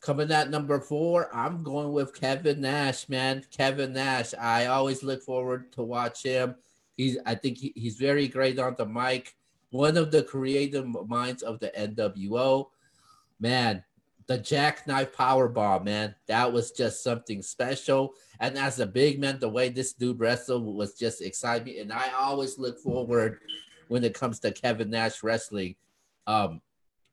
Coming 0.00 0.30
at 0.30 0.50
number 0.50 0.80
four, 0.80 1.34
I'm 1.34 1.62
going 1.62 1.92
with 1.92 2.18
Kevin 2.18 2.60
Nash, 2.60 3.08
man. 3.08 3.44
Kevin 3.50 3.92
Nash. 3.92 4.32
I 4.34 4.66
always 4.66 5.02
look 5.02 5.22
forward 5.22 5.72
to 5.72 5.82
watch 5.82 6.22
him. 6.22 6.54
He's, 6.96 7.18
I 7.26 7.34
think 7.34 7.58
he, 7.58 7.72
he's 7.74 7.96
very 7.96 8.28
great 8.28 8.58
on 8.58 8.76
the 8.78 8.86
mic. 8.86 9.34
One 9.70 9.96
of 9.96 10.10
the 10.10 10.22
creative 10.22 10.86
minds 11.08 11.42
of 11.42 11.58
the 11.58 11.70
NWO. 11.76 12.68
Man, 13.40 13.84
the 14.28 14.38
jackknife 14.38 15.16
power 15.16 15.48
bomb, 15.48 15.84
man. 15.84 16.14
That 16.26 16.52
was 16.52 16.70
just 16.70 17.02
something 17.02 17.40
special. 17.40 18.12
And 18.38 18.58
as 18.58 18.78
a 18.78 18.86
big 18.86 19.18
man, 19.18 19.40
the 19.40 19.48
way 19.48 19.70
this 19.70 19.94
dude 19.94 20.20
wrestled 20.20 20.64
was 20.64 20.94
just 20.94 21.22
exciting. 21.22 21.80
And 21.80 21.92
I 21.92 22.10
always 22.16 22.58
look 22.58 22.78
forward 22.78 23.40
when 23.88 24.04
it 24.04 24.12
comes 24.12 24.38
to 24.40 24.52
Kevin 24.52 24.90
Nash 24.90 25.22
wrestling. 25.22 25.76
Um, 26.26 26.60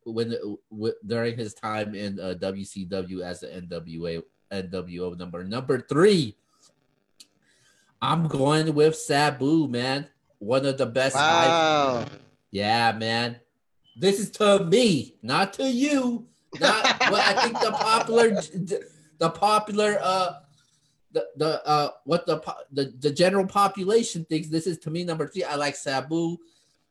when 0.03 0.36
w- 0.70 0.93
during 1.07 1.38
his 1.38 1.53
time 1.53 1.95
in 1.95 2.20
uh, 2.20 2.36
WCW 2.38 3.22
as 3.22 3.41
an 3.43 3.70
NWA 3.70 4.22
NWO 4.51 5.18
number 5.18 5.43
number 5.43 5.80
three, 5.80 6.36
I'm 8.01 8.28
going 8.28 8.76
with 8.76 8.95
Sabu, 8.97 9.70
man. 9.70 10.09
One 10.39 10.66
of 10.66 10.78
the 10.78 10.86
best. 10.86 11.16
Wow. 11.16 12.01
I've... 12.01 12.20
Yeah, 12.51 12.91
man. 12.91 13.38
This 13.95 14.20
is 14.20 14.30
to 14.32 14.66
me, 14.66 15.16
not 15.24 15.53
to 15.53 15.63
you. 15.63 16.28
Not 16.60 17.01
I 17.01 17.34
think 17.43 17.60
the 17.60 17.72
popular, 17.72 18.30
the 19.18 19.30
popular, 19.30 19.99
uh, 20.01 20.34
the 21.12 21.28
the 21.38 21.68
uh, 21.68 21.89
what 22.03 22.26
the 22.26 22.41
the 22.72 22.93
the 22.99 23.12
general 23.12 23.47
population 23.47 24.26
thinks. 24.26 24.49
This 24.49 24.68
is 24.68 24.78
to 24.80 24.91
me 24.91 25.03
number 25.03 25.28
three. 25.28 25.43
I 25.43 25.56
like 25.56 25.76
Sabu, 25.76 26.38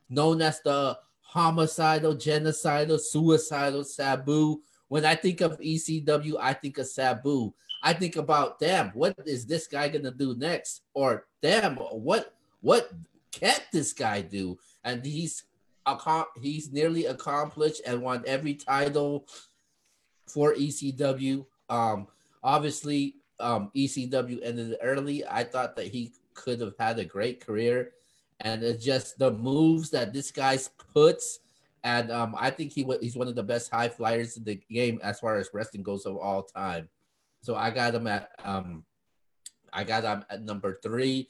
known 0.09 0.41
as 0.43 0.61
the 0.61 0.99
homicidal, 1.21 2.15
genocidal, 2.15 3.01
suicidal 3.01 3.85
Sabu. 3.85 4.61
When 4.89 5.05
I 5.05 5.15
think 5.15 5.41
of 5.41 5.59
ECW, 5.59 6.35
I 6.41 6.53
think 6.55 6.79
of 6.79 6.87
Sabu. 6.87 7.53
I 7.83 7.93
think 7.93 8.17
about 8.17 8.59
damn, 8.59 8.91
what 8.91 9.15
is 9.27 9.45
this 9.45 9.67
guy 9.67 9.89
gonna 9.89 10.11
do 10.11 10.35
next? 10.35 10.83
Or 10.95 11.27
damn, 11.43 11.77
what 11.77 12.35
what 12.61 12.91
can't 13.31 13.65
this 13.73 13.93
guy 13.93 14.23
do? 14.23 14.59
And 14.85 15.05
he's 15.05 15.45
he's 16.41 16.73
nearly 16.73 17.05
accomplished 17.07 17.83
and 17.87 18.01
won 18.01 18.25
every 18.27 18.55
title 18.55 19.27
for 20.27 20.55
ECW. 20.55 21.47
Um, 21.69 22.07
obviously, 22.43 23.17
um, 23.41 23.71
ECW 23.75 24.41
ended 24.43 24.77
early. 24.83 25.27
I 25.27 25.45
thought 25.45 25.77
that 25.77 25.89
he 25.89 26.13
could 26.35 26.61
have 26.61 26.75
had 26.79 26.99
a 26.99 27.05
great 27.05 27.45
career, 27.45 27.93
and 28.41 28.63
it's 28.63 28.85
just 28.85 29.19
the 29.19 29.31
moves 29.31 29.91
that 29.91 30.13
this 30.13 30.31
guy 30.31 30.59
puts. 30.93 31.41
And 31.83 32.11
um, 32.11 32.35
I 32.39 32.51
think 32.51 32.73
he 32.73 32.87
he's 33.01 33.17
one 33.17 33.29
of 33.29 33.35
the 33.35 33.43
best 33.43 33.71
high 33.71 33.89
flyers 33.89 34.37
in 34.37 34.45
the 34.45 34.59
game 34.71 35.01
as 35.03 35.21
far 35.21 35.37
as 35.37 35.51
wrestling 35.53 35.83
goes 35.83 36.07
of 36.07 36.17
all 36.17 36.43
time. 36.43 36.89
So 37.43 37.57
I 37.57 37.71
got 37.71 37.95
him 37.95 38.07
at 38.07 38.31
um, 38.43 38.85
I 39.73 39.85
got 39.85 40.05
him 40.05 40.25
at 40.31 40.43
number 40.43 40.79
three. 40.83 41.29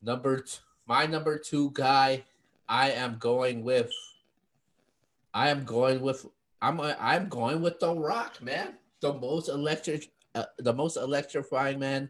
Number 0.00 0.40
t- 0.40 0.58
my 0.86 1.06
number 1.06 1.38
two 1.38 1.70
guy, 1.72 2.24
I 2.68 2.92
am 2.92 3.18
going 3.18 3.64
with. 3.64 3.90
I 5.34 5.48
am 5.48 5.64
going 5.64 6.00
with 6.00 6.24
I'm 6.64 6.80
a, 6.80 6.96
I'm 6.98 7.28
going 7.28 7.60
with 7.60 7.78
The 7.78 7.94
Rock, 7.94 8.40
man. 8.40 8.74
The 9.02 9.12
most 9.12 9.50
electric, 9.50 10.10
uh, 10.34 10.46
the 10.58 10.72
most 10.72 10.96
electrifying 10.96 11.78
man 11.78 12.08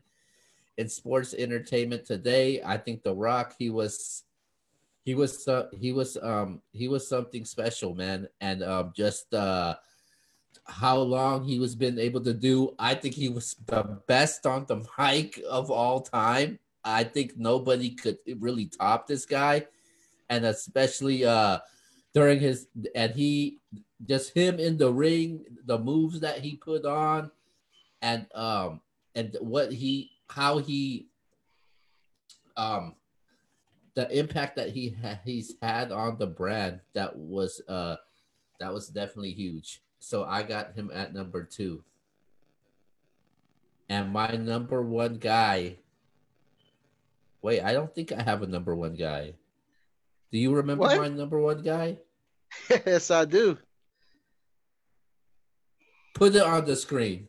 in 0.78 0.88
sports 0.88 1.34
entertainment 1.36 2.06
today. 2.06 2.62
I 2.62 2.76
think 2.76 3.02
The 3.02 3.14
Rock. 3.14 3.56
He 3.58 3.70
was, 3.70 4.22
he 5.04 5.16
was, 5.16 5.48
uh, 5.48 5.66
he 5.72 5.92
was, 5.92 6.16
um, 6.22 6.62
he 6.70 6.86
was 6.86 7.08
something 7.08 7.44
special, 7.44 7.96
man. 7.96 8.28
And 8.40 8.62
um, 8.62 8.92
just 8.94 9.34
uh, 9.34 9.74
how 10.66 10.98
long 10.98 11.42
he 11.42 11.58
was 11.58 11.74
been 11.74 11.98
able 11.98 12.20
to 12.20 12.32
do. 12.32 12.76
I 12.78 12.94
think 12.94 13.16
he 13.16 13.28
was 13.28 13.56
the 13.66 13.82
best 14.06 14.46
on 14.46 14.66
the 14.68 14.86
mic 14.96 15.42
of 15.50 15.68
all 15.72 16.00
time. 16.00 16.60
I 16.84 17.02
think 17.02 17.36
nobody 17.36 17.90
could 17.90 18.18
really 18.38 18.66
top 18.66 19.08
this 19.08 19.26
guy, 19.26 19.66
and 20.28 20.44
especially 20.44 21.24
uh 21.24 21.58
during 22.12 22.40
his 22.40 22.68
and 22.94 23.12
he 23.12 23.58
just 24.06 24.34
him 24.34 24.58
in 24.58 24.76
the 24.76 24.92
ring, 24.92 25.44
the 25.64 25.78
moves 25.78 26.20
that 26.20 26.38
he 26.38 26.56
put 26.56 26.84
on, 26.84 27.30
and 28.02 28.26
um 28.34 28.80
and 29.14 29.36
what 29.40 29.72
he 29.72 30.10
how 30.28 30.58
he 30.58 31.08
um 32.56 32.94
the 33.94 34.10
impact 34.16 34.56
that 34.56 34.70
he 34.70 34.96
ha- 35.02 35.20
he's 35.24 35.54
had 35.62 35.92
on 35.92 36.18
the 36.18 36.26
brand 36.26 36.80
that 36.94 37.16
was 37.16 37.60
uh 37.68 37.96
that 38.60 38.72
was 38.72 38.88
definitely 38.88 39.32
huge. 39.32 39.80
So 39.98 40.24
I 40.24 40.42
got 40.42 40.74
him 40.74 40.90
at 40.92 41.14
number 41.14 41.44
two. 41.44 41.82
And 43.88 44.12
my 44.12 44.32
number 44.32 44.82
one 44.82 45.16
guy. 45.16 45.76
Wait, 47.42 47.60
I 47.60 47.72
don't 47.72 47.94
think 47.94 48.12
I 48.12 48.22
have 48.22 48.42
a 48.42 48.46
number 48.46 48.74
one 48.74 48.94
guy. 48.94 49.34
Do 50.32 50.38
you 50.38 50.54
remember 50.54 50.82
what? 50.82 50.98
my 50.98 51.08
number 51.08 51.38
one 51.38 51.62
guy? 51.62 51.98
yes, 52.70 53.10
I 53.10 53.24
do. 53.24 53.58
Put 56.14 56.36
it 56.36 56.42
on 56.42 56.64
the 56.64 56.76
screen. 56.76 57.28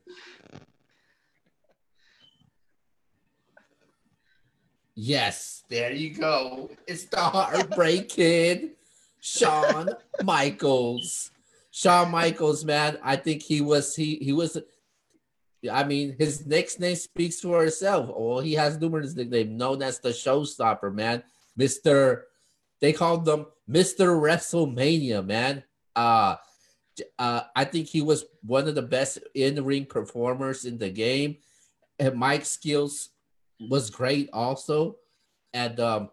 Yes, 4.94 5.64
there 5.68 5.92
you 5.92 6.14
go. 6.14 6.70
It's 6.88 7.06
the 7.06 7.18
Heartbreak 7.18 8.08
Kid, 8.08 8.72
Shawn 9.20 9.90
Michaels. 10.24 11.32
Shawn 11.72 12.12
Michaels, 12.12 12.64
man, 12.64 12.98
I 13.04 13.18
think 13.18 13.42
he 13.42 13.60
was 13.60 13.96
he 13.96 14.16
he 14.22 14.32
was. 14.32 14.58
I 15.70 15.84
mean, 15.84 16.16
his 16.18 16.46
next 16.46 16.80
name 16.80 16.96
speaks 16.96 17.42
for 17.42 17.66
itself. 17.66 18.10
Well, 18.16 18.40
he 18.40 18.54
has 18.54 18.80
numerous 18.80 19.16
nicknames, 19.16 19.50
known 19.50 19.82
as 19.82 20.00
the 20.00 20.10
Showstopper, 20.10 20.94
man. 20.94 21.24
Mister, 21.58 22.28
they 22.80 22.94
called 22.94 23.26
them 23.26 23.48
Mister 23.68 24.12
WrestleMania, 24.12 25.26
man. 25.26 25.64
Uh 25.96 26.36
Uh, 27.20 27.42
I 27.56 27.66
think 27.66 27.88
he 27.88 28.02
was 28.02 28.26
one 28.44 28.68
of 28.68 28.76
the 28.76 28.82
best 28.82 29.20
in 29.34 29.64
ring 29.64 29.86
performers 29.86 30.66
in 30.66 30.78
the 30.78 30.90
game. 30.90 31.38
And 32.00 32.16
Mike's 32.16 32.50
skills 32.50 33.10
was 33.60 33.90
great 33.90 34.30
also. 34.34 34.98
And 35.54 35.80
um, 35.80 36.10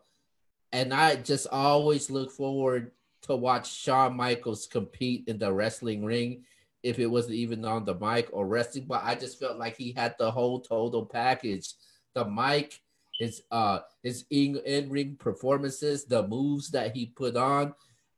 and 0.73 0.95
I 0.95 1.17
just 1.17 1.47
always 1.49 2.11
look 2.11 2.31
forward 2.31 2.93
to 3.23 3.37
watch 3.37 3.73
Shawn 3.73 4.17
Michaels 4.17 4.67
compete 4.67 5.25
in 5.29 5.39
the 5.39 5.53
wrestling 5.53 6.05
ring, 6.05 6.45
if 6.83 6.99
it 6.99 7.07
wasn't 7.07 7.35
even 7.35 7.65
on 7.65 7.85
the 7.85 7.95
mic 7.95 8.29
or 8.33 8.47
wrestling. 8.47 8.87
But 8.89 9.03
I 9.05 9.15
just 9.15 9.39
felt 9.39 9.59
like 9.59 9.77
he 9.77 9.93
had 9.93 10.15
the 10.19 10.31
whole 10.31 10.61
total 10.61 11.05
package: 11.05 11.75
the 12.15 12.25
mic, 12.25 12.81
his 13.19 13.43
uh 13.51 13.81
his 14.03 14.25
in 14.31 14.57
in 14.65 14.91
ring 14.91 15.17
performances, 15.19 16.05
the 16.05 16.27
moves 16.27 16.71
that 16.71 16.95
he 16.95 17.07
put 17.07 17.37
on, 17.37 17.75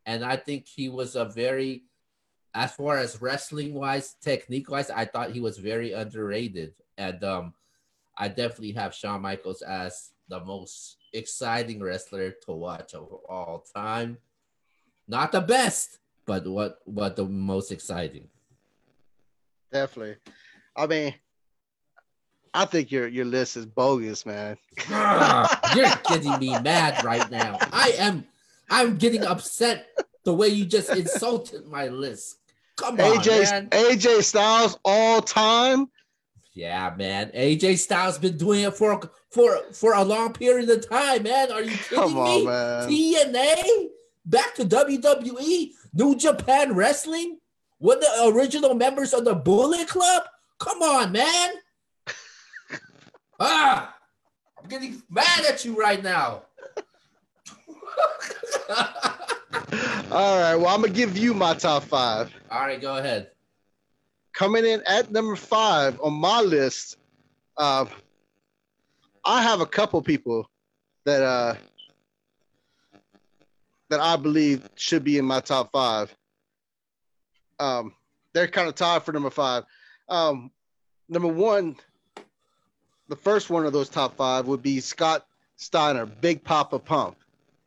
and 0.06 0.24
I 0.24 0.36
think 0.36 0.66
he 0.66 0.88
was 0.88 1.16
a 1.16 1.24
very, 1.24 1.84
as 2.54 2.72
far 2.72 2.98
as 2.98 3.20
wrestling 3.20 3.74
wise, 3.74 4.14
technique 4.20 4.70
wise, 4.70 4.88
I 4.88 5.04
thought 5.04 5.32
he 5.32 5.40
was 5.40 5.58
very 5.58 5.92
underrated, 5.92 6.74
and 6.96 7.22
um, 7.24 7.54
I 8.16 8.28
definitely 8.28 8.72
have 8.72 8.94
Shawn 8.94 9.22
Michaels 9.22 9.62
as 9.62 10.12
the 10.28 10.40
most 10.40 10.96
exciting 11.12 11.82
wrestler 11.82 12.30
to 12.46 12.52
watch 12.52 12.94
of 12.94 13.12
all 13.28 13.64
time. 13.74 14.18
Not 15.08 15.32
the 15.32 15.40
best, 15.40 15.98
but 16.26 16.46
what 16.46 16.78
what 16.84 17.16
the 17.16 17.24
most 17.24 17.72
exciting. 17.72 18.28
Definitely. 19.72 20.16
I 20.76 20.86
mean, 20.86 21.14
I 22.54 22.64
think 22.66 22.92
your 22.92 23.08
your 23.08 23.24
list 23.24 23.56
is 23.56 23.66
bogus, 23.66 24.24
man. 24.24 24.56
You're 24.88 25.90
getting 26.08 26.38
me 26.38 26.56
mad 26.60 27.02
right 27.04 27.28
now. 27.30 27.58
I 27.72 27.94
am 27.98 28.24
I'm 28.70 28.96
getting 28.96 29.24
upset 29.24 29.88
the 30.24 30.32
way 30.32 30.48
you 30.48 30.64
just 30.64 30.90
insulted 30.90 31.66
my 31.66 31.88
list. 31.88 32.38
Come 32.76 33.00
on, 33.00 33.18
AJ 33.18 33.50
man. 33.50 33.68
AJ 33.70 34.22
Styles 34.24 34.78
all 34.84 35.20
time. 35.22 35.86
Yeah, 36.54 36.94
man. 36.96 37.30
AJ 37.34 37.78
Styles 37.78 38.18
been 38.18 38.36
doing 38.36 38.62
it 38.62 38.74
for 38.74 39.00
for 39.30 39.58
for 39.72 39.94
a 39.94 40.04
long 40.04 40.32
period 40.32 40.70
of 40.70 40.88
time, 40.88 41.24
man. 41.24 41.50
Are 41.52 41.62
you 41.62 41.76
kidding 41.76 41.98
Come 41.98 42.16
on, 42.16 42.24
me? 42.24 42.46
man. 42.46 42.88
TNA 42.88 43.88
back 44.24 44.54
to 44.54 44.64
WWE, 44.64 45.70
New 45.92 46.16
Japan 46.16 46.74
Wrestling, 46.74 47.38
with 47.78 48.00
the 48.00 48.32
original 48.34 48.74
members 48.74 49.12
of 49.12 49.24
the 49.24 49.34
Bullet 49.34 49.88
Club. 49.88 50.22
Come 50.58 50.82
on, 50.82 51.12
man. 51.12 51.50
ah, 53.40 53.94
I'm 54.58 54.68
getting 54.68 55.02
mad 55.10 55.44
at 55.48 55.64
you 55.64 55.78
right 55.78 56.02
now. 56.02 56.42
All 60.10 60.38
right. 60.40 60.54
Well, 60.56 60.68
I'm 60.68 60.80
gonna 60.80 60.92
give 60.92 61.16
you 61.16 61.34
my 61.34 61.54
top 61.54 61.84
five. 61.84 62.32
All 62.50 62.60
right, 62.60 62.80
go 62.80 62.96
ahead. 62.96 63.30
Coming 64.32 64.64
in 64.64 64.82
at 64.86 65.10
number 65.10 65.36
five 65.36 66.00
on 66.00 66.12
my 66.14 66.40
list, 66.40 66.96
uh, 67.56 67.86
I 69.24 69.42
have 69.42 69.60
a 69.60 69.66
couple 69.66 70.00
people 70.02 70.50
that 71.04 71.22
uh, 71.22 71.54
that 73.90 74.00
I 74.00 74.16
believe 74.16 74.68
should 74.74 75.04
be 75.04 75.18
in 75.18 75.24
my 75.24 75.40
top 75.40 75.70
five. 75.72 76.14
Um, 77.60 77.94
they're 78.32 78.48
kind 78.48 78.68
of 78.68 78.74
tied 78.74 79.02
for 79.02 79.12
number 79.12 79.30
five. 79.30 79.64
Um, 80.08 80.50
number 81.08 81.28
one, 81.28 81.76
the 83.08 83.16
first 83.16 83.50
one 83.50 83.64
of 83.66 83.72
those 83.72 83.88
top 83.88 84.16
five 84.16 84.46
would 84.46 84.62
be 84.62 84.80
Scott 84.80 85.26
Steiner, 85.56 86.06
Big 86.06 86.42
Papa 86.42 86.78
Pump. 86.78 87.16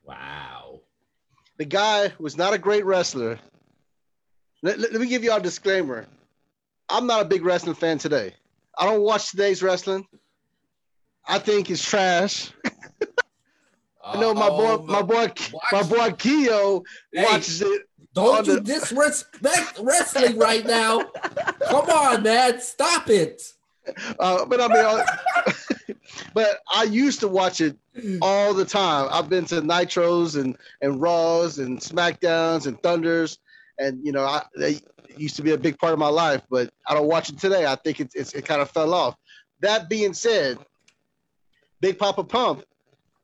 Wow. 0.04 0.77
The 1.58 1.66
guy 1.66 2.14
was 2.20 2.38
not 2.38 2.54
a 2.54 2.58
great 2.58 2.86
wrestler. 2.86 3.40
Let, 4.64 4.80
let- 4.80 4.92
let 4.92 5.02
me 5.02 5.08
give 5.08 5.24
you 5.24 5.34
a 5.34 5.40
disclaimer. 5.40 6.06
I'm 6.90 7.06
not 7.08 7.22
a 7.22 7.26
big 7.26 7.44
wrestling 7.44 7.76
fan 7.76 7.98
today. 7.98 8.34
I 8.78 8.86
don't 8.86 9.02
watch 9.02 9.32
today's 9.32 9.62
wrestling. 9.62 10.06
I 11.28 11.40
think 11.40 11.70
it's 11.70 11.84
trash. 11.84 12.52
I 14.06 14.18
know 14.22 14.34
my 14.34 14.48
boy, 14.50 14.76
Uh-oh, 14.76 14.84
my 14.86 15.02
boy, 15.02 15.28
my 15.74 15.84
boy 15.84 16.12
Keo 16.14 16.82
Hey. 17.12 17.24
watches 17.26 17.62
it. 17.62 17.82
Don't 18.14 18.48
you 18.48 18.56
the- 18.56 18.62
disrespect 18.62 19.80
wrestling 19.82 20.38
right 20.38 20.66
now? 20.66 21.00
Come 21.70 21.90
on, 21.90 22.24
man. 22.24 22.62
Stop 22.62 23.10
it. 23.10 23.42
Uh, 24.20 24.46
but 24.46 24.62
I 24.62 24.68
mean, 24.70 24.78
uh, 24.86 25.54
but 26.34 26.60
I 26.72 26.84
used 26.84 27.20
to 27.22 27.28
watch 27.28 27.62
it 27.62 27.78
all 28.22 28.54
the 28.54 28.66
time. 28.66 29.10
I've 29.12 29.30
been 29.30 29.46
to 29.46 29.62
Nitros 29.62 30.40
and 30.40 30.58
and 30.82 31.02
Raws 31.02 31.60
and 31.60 31.80
Smackdowns 31.80 32.68
and 32.68 32.82
Thunders, 32.82 33.40
and 33.80 34.06
you 34.06 34.12
know, 34.12 34.24
I, 34.24 34.44
they 34.56 34.80
used 35.16 35.36
to 35.38 35.44
be 35.44 35.52
a 35.52 35.58
big 35.58 35.78
part 35.80 35.94
of 35.94 36.00
my 36.00 36.10
life. 36.10 36.42
But 36.50 36.72
I 36.88 36.94
don't 36.94 37.08
watch 37.08 37.30
it 37.30 37.40
today. 37.40 37.66
I 37.66 37.76
think 37.76 38.00
it, 38.00 38.12
it's 38.14 38.34
it 38.34 38.46
kind 38.46 38.62
of 38.62 38.70
fell 38.72 38.94
off. 38.94 39.16
That 39.62 39.90
being 39.90 40.14
said, 40.14 40.60
Big 41.82 41.98
Papa 41.98 42.24
Pump 42.24 42.64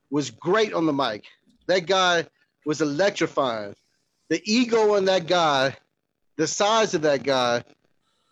was 0.09 0.29
great 0.29 0.73
on 0.73 0.85
the 0.85 0.93
mic. 0.93 1.25
That 1.67 1.85
guy 1.85 2.25
was 2.65 2.81
electrifying. 2.81 3.75
The 4.29 4.41
ego 4.45 4.95
on 4.95 5.05
that 5.05 5.27
guy, 5.27 5.75
the 6.37 6.47
size 6.47 6.93
of 6.93 7.01
that 7.03 7.23
guy, 7.23 7.63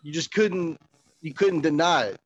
you 0.02 0.12
just 0.12 0.32
couldn't 0.32 0.80
you 1.20 1.32
couldn't 1.32 1.60
deny 1.60 2.04
it. 2.06 2.20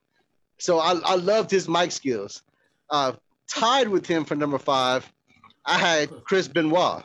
So 0.59 0.79
I, 0.79 0.99
I 1.05 1.15
loved 1.17 1.51
his 1.51 1.69
mic 1.69 1.93
skills. 1.93 2.43
Uh, 2.91 3.13
tied 3.49 3.89
with 3.89 4.07
him 4.07 4.25
for 4.25 4.35
number 4.35 4.59
five, 4.59 5.11
I 5.65 5.79
had 5.79 6.11
Chris 6.25 6.49
Benoit. 6.49 7.05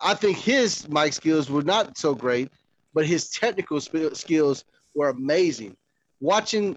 I 0.00 0.14
think 0.14 0.36
his 0.38 0.88
mic 0.88 1.12
skills 1.12 1.50
were 1.50 1.62
not 1.62 1.98
so 1.98 2.14
great, 2.14 2.50
but 2.94 3.06
his 3.06 3.30
technical 3.30 3.80
sp- 3.82 4.14
skills 4.14 4.64
were 4.94 5.08
amazing. 5.08 5.76
Watching 6.20 6.76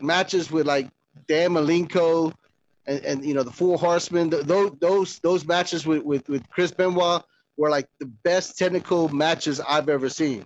matches 0.00 0.50
with 0.50 0.66
like 0.66 0.88
Dean 1.26 1.50
Malenko 1.50 2.32
and, 2.86 3.04
and 3.04 3.24
you 3.24 3.34
know 3.34 3.42
the 3.42 3.50
Four 3.50 3.78
Horsemen, 3.78 4.30
th- 4.30 4.44
those 4.44 4.72
those 4.80 5.18
those 5.20 5.46
matches 5.46 5.86
with, 5.86 6.02
with 6.02 6.28
with 6.28 6.48
Chris 6.50 6.70
Benoit 6.72 7.22
were 7.56 7.70
like 7.70 7.88
the 7.98 8.06
best 8.06 8.56
technical 8.56 9.08
matches 9.08 9.60
I've 9.60 9.88
ever 9.88 10.08
seen. 10.08 10.44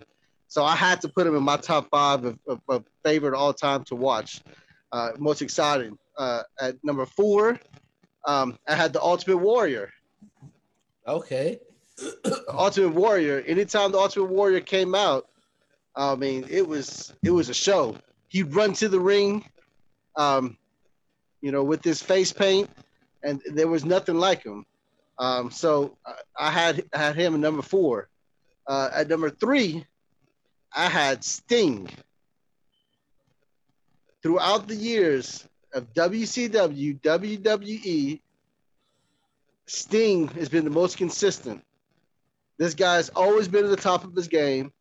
So 0.52 0.62
I 0.66 0.76
had 0.76 1.00
to 1.00 1.08
put 1.08 1.26
him 1.26 1.34
in 1.34 1.42
my 1.42 1.56
top 1.56 1.88
five 1.88 2.26
of, 2.26 2.38
of, 2.46 2.60
of 2.68 2.84
favorite 3.02 3.34
all 3.34 3.54
time 3.54 3.84
to 3.84 3.94
watch. 3.94 4.42
Uh, 4.92 5.12
most 5.18 5.40
exciting. 5.40 5.96
Uh, 6.18 6.42
at 6.60 6.76
number 6.84 7.06
four, 7.06 7.58
um, 8.26 8.58
I 8.68 8.74
had 8.74 8.92
the 8.92 9.00
Ultimate 9.00 9.38
Warrior. 9.38 9.90
Okay. 11.08 11.58
Ultimate 12.52 12.90
Warrior. 12.90 13.42
Anytime 13.46 13.92
the 13.92 13.98
Ultimate 13.98 14.26
Warrior 14.26 14.60
came 14.60 14.94
out, 14.94 15.26
I 15.96 16.16
mean, 16.16 16.44
it 16.50 16.68
was 16.68 17.14
it 17.22 17.30
was 17.30 17.48
a 17.48 17.54
show. 17.54 17.96
He'd 18.28 18.54
run 18.54 18.74
to 18.74 18.90
the 18.90 19.00
ring, 19.00 19.46
um, 20.16 20.58
you 21.40 21.50
know, 21.50 21.64
with 21.64 21.82
his 21.82 22.02
face 22.02 22.30
paint, 22.30 22.68
and 23.22 23.40
there 23.54 23.68
was 23.68 23.86
nothing 23.86 24.16
like 24.16 24.44
him. 24.44 24.66
Um, 25.18 25.50
so 25.50 25.96
I- 26.38 26.50
had 26.50 26.84
I 26.92 26.98
had 26.98 27.16
him 27.16 27.32
at 27.32 27.40
number 27.40 27.62
four. 27.62 28.10
Uh, 28.66 28.90
at 28.92 29.08
number 29.08 29.30
three, 29.30 29.86
I 30.74 30.88
had 30.88 31.24
Sting. 31.24 31.88
Throughout 34.22 34.68
the 34.68 34.76
years 34.76 35.46
of 35.74 35.92
WCW, 35.94 37.00
WWE, 37.00 38.20
Sting 39.66 40.28
has 40.28 40.48
been 40.48 40.64
the 40.64 40.70
most 40.70 40.96
consistent. 40.96 41.62
This 42.58 42.74
guy's 42.74 43.08
always 43.10 43.48
been 43.48 43.64
at 43.64 43.70
the 43.70 43.76
top 43.76 44.04
of 44.04 44.14
his 44.14 44.28
game, 44.28 44.72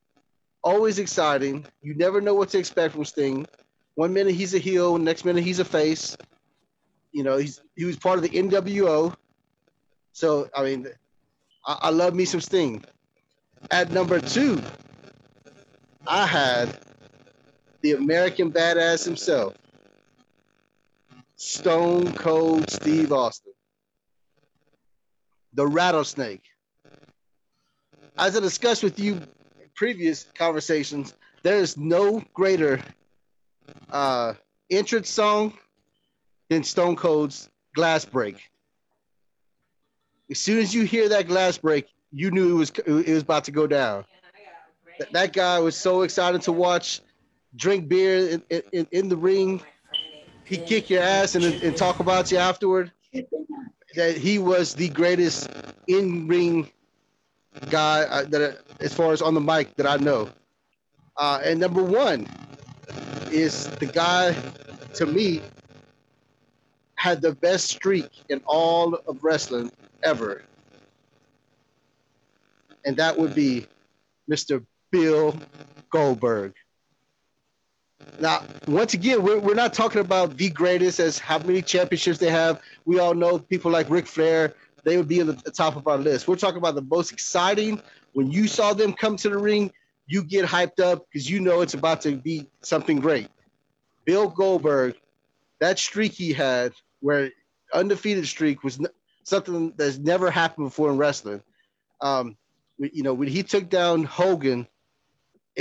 always 0.64 1.00
exciting. 1.00 1.66
You 1.82 1.96
never 1.96 2.22
know 2.22 2.34
what 2.34 2.50
to 2.50 2.60
expect 2.60 2.94
from 2.94 3.06
Sting. 3.06 3.48
One 3.96 4.14
minute 4.14 4.36
he's 4.36 4.54
a 4.54 4.60
heel, 4.60 4.98
next 4.98 5.26
minute 5.26 5.44
he's 5.44 5.60
a 5.60 5.66
face. 5.66 6.16
You 7.12 7.24
know, 7.24 7.38
he's 7.38 7.62
he 7.76 7.86
was 7.86 7.98
part 7.98 8.18
of 8.18 8.24
the 8.24 8.30
NWO. 8.30 9.16
So 10.14 10.50
I 10.56 10.64
mean, 10.64 10.88
I, 11.66 11.78
I 11.84 11.90
love 11.90 12.14
me 12.14 12.26
some 12.26 12.42
Sting. 12.42 12.84
At 13.70 13.92
number 13.92 14.20
two, 14.20 14.62
I 16.08 16.26
had 16.26 16.80
the 17.82 17.94
American 17.94 18.52
badass 18.52 19.06
himself, 19.06 19.56
Stone 21.36 22.14
Cold 22.14 22.70
Steve 22.70 23.12
Austin, 23.12 23.54
the 25.54 25.66
rattlesnake. 25.66 26.44
As 28.18 28.36
I 28.36 28.40
discussed 28.40 28.84
with 28.84 29.00
you 29.00 29.14
in 29.14 29.70
previous 29.76 30.26
conversations, 30.36 31.16
there 31.44 31.58
is 31.58 31.78
no 31.78 32.24
greater 32.34 32.80
uh, 33.92 34.34
entrance 34.70 35.10
song 35.10 35.54
than 36.50 36.64
Stone 36.64 36.96
Cold's 36.96 37.50
Glass 37.76 38.06
Break. 38.06 38.38
As 40.30 40.40
soon 40.40 40.60
as 40.60 40.74
you 40.74 40.84
hear 40.84 41.10
that 41.10 41.28
glass 41.28 41.58
break, 41.58 41.88
you 42.12 42.32
knew 42.32 42.52
it 42.52 42.54
was 42.54 42.70
it 42.70 43.14
was 43.14 43.24
about 43.24 43.44
to 43.46 43.52
go 43.52 43.68
down. 43.68 44.06
That, 45.02 45.14
that 45.14 45.34
guy 45.34 45.58
was 45.58 45.76
so 45.76 46.04
excited 46.04 46.44
to 46.44 46.52
watch. 46.52 47.02
Drink 47.56 47.90
beer 47.90 48.30
in, 48.30 48.44
in, 48.72 48.88
in 48.92 49.10
the 49.10 49.18
ring. 49.18 49.60
He 50.46 50.58
kick 50.58 50.92
your 50.92 51.02
ass 51.02 51.34
and, 51.34 51.44
and 51.44 51.76
talk 51.76 52.00
about 52.00 52.32
you 52.32 52.38
afterward. 52.38 52.92
That 53.96 54.16
he 54.16 54.38
was 54.38 54.76
the 54.76 54.90
greatest 54.90 55.50
in 55.88 56.28
ring 56.28 56.70
guy 57.72 58.04
uh, 58.04 58.26
that, 58.26 58.60
as 58.80 58.94
far 58.94 59.12
as 59.12 59.24
on 59.24 59.34
the 59.34 59.42
mic, 59.42 59.76
that 59.78 59.88
I 59.88 59.98
know. 59.98 60.30
Uh, 61.18 61.42
and 61.44 61.60
number 61.60 61.82
one 61.82 62.28
is 63.32 63.66
the 63.78 63.88
guy, 63.88 64.36
to 64.94 65.08
me, 65.08 65.42
had 66.94 67.24
the 67.24 67.34
best 67.34 67.70
streak 67.70 68.12
in 68.30 68.40
all 68.46 68.94
of 68.94 69.24
wrestling 69.24 69.72
ever. 70.04 70.44
And 72.86 72.96
that 72.98 73.18
would 73.18 73.34
be 73.34 73.66
Mr. 74.30 74.64
Bill 74.92 75.36
Goldberg. 75.90 76.54
Now, 78.20 78.44
once 78.68 78.94
again, 78.94 79.24
we're, 79.24 79.40
we're 79.40 79.56
not 79.56 79.74
talking 79.74 80.02
about 80.02 80.38
the 80.38 80.50
greatest 80.50 81.00
as 81.00 81.18
how 81.18 81.40
many 81.40 81.62
championships 81.62 82.18
they 82.20 82.30
have. 82.30 82.62
We 82.86 83.00
all 83.00 83.14
know 83.14 83.40
people 83.40 83.72
like 83.72 83.90
Ric 83.90 84.08
Flair, 84.08 84.54
they 84.84 84.98
would 84.98 85.08
be 85.08 85.20
at 85.20 85.44
the 85.44 85.52
top 85.52 85.76
of 85.76 85.88
our 85.88 85.98
list. 85.98 86.28
We're 86.28 86.36
talking 86.36 86.58
about 86.58 86.76
the 86.76 86.82
most 86.82 87.12
exciting. 87.12 87.82
When 88.14 88.32
you 88.32 88.48
saw 88.48 88.74
them 88.74 88.94
come 88.94 89.16
to 89.18 89.30
the 89.30 89.38
ring, 89.38 89.72
you 90.08 90.24
get 90.24 90.46
hyped 90.46 90.80
up 90.80 91.06
because 91.08 91.30
you 91.30 91.40
know 91.40 91.62
it's 91.62 91.74
about 91.74 92.02
to 92.02 92.16
be 92.18 92.50
something 92.62 93.00
great. 93.00 93.30
Bill 94.06 94.28
Goldberg, 94.28 94.96
that 95.60 95.80
streak 95.80 96.12
he 96.12 96.34
had, 96.34 96.74
where 97.00 97.30
undefeated 97.74 98.28
streak 98.28 98.64
was 98.64 98.80
something 99.24 99.74
that's 99.78 99.98
never 100.00 100.30
happened 100.32 100.68
before 100.68 100.90
in 100.90 100.98
wrestling. 100.98 101.42
Um, 102.02 102.36
you 102.78 103.04
know, 103.04 103.14
when 103.14 103.28
he 103.28 103.44
took 103.44 103.70
down 103.70 104.04
Hogan, 104.04 104.68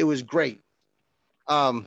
it 0.01 0.05
was 0.05 0.23
great. 0.23 0.61
Um, 1.47 1.87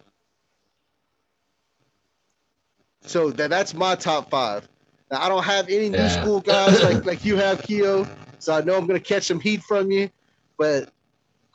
so 3.01 3.31
that 3.31 3.49
that's 3.49 3.73
my 3.73 3.95
top 3.95 4.29
five. 4.29 4.67
Now, 5.09 5.23
I 5.23 5.29
don't 5.29 5.43
have 5.43 5.67
any 5.67 5.87
yeah. 5.87 6.03
new 6.03 6.09
school 6.09 6.41
guys 6.41 6.81
like 6.83 7.05
like 7.05 7.25
you 7.25 7.37
have, 7.37 7.63
Keo. 7.63 8.07
So 8.37 8.53
I 8.53 8.61
know 8.61 8.77
I'm 8.77 8.85
gonna 8.85 8.99
catch 8.99 9.23
some 9.23 9.39
heat 9.39 9.63
from 9.63 9.89
you, 9.89 10.11
but 10.59 10.89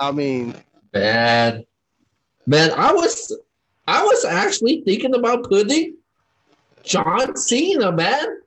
I 0.00 0.11
mean, 0.11 0.54
bad 0.90 1.64
man. 2.46 2.72
I 2.72 2.92
was 2.92 3.38
I 3.86 4.02
was 4.02 4.24
actually 4.24 4.82
thinking 4.82 5.14
about 5.14 5.44
putting 5.44 5.96
John 6.82 7.36
Cena, 7.36 7.92
man. 7.92 8.40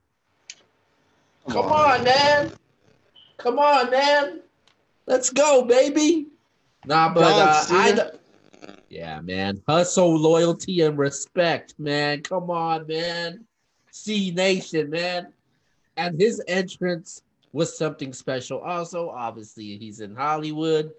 Come 1.50 1.72
on, 1.72 2.04
man. 2.04 2.52
Come 3.38 3.58
on, 3.58 3.90
man. 3.90 4.42
Let's 5.08 5.30
go, 5.30 5.64
baby. 5.64 6.28
Nah, 6.86 7.14
but 7.14 7.24
uh, 7.24 7.66
I. 7.70 8.12
Yeah, 8.90 9.22
man. 9.22 9.62
Hustle, 9.68 10.18
loyalty, 10.18 10.82
and 10.82 10.98
respect, 10.98 11.76
man. 11.78 12.22
Come 12.24 12.50
on, 12.50 12.88
man. 12.88 13.46
Cenation, 13.92 14.90
man. 14.90 15.34
And 15.98 16.20
his 16.20 16.42
entrance 16.48 17.24
was 17.54 17.78
something 17.78 18.14
special. 18.14 18.60
Also, 18.60 19.10
obviously, 19.10 19.78
he's 19.78 20.02
in 20.02 20.16
Hollywood. 20.16 20.92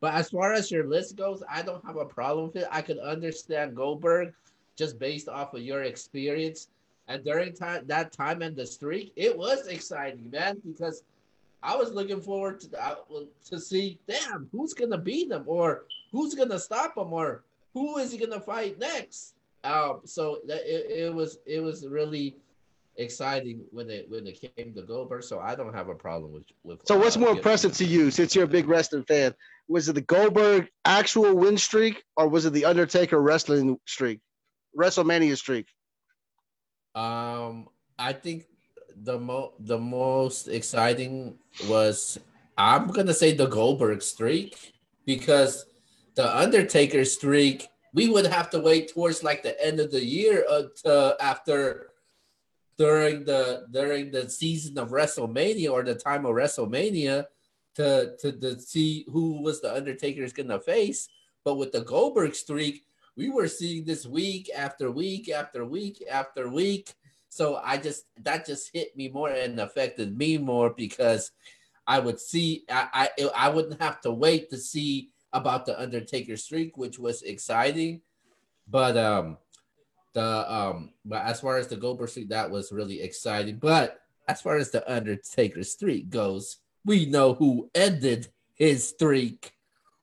But 0.00 0.14
as 0.14 0.30
far 0.30 0.52
as 0.52 0.70
your 0.70 0.86
list 0.86 1.16
goes, 1.16 1.42
I 1.48 1.62
don't 1.62 1.84
have 1.86 1.96
a 1.96 2.04
problem 2.04 2.46
with 2.46 2.56
it. 2.56 2.68
I 2.70 2.82
could 2.82 2.98
understand 2.98 3.76
Goldberg 3.76 4.34
just 4.76 4.98
based 4.98 5.28
off 5.28 5.54
of 5.54 5.62
your 5.62 5.84
experience. 5.84 6.68
And 7.08 7.24
during 7.24 7.52
time 7.52 7.84
that 7.86 8.12
time 8.12 8.42
and 8.42 8.56
the 8.56 8.66
streak, 8.66 9.12
it 9.16 9.36
was 9.36 9.66
exciting, 9.68 10.30
man, 10.30 10.60
because 10.66 11.02
I 11.62 11.76
was 11.76 11.92
looking 11.92 12.20
forward 12.20 12.60
to 12.60 13.28
to 13.50 13.60
see, 13.60 13.98
damn, 14.08 14.48
who's 14.52 14.74
gonna 14.74 14.98
beat 14.98 15.30
him, 15.30 15.44
or 15.46 15.84
who's 16.10 16.34
gonna 16.34 16.58
stop 16.58 16.96
him, 16.96 17.12
or 17.12 17.44
who 17.74 17.98
is 17.98 18.12
he 18.12 18.18
gonna 18.18 18.40
fight 18.40 18.78
next? 18.78 19.34
Um, 19.64 20.00
so 20.04 20.40
that 20.48 20.62
it, 20.62 21.04
it 21.04 21.14
was 21.14 21.38
it 21.46 21.60
was 21.60 21.86
really 21.86 22.36
exciting 22.96 23.64
when 23.70 23.88
it 23.88 24.10
when 24.10 24.26
it 24.26 24.40
came 24.56 24.74
to 24.74 24.82
Goldberg. 24.82 25.22
So 25.22 25.38
I 25.38 25.54
don't 25.54 25.72
have 25.72 25.88
a 25.88 25.94
problem 25.94 26.32
with 26.32 26.44
with. 26.64 26.86
So 26.86 26.98
what's 26.98 27.16
more 27.16 27.30
impressive 27.30 27.72
to 27.76 27.84
you, 27.84 28.10
since 28.10 28.34
you're 28.34 28.44
a 28.44 28.48
big 28.48 28.68
wrestling 28.68 29.04
fan? 29.04 29.34
Was 29.68 29.88
it 29.88 29.94
the 29.94 30.00
Goldberg 30.00 30.68
actual 30.84 31.34
win 31.34 31.56
streak, 31.56 32.02
or 32.16 32.28
was 32.28 32.44
it 32.44 32.52
the 32.52 32.64
Undertaker 32.64 33.20
wrestling 33.20 33.78
streak, 33.86 34.20
WrestleMania 34.76 35.36
streak? 35.36 35.66
Um, 36.94 37.68
I 37.98 38.12
think 38.12 38.46
the 39.04 39.18
mo 39.18 39.52
the 39.58 39.78
most 39.78 40.48
exciting 40.48 41.34
was 41.66 42.18
I'm 42.56 42.88
gonna 42.88 43.14
say 43.14 43.34
the 43.34 43.46
Goldberg 43.46 44.02
streak 44.02 44.72
because 45.06 45.66
the 46.14 46.36
Undertaker 46.36 47.04
streak 47.04 47.68
we 47.94 48.08
would 48.08 48.26
have 48.26 48.48
to 48.50 48.60
wait 48.60 48.92
towards 48.92 49.22
like 49.22 49.42
the 49.42 49.60
end 49.64 49.78
of 49.78 49.90
the 49.90 50.02
year 50.02 50.46
uh, 50.48 50.62
to, 50.84 51.16
after 51.20 51.90
during 52.78 53.24
the 53.24 53.66
during 53.70 54.10
the 54.10 54.28
season 54.30 54.78
of 54.78 54.90
WrestleMania 54.90 55.70
or 55.70 55.82
the 55.82 55.94
time 55.94 56.24
of 56.24 56.32
WrestleMania 56.32 57.26
to 57.74 58.16
to, 58.20 58.32
to 58.32 58.60
see 58.60 59.04
who 59.10 59.42
was 59.42 59.60
the 59.60 59.74
Undertaker's 59.74 60.32
gonna 60.32 60.60
face. 60.60 61.08
But 61.44 61.56
with 61.56 61.72
the 61.72 61.80
Goldberg 61.80 62.36
streak, 62.36 62.84
we 63.16 63.28
were 63.28 63.48
seeing 63.48 63.84
this 63.84 64.06
week 64.06 64.50
after 64.56 64.90
week 64.90 65.28
after 65.28 65.64
week 65.64 66.04
after 66.10 66.48
week 66.48 66.94
so 67.32 67.58
I 67.64 67.78
just 67.78 68.04
that 68.24 68.44
just 68.44 68.68
hit 68.74 68.94
me 68.94 69.08
more 69.08 69.30
and 69.30 69.58
affected 69.58 70.18
me 70.18 70.36
more 70.36 70.68
because 70.68 71.30
I 71.86 71.98
would 71.98 72.20
see 72.20 72.64
I 72.70 73.08
I, 73.18 73.30
I 73.34 73.48
wouldn't 73.48 73.80
have 73.80 74.02
to 74.02 74.12
wait 74.12 74.50
to 74.50 74.58
see 74.58 75.08
about 75.32 75.64
the 75.64 75.80
Undertaker 75.80 76.36
streak, 76.36 76.76
which 76.76 76.98
was 76.98 77.22
exciting. 77.22 78.02
But 78.68 78.98
um 78.98 79.38
the 80.12 80.52
um 80.52 80.90
but 81.06 81.24
as 81.24 81.40
far 81.40 81.56
as 81.56 81.68
the 81.68 81.76
Goldberg 81.76 82.10
streak, 82.10 82.28
that 82.28 82.50
was 82.50 82.70
really 82.70 83.00
exciting. 83.00 83.56
But 83.56 83.98
as 84.28 84.42
far 84.42 84.56
as 84.58 84.70
the 84.70 84.84
Undertaker 84.92 85.64
streak 85.64 86.10
goes, 86.10 86.58
we 86.84 87.06
know 87.06 87.32
who 87.32 87.70
ended 87.74 88.28
his 88.52 88.86
streak. 88.86 89.54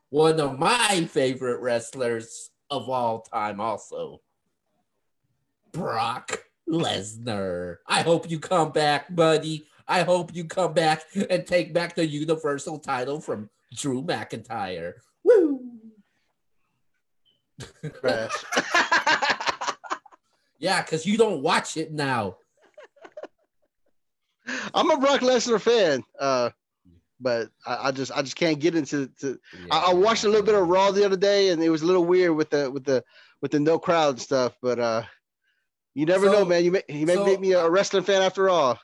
One 0.09 0.39
of 0.39 0.57
my 0.57 1.07
favorite 1.11 1.61
wrestlers 1.61 2.49
of 2.71 2.89
all 2.89 3.21
time, 3.21 3.61
also. 3.61 4.21
Brock 5.71 6.48
Lesnar. 6.69 7.77
I 7.87 8.01
hope 8.01 8.29
you 8.29 8.39
come 8.39 8.71
back, 8.71 9.13
buddy. 9.13 9.65
I 9.87 10.03
hope 10.03 10.35
you 10.35 10.45
come 10.45 10.73
back 10.73 11.03
and 11.29 11.45
take 11.45 11.73
back 11.73 11.95
the 11.95 12.05
Universal 12.05 12.79
title 12.79 13.19
from 13.19 13.49
Drew 13.73 14.03
McIntyre. 14.03 14.93
Woo! 15.23 15.61
Crash. 17.93 18.31
yeah, 20.59 20.81
because 20.81 21.05
you 21.05 21.17
don't 21.17 21.41
watch 21.41 21.77
it 21.77 21.91
now. 21.91 22.37
I'm 24.73 24.89
a 24.89 24.97
Brock 24.97 25.21
Lesnar 25.21 25.61
fan, 25.61 26.03
uh, 26.19 26.49
but 27.19 27.49
I, 27.65 27.87
I, 27.87 27.91
just 27.91 28.11
I 28.11 28.21
just 28.21 28.35
can't 28.35 28.59
get 28.59 28.75
into. 28.75 29.07
To, 29.19 29.39
yeah. 29.53 29.75
I, 29.75 29.91
I, 29.91 29.93
watched 29.93 30.23
a 30.23 30.29
little 30.29 30.45
bit 30.45 30.55
of 30.55 30.67
Raw 30.67 30.91
the 30.91 31.05
other 31.05 31.17
day, 31.17 31.49
and 31.49 31.61
it 31.61 31.69
was 31.69 31.81
a 31.81 31.85
little 31.85 32.05
weird 32.05 32.35
with 32.35 32.49
the 32.49 32.69
with 32.71 32.83
the 32.83 33.03
with 33.41 33.51
the 33.51 33.59
no 33.59 33.77
crowd 33.77 34.19
stuff. 34.19 34.55
But 34.61 34.79
uh, 34.79 35.03
you 35.99 36.05
never 36.05 36.27
so, 36.27 36.31
know, 36.31 36.45
man. 36.45 36.63
You 36.63 36.71
may 36.71 36.83
he 36.87 37.03
may 37.03 37.15
so, 37.15 37.25
make 37.25 37.41
me 37.41 37.51
a 37.51 37.69
wrestling 37.69 38.03
fan 38.03 38.21
after 38.21 38.49
all. 38.49 38.79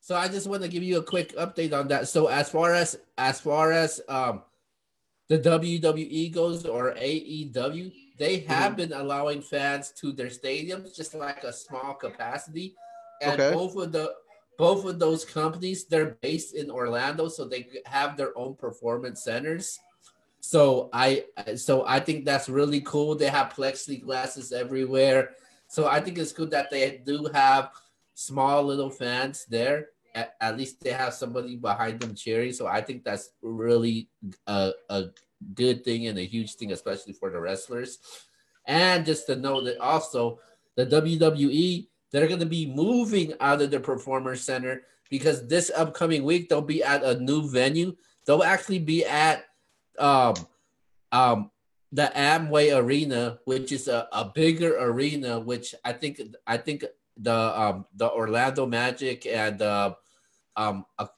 So 0.00 0.16
I 0.16 0.26
just 0.26 0.48
want 0.48 0.62
to 0.62 0.68
give 0.68 0.82
you 0.82 0.98
a 0.98 1.02
quick 1.02 1.36
update 1.36 1.72
on 1.72 1.86
that. 1.88 2.08
So 2.08 2.26
as 2.26 2.50
far 2.50 2.74
as 2.74 2.98
as 3.16 3.40
far 3.40 3.70
as 3.70 4.00
um 4.08 4.42
the 5.28 5.38
WWE 5.38 6.32
goes 6.34 6.66
or 6.66 6.94
AEW, 6.94 7.92
they 8.18 8.40
have 8.40 8.72
mm-hmm. 8.72 8.74
been 8.74 8.92
allowing 8.92 9.40
fans 9.40 9.92
to 10.00 10.10
their 10.10 10.26
stadiums 10.26 10.96
just 10.96 11.14
like 11.14 11.44
a 11.44 11.52
small 11.52 11.94
capacity. 11.94 12.74
And 13.22 13.40
okay. 13.40 13.54
both 13.54 13.76
of 13.76 13.92
the 13.92 14.12
both 14.58 14.84
of 14.84 14.98
those 14.98 15.24
companies, 15.24 15.84
they're 15.84 16.18
based 16.22 16.56
in 16.56 16.72
Orlando, 16.72 17.28
so 17.28 17.44
they 17.44 17.68
have 17.86 18.16
their 18.16 18.36
own 18.36 18.56
performance 18.56 19.22
centers. 19.22 19.78
So 20.40 20.90
I 20.92 21.26
so 21.54 21.86
I 21.86 22.00
think 22.00 22.24
that's 22.24 22.48
really 22.48 22.80
cool. 22.80 23.14
They 23.14 23.28
have 23.28 23.54
plexiglasses 23.54 24.52
everywhere. 24.52 25.36
So 25.72 25.88
I 25.88 26.00
think 26.00 26.18
it's 26.18 26.34
good 26.34 26.50
that 26.50 26.68
they 26.68 27.00
do 27.02 27.30
have 27.32 27.70
small 28.12 28.62
little 28.62 28.90
fans 28.90 29.46
there. 29.48 29.88
At, 30.14 30.36
at 30.38 30.58
least 30.58 30.82
they 30.84 30.92
have 30.92 31.14
somebody 31.14 31.56
behind 31.56 31.98
them 31.98 32.14
cheering. 32.14 32.52
So 32.52 32.66
I 32.66 32.82
think 32.82 33.04
that's 33.04 33.30
really 33.40 34.10
a, 34.46 34.72
a 34.90 35.04
good 35.54 35.82
thing 35.82 36.08
and 36.08 36.18
a 36.18 36.26
huge 36.26 36.56
thing, 36.56 36.72
especially 36.72 37.14
for 37.14 37.30
the 37.30 37.40
wrestlers. 37.40 38.00
And 38.66 39.06
just 39.06 39.24
to 39.28 39.36
know 39.36 39.62
that 39.62 39.78
also 39.78 40.40
the 40.76 40.84
WWE, 40.84 41.88
they're 42.10 42.28
going 42.28 42.40
to 42.40 42.44
be 42.44 42.66
moving 42.66 43.32
out 43.40 43.62
of 43.62 43.70
the 43.70 43.80
Performance 43.80 44.42
Center 44.42 44.82
because 45.08 45.48
this 45.48 45.70
upcoming 45.74 46.24
week 46.24 46.50
they'll 46.50 46.60
be 46.60 46.84
at 46.84 47.02
a 47.02 47.18
new 47.18 47.48
venue. 47.48 47.96
They'll 48.26 48.42
actually 48.42 48.80
be 48.80 49.06
at 49.06 49.46
um, 49.98 50.34
um, 51.12 51.50
the 51.92 52.10
Amway 52.16 52.74
Arena, 52.74 53.38
which 53.44 53.70
is 53.70 53.86
a, 53.86 54.08
a 54.12 54.24
bigger 54.34 54.78
arena, 54.78 55.38
which 55.38 55.74
I 55.84 55.92
think 55.92 56.20
I 56.46 56.56
think 56.56 56.84
the 57.18 57.60
um, 57.60 57.84
the 57.94 58.10
Orlando 58.10 58.66
Magic 58.66 59.26
and 59.26 59.60
uh, 59.60 59.94
um, 60.56 60.86
a, 60.98 61.08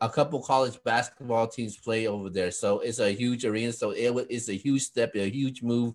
a 0.00 0.08
couple 0.08 0.42
college 0.42 0.82
basketball 0.84 1.46
teams 1.46 1.76
play 1.76 2.08
over 2.08 2.28
there. 2.30 2.50
So 2.50 2.80
it's 2.80 2.98
a 2.98 3.12
huge 3.12 3.44
arena. 3.44 3.72
So 3.72 3.92
it 3.92 4.10
it 4.10 4.26
is 4.28 4.48
a 4.48 4.54
huge 4.54 4.82
step, 4.82 5.14
a 5.14 5.30
huge 5.30 5.62
move. 5.62 5.94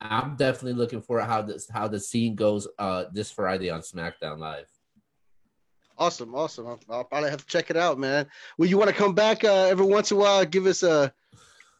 I'm 0.00 0.36
definitely 0.36 0.78
looking 0.78 1.02
for 1.02 1.20
how 1.20 1.42
this 1.42 1.68
how 1.68 1.88
the 1.88 2.00
scene 2.00 2.34
goes 2.34 2.66
uh, 2.78 3.04
this 3.12 3.30
Friday 3.30 3.68
on 3.68 3.80
SmackDown 3.80 4.38
Live. 4.38 4.68
Awesome, 5.98 6.34
awesome. 6.34 6.68
I'll, 6.68 6.80
I'll, 6.88 7.04
probably 7.04 7.28
have 7.28 7.40
to 7.40 7.46
check 7.46 7.70
it 7.70 7.76
out, 7.76 7.98
man. 7.98 8.28
Well, 8.56 8.68
you 8.68 8.78
want 8.78 8.88
to 8.88 8.94
come 8.94 9.16
back 9.16 9.42
uh, 9.42 9.64
every 9.64 9.84
once 9.84 10.12
in 10.12 10.16
a 10.16 10.20
while, 10.20 10.44
give 10.44 10.66
us 10.66 10.84
a 10.84 11.12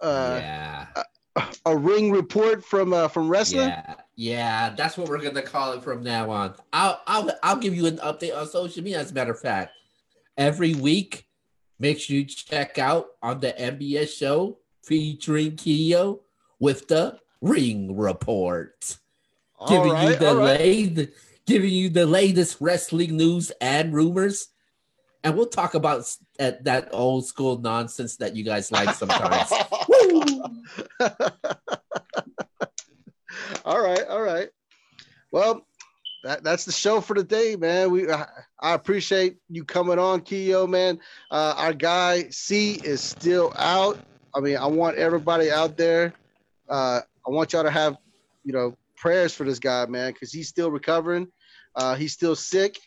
uh, 0.01 0.39
yeah. 0.41 0.87
A, 1.67 1.77
ring 1.77 2.11
report 2.11 2.65
from 2.65 2.93
uh, 2.93 3.09
from 3.09 3.29
wrestling? 3.29 3.69
Yeah, 3.69 3.95
yeah, 4.17 4.71
that's 4.71 4.97
what 4.97 5.09
we're 5.09 5.23
gonna 5.23 5.43
call 5.43 5.73
it 5.73 5.83
from 5.83 6.03
now 6.03 6.31
on. 6.31 6.55
I'll 6.73 7.01
I'll 7.07 7.31
I'll 7.43 7.57
give 7.57 7.75
you 7.75 7.87
an 7.87 7.99
update 7.99 8.37
on 8.37 8.49
social 8.49 8.83
media. 8.83 9.01
As 9.01 9.11
a 9.11 9.15
matter 9.15 9.33
of 9.33 9.41
fact, 9.41 9.73
every 10.37 10.75
week, 10.75 11.27
make 11.79 12.01
sure 12.01 12.17
you 12.17 12.25
check 12.25 12.79
out 12.79 13.07
on 13.23 13.41
the 13.41 13.53
NBS 13.53 14.09
show 14.09 14.59
featuring 14.83 15.57
Keo 15.57 16.21
with 16.59 16.89
the 16.89 17.21
ring 17.41 17.97
report, 17.97 18.99
all 19.59 19.69
giving 19.69 19.93
right, 19.93 20.09
you 20.09 20.17
the 20.17 20.37
right 20.37 21.09
giving 21.49 21.73
you 21.73 21.89
the 21.89 22.07
latest 22.07 22.59
wrestling 22.61 23.17
news 23.17 23.51
and 23.61 23.95
rumors. 23.95 24.49
And 25.29 25.37
we'll 25.37 25.47
talk 25.47 25.75
about 25.75 26.11
that, 26.39 26.65
that 26.65 26.89
old 26.91 27.27
school 27.27 27.59
nonsense 27.59 28.17
that 28.17 28.35
you 28.35 28.45
guys 28.45 28.73
like 28.73 28.95
sometimes. 28.95 29.53
all 33.63 33.79
right, 33.79 34.07
all 34.09 34.23
right. 34.23 34.49
Well, 35.31 35.67
that, 36.25 36.43
that's 36.43 36.65
the 36.65 36.73
show 36.73 37.03
for 37.03 37.13
today, 37.13 37.57
man. 37.57 37.91
We 37.91 38.11
I, 38.11 38.27
I 38.59 38.73
appreciate 38.73 39.37
you 39.51 39.67
coming 39.67 39.99
on, 39.99 40.23
Keo, 40.23 40.67
man. 40.67 40.99
Uh, 41.31 41.53
our 41.59 41.75
guy 41.75 42.31
C 42.31 42.81
is 42.83 43.03
still 43.03 43.53
out. 43.59 43.99
I 44.35 44.41
mean, 44.41 44.57
I 44.57 44.65
want 44.65 44.97
everybody 44.97 45.51
out 45.51 45.77
there. 45.77 46.15
Uh, 46.71 47.03
I 47.27 47.31
want 47.31 47.53
y'all 47.53 47.65
to 47.65 47.71
have, 47.71 47.99
you 48.45 48.55
know, 48.55 48.79
prayers 48.97 49.35
for 49.35 49.45
this 49.45 49.59
guy, 49.59 49.85
man, 49.85 50.15
because 50.15 50.33
he's 50.33 50.49
still 50.49 50.71
recovering. 50.71 51.29
Uh, 51.75 51.97
he's 51.97 52.15
still 52.15 52.35
sick, 52.35 52.79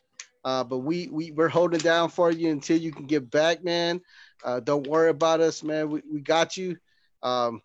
uh, 0.44 0.64
but 0.64 0.80
we 0.80 1.08
we 1.12 1.32
we're 1.32 1.50
holding 1.50 1.80
down 1.80 2.10
for 2.10 2.32
you 2.32 2.50
until 2.50 2.78
you 2.78 2.92
can 2.92 3.06
get 3.06 3.30
back, 3.30 3.64
man. 3.64 4.02
Uh, 4.44 4.60
don't 4.60 4.88
worry 4.88 5.10
about 5.10 5.40
us, 5.40 5.64
man. 5.64 5.90
We, 5.90 6.02
we 6.12 6.22
got 6.22 6.58
you. 6.58 6.78
Um, 7.22 7.62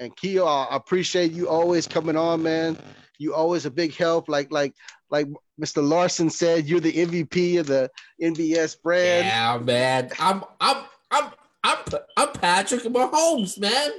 and 0.00 0.14
Keo, 0.16 0.44
I 0.44 0.74
appreciate 0.74 1.32
you 1.32 1.48
always 1.48 1.86
coming 1.86 2.16
on, 2.16 2.42
man. 2.42 2.76
You 3.18 3.34
always 3.34 3.64
a 3.64 3.70
big 3.70 3.94
help. 3.94 4.28
Like 4.28 4.50
like 4.50 4.74
like 5.10 5.28
Mr. 5.60 5.86
Larson 5.86 6.28
said, 6.28 6.66
you're 6.66 6.80
the 6.80 6.92
MVP 6.92 7.60
of 7.60 7.66
the 7.66 7.90
NBS 8.20 8.82
brand. 8.82 9.26
Yeah, 9.26 9.58
man. 9.58 10.10
I'm 10.18 10.42
I'm 10.60 10.84
I'm 11.10 11.30
I'm 11.64 11.78
I'm 12.16 12.32
Patrick 12.32 12.82
Mahomes, 12.82 13.58
man. 13.58 13.90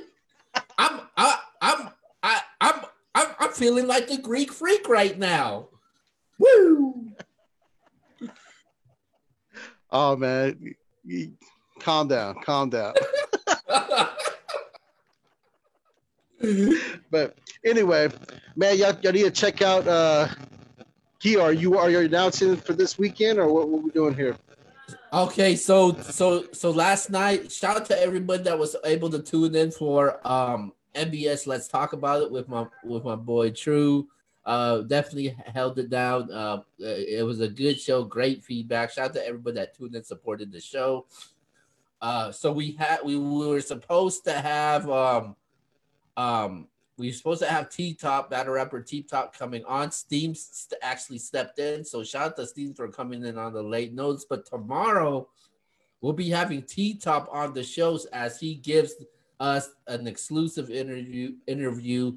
I'm 0.78 1.02
I, 1.16 1.40
I'm 1.62 1.90
I, 2.24 2.42
I'm 2.62 2.82
I'm 3.16 3.28
I'm 3.40 3.52
feeling 3.52 3.88
like 3.88 4.08
the 4.08 4.18
Greek 4.18 4.52
freak 4.52 4.88
right 4.90 5.18
now. 5.18 5.70
Woo! 6.38 7.12
Oh 9.92 10.16
man, 10.16 10.76
calm 11.80 12.08
down, 12.08 12.36
calm 12.44 12.70
down. 12.70 12.94
but 17.10 17.38
anyway, 17.66 18.10
man, 18.56 18.78
y'all, 18.78 18.96
y'all 19.02 19.12
need 19.14 19.24
to 19.24 19.32
check 19.32 19.62
out 19.62 19.88
uh 19.88 20.28
Key, 21.20 21.38
are 21.38 21.52
you 21.52 21.78
are 21.78 21.90
you 21.90 22.00
announcing 22.00 22.56
for 22.56 22.74
this 22.74 23.00
weekend 23.00 23.40
or 23.40 23.52
what, 23.52 23.70
what 23.70 23.82
we 23.82 23.90
doing 23.90 24.14
here? 24.14 24.38
Okay, 25.12 25.56
so 25.56 25.96
so 25.96 26.46
so 26.52 26.70
last 26.70 27.10
night, 27.10 27.52
shout 27.52 27.78
out 27.78 27.86
to 27.88 28.00
everybody 28.00 28.44
that 28.44 28.58
was 28.58 28.76
able 28.86 29.10
to 29.10 29.20
tune 29.20 29.56
in 29.56 29.72
for 29.72 30.20
um 30.28 30.74
NBS 30.94 31.48
Let's 31.48 31.68
Talk 31.68 31.94
About 31.94 32.22
It 32.22 32.32
with 32.32 32.48
my 32.48 32.68
with 32.84 33.04
my 33.04 33.16
boy 33.16 33.50
True. 33.50 34.08
Uh, 34.48 34.80
definitely 34.84 35.36
held 35.54 35.78
it 35.78 35.90
down. 35.90 36.32
Uh, 36.32 36.62
it 36.80 37.26
was 37.26 37.42
a 37.42 37.50
good 37.50 37.78
show, 37.78 38.06
great 38.06 38.42
feedback. 38.46 38.90
Shout 38.90 39.10
out 39.10 39.14
to 39.16 39.28
everybody 39.28 39.56
that 39.56 39.76
tuned 39.76 39.94
in, 39.94 40.06
supported 40.06 40.54
the 40.54 40.62
show. 40.62 41.06
Uh, 42.02 42.32
so 42.32 42.54
we 42.54 42.72
had 42.72 43.00
we, 43.04 43.18
we 43.18 43.48
were 43.48 43.60
supposed 43.60 44.24
to 44.24 44.32
have 44.32 44.90
um 44.90 45.36
um 46.16 46.70
we 46.98 47.08
were 47.08 47.14
supposed 47.14 47.42
to 47.42 47.48
have 47.50 47.70
T 47.70 47.94
Top 47.94 48.30
battle 48.30 48.54
rapper 48.54 48.82
T 48.82 49.02
Top 49.02 49.38
coming 49.38 49.66
on. 49.66 49.92
Steam 49.92 50.34
st- 50.34 50.80
actually 50.82 51.18
stepped 51.20 51.60
in, 51.60 51.84
so 51.84 52.02
shout 52.02 52.28
out 52.28 52.36
to 52.38 52.48
Steam 52.48 52.74
for 52.74 52.88
coming 52.88 53.26
in 53.26 53.38
on 53.38 53.52
the 53.52 53.62
late 53.62 53.94
notes. 53.94 54.26
But 54.30 54.46
tomorrow 54.46 55.28
we'll 56.00 56.14
be 56.14 56.30
having 56.30 56.62
T 56.62 56.94
Top 56.94 57.28
on 57.34 57.54
the 57.54 57.64
shows 57.64 58.06
as 58.14 58.40
he 58.40 58.56
gives 58.56 58.94
us 59.42 59.72
an 59.88 60.08
exclusive 60.08 60.70
interview 60.70 61.34
interview 61.48 62.14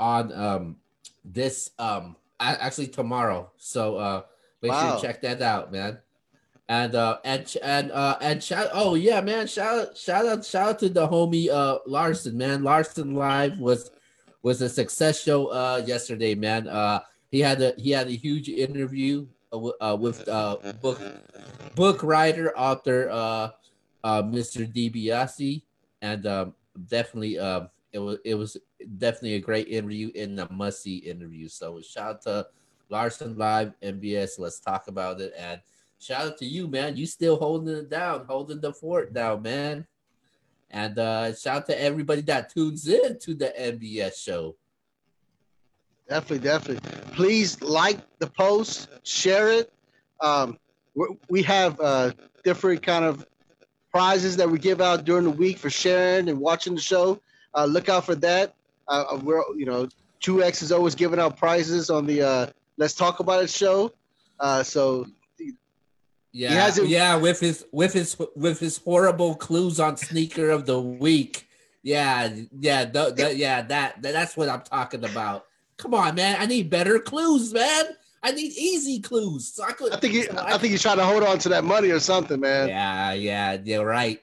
on 0.00 0.32
um 0.32 0.76
this 1.24 1.70
um 1.78 2.16
actually 2.40 2.88
tomorrow. 2.88 3.50
So 3.56 3.96
uh 3.96 4.22
make 4.60 4.72
wow. 4.72 4.80
sure 4.80 4.96
you 4.96 5.02
check 5.02 5.22
that 5.22 5.42
out, 5.42 5.72
man. 5.72 5.98
And 6.68 6.94
uh 6.94 7.18
and 7.24 7.54
and 7.62 7.92
uh 7.92 8.16
and 8.20 8.42
shout 8.42 8.68
oh 8.72 8.94
yeah 8.94 9.20
man 9.20 9.46
shout 9.46 9.78
out 9.78 9.96
shout 9.96 10.26
out 10.26 10.44
shout 10.44 10.68
out 10.68 10.78
to 10.80 10.88
the 10.88 11.06
homie 11.06 11.50
uh 11.50 11.78
Larson 11.86 12.38
man 12.38 12.62
Larson 12.62 13.14
live 13.14 13.58
was 13.58 13.90
was 14.42 14.62
a 14.62 14.68
success 14.68 15.22
show 15.22 15.46
uh 15.48 15.82
yesterday 15.84 16.34
man 16.34 16.68
uh 16.68 17.00
he 17.30 17.40
had 17.40 17.60
a 17.60 17.74
he 17.76 17.90
had 17.90 18.06
a 18.06 18.12
huge 18.12 18.48
interview 18.48 19.26
uh, 19.52 19.70
uh 19.80 19.96
with 19.98 20.26
uh 20.28 20.56
book 20.80 21.00
book 21.74 22.02
writer 22.02 22.56
author 22.56 23.08
uh 23.10 23.50
uh 24.04 24.22
Mr. 24.22 24.66
DiBiase 24.66 25.62
and 26.00 26.26
um 26.26 26.54
definitely 26.88 27.38
um 27.38 27.68
it 27.92 27.98
was 27.98 28.18
it 28.24 28.34
was 28.34 28.56
definitely 28.98 29.34
a 29.34 29.40
great 29.40 29.68
interview 29.68 30.10
in 30.14 30.38
a 30.38 30.50
must 30.52 30.82
see 30.82 30.96
interview. 30.96 31.48
So 31.48 31.80
shout 31.80 32.06
out 32.06 32.22
to 32.22 32.46
Larson 32.88 33.36
Live 33.36 33.72
NBS. 33.82 34.38
Let's 34.38 34.60
talk 34.60 34.88
about 34.88 35.20
it. 35.20 35.32
And 35.38 35.60
shout 35.98 36.26
out 36.26 36.38
to 36.38 36.46
you, 36.46 36.68
man. 36.68 36.96
You 36.96 37.06
still 37.06 37.36
holding 37.36 37.76
it 37.76 37.90
down, 37.90 38.24
holding 38.26 38.60
the 38.60 38.72
fort 38.72 39.12
down, 39.12 39.42
man. 39.42 39.86
And 40.70 40.98
uh, 40.98 41.34
shout 41.34 41.58
out 41.58 41.66
to 41.66 41.80
everybody 41.80 42.22
that 42.22 42.52
tunes 42.52 42.88
in 42.88 43.18
to 43.20 43.34
the 43.34 43.52
NBS 43.58 44.16
show. 44.16 44.56
Definitely, 46.08 46.48
definitely. 46.48 47.12
Please 47.12 47.60
like 47.62 47.98
the 48.18 48.26
post, 48.26 48.88
share 49.02 49.50
it. 49.50 49.72
Um, 50.20 50.58
we 51.28 51.42
have 51.42 51.78
uh, 51.80 52.12
different 52.44 52.82
kind 52.82 53.04
of 53.04 53.26
prizes 53.90 54.36
that 54.36 54.50
we 54.50 54.58
give 54.58 54.80
out 54.80 55.04
during 55.04 55.24
the 55.24 55.30
week 55.30 55.58
for 55.58 55.70
sharing 55.70 56.28
and 56.28 56.38
watching 56.38 56.74
the 56.74 56.80
show. 56.80 57.20
Uh, 57.54 57.64
look 57.64 57.88
out 57.88 58.04
for 58.04 58.14
that. 58.16 58.54
Uh, 58.88 59.04
uh 59.10 59.16
we're 59.22 59.42
you 59.56 59.66
know, 59.66 59.88
Two 60.20 60.42
X 60.42 60.62
is 60.62 60.72
always 60.72 60.94
giving 60.94 61.18
out 61.18 61.36
prizes 61.36 61.90
on 61.90 62.06
the 62.06 62.22
uh, 62.22 62.46
Let's 62.76 62.94
Talk 62.94 63.20
About 63.20 63.42
It 63.42 63.50
show. 63.50 63.92
Uh, 64.38 64.62
so 64.62 65.06
yeah, 66.32 66.72
yeah, 66.82 67.16
with 67.16 67.40
his 67.40 67.66
with 67.72 67.92
his 67.92 68.16
with 68.34 68.58
his 68.58 68.78
horrible 68.78 69.34
clues 69.34 69.78
on 69.78 69.96
sneaker 69.98 70.48
of 70.50 70.64
the 70.64 70.80
week. 70.80 71.46
Yeah, 71.82 72.34
yeah, 72.58 72.84
th- 72.86 73.16
th- 73.16 73.36
yeah, 73.36 73.62
that, 73.62 74.00
that 74.00 74.12
that's 74.12 74.36
what 74.36 74.48
I'm 74.48 74.62
talking 74.62 75.04
about. 75.04 75.44
Come 75.76 75.92
on, 75.94 76.14
man, 76.14 76.36
I 76.38 76.46
need 76.46 76.70
better 76.70 76.98
clues, 77.00 77.52
man. 77.52 77.84
I 78.22 78.30
need 78.30 78.52
easy 78.52 79.00
clues. 79.00 79.52
So 79.52 79.64
I 79.64 79.72
could. 79.72 79.92
I 79.92 79.98
think 79.98 80.14
he, 80.14 80.22
so 80.22 80.36
I, 80.36 80.54
I, 80.54 80.58
think 80.58 80.70
he's 80.70 80.80
trying 80.80 80.98
to 80.98 81.04
hold 81.04 81.22
on 81.22 81.38
to 81.40 81.48
that 81.50 81.64
money 81.64 81.90
or 81.90 82.00
something, 82.00 82.40
man. 82.40 82.68
Yeah, 82.68 83.12
yeah, 83.12 83.58
you're 83.62 83.84
right. 83.84 84.22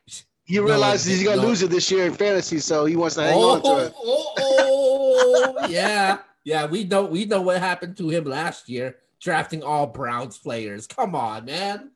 He 0.49 0.57
realizes 0.57 1.05
no, 1.05 1.13
he's 1.13 1.23
gonna 1.23 1.41
no. 1.43 1.47
lose 1.47 1.61
it 1.61 1.69
this 1.69 1.91
year 1.91 2.07
in 2.07 2.13
fantasy, 2.15 2.57
so 2.57 2.85
he 2.85 2.95
wants 2.95 3.13
to 3.17 3.21
hang 3.21 3.35
oh, 3.35 3.51
on 3.51 3.61
to 3.61 3.85
it. 3.85 3.93
Oh, 3.95 4.33
oh, 4.39 5.55
oh 5.59 5.67
yeah, 5.67 6.17
yeah. 6.43 6.65
We 6.65 6.85
know 6.85 7.05
we 7.05 7.25
know 7.25 7.39
what 7.39 7.59
happened 7.59 7.95
to 7.97 8.09
him 8.09 8.23
last 8.23 8.67
year, 8.67 8.95
drafting 9.21 9.61
all 9.61 9.85
Browns 9.85 10.39
players. 10.39 10.87
Come 10.87 11.13
on, 11.13 11.45
man. 11.45 11.91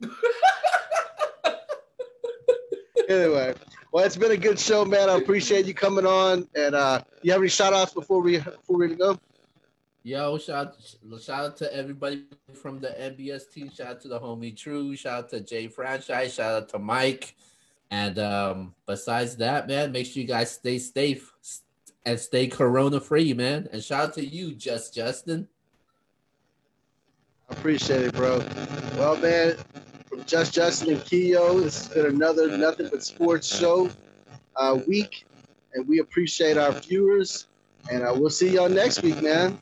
anyway, 3.06 3.52
well, 3.92 4.06
it's 4.06 4.16
been 4.16 4.32
a 4.32 4.38
good 4.38 4.58
show, 4.58 4.86
man. 4.86 5.10
I 5.10 5.18
appreciate 5.18 5.66
you 5.66 5.74
coming 5.74 6.06
on. 6.06 6.48
And 6.54 6.74
uh, 6.74 7.02
you 7.20 7.32
have 7.32 7.42
any 7.42 7.50
shout 7.50 7.74
outs 7.74 7.92
before 7.92 8.22
we 8.22 8.38
before 8.38 8.78
we 8.78 8.94
go? 8.94 9.20
Yo, 10.06 10.38
shout 10.38 10.76
shout 11.20 11.44
out 11.44 11.56
to 11.56 11.74
everybody 11.74 12.22
from 12.54 12.78
the 12.78 12.90
NBS 12.90 13.50
team. 13.50 13.68
Shout 13.68 13.88
out 13.88 14.00
to 14.02 14.06
the 14.06 14.20
homie 14.20 14.56
True. 14.56 14.94
Shout 14.94 15.24
out 15.24 15.30
to 15.30 15.40
Jay 15.40 15.66
Franchise. 15.66 16.34
Shout 16.34 16.62
out 16.62 16.68
to 16.68 16.78
Mike. 16.78 17.34
And 17.90 18.16
um, 18.20 18.74
besides 18.86 19.36
that, 19.38 19.66
man, 19.66 19.90
make 19.90 20.06
sure 20.06 20.22
you 20.22 20.28
guys 20.28 20.52
stay 20.52 20.78
safe 20.78 21.32
and 22.04 22.20
stay 22.20 22.46
corona 22.46 23.00
free, 23.00 23.34
man. 23.34 23.68
And 23.72 23.82
shout 23.82 24.10
out 24.10 24.14
to 24.14 24.24
you, 24.24 24.54
Just 24.54 24.94
Justin. 24.94 25.48
I 27.50 27.54
appreciate 27.54 28.02
it, 28.02 28.14
bro. 28.14 28.44
Well, 28.96 29.16
man, 29.16 29.56
from 30.08 30.24
Just 30.24 30.54
Justin 30.54 30.92
and 30.92 31.04
Keo, 31.04 31.58
this 31.58 31.88
has 31.88 31.96
been 31.96 32.06
another 32.06 32.56
Nothing 32.56 32.90
But 32.92 33.02
Sports 33.02 33.58
show 33.58 33.90
uh, 34.54 34.78
week. 34.86 35.26
And 35.74 35.84
we 35.88 35.98
appreciate 35.98 36.56
our 36.56 36.70
viewers. 36.70 37.48
And 37.90 38.04
uh, 38.04 38.14
we'll 38.16 38.30
see 38.30 38.50
y'all 38.54 38.68
next 38.68 39.02
week, 39.02 39.20
man. 39.20 39.60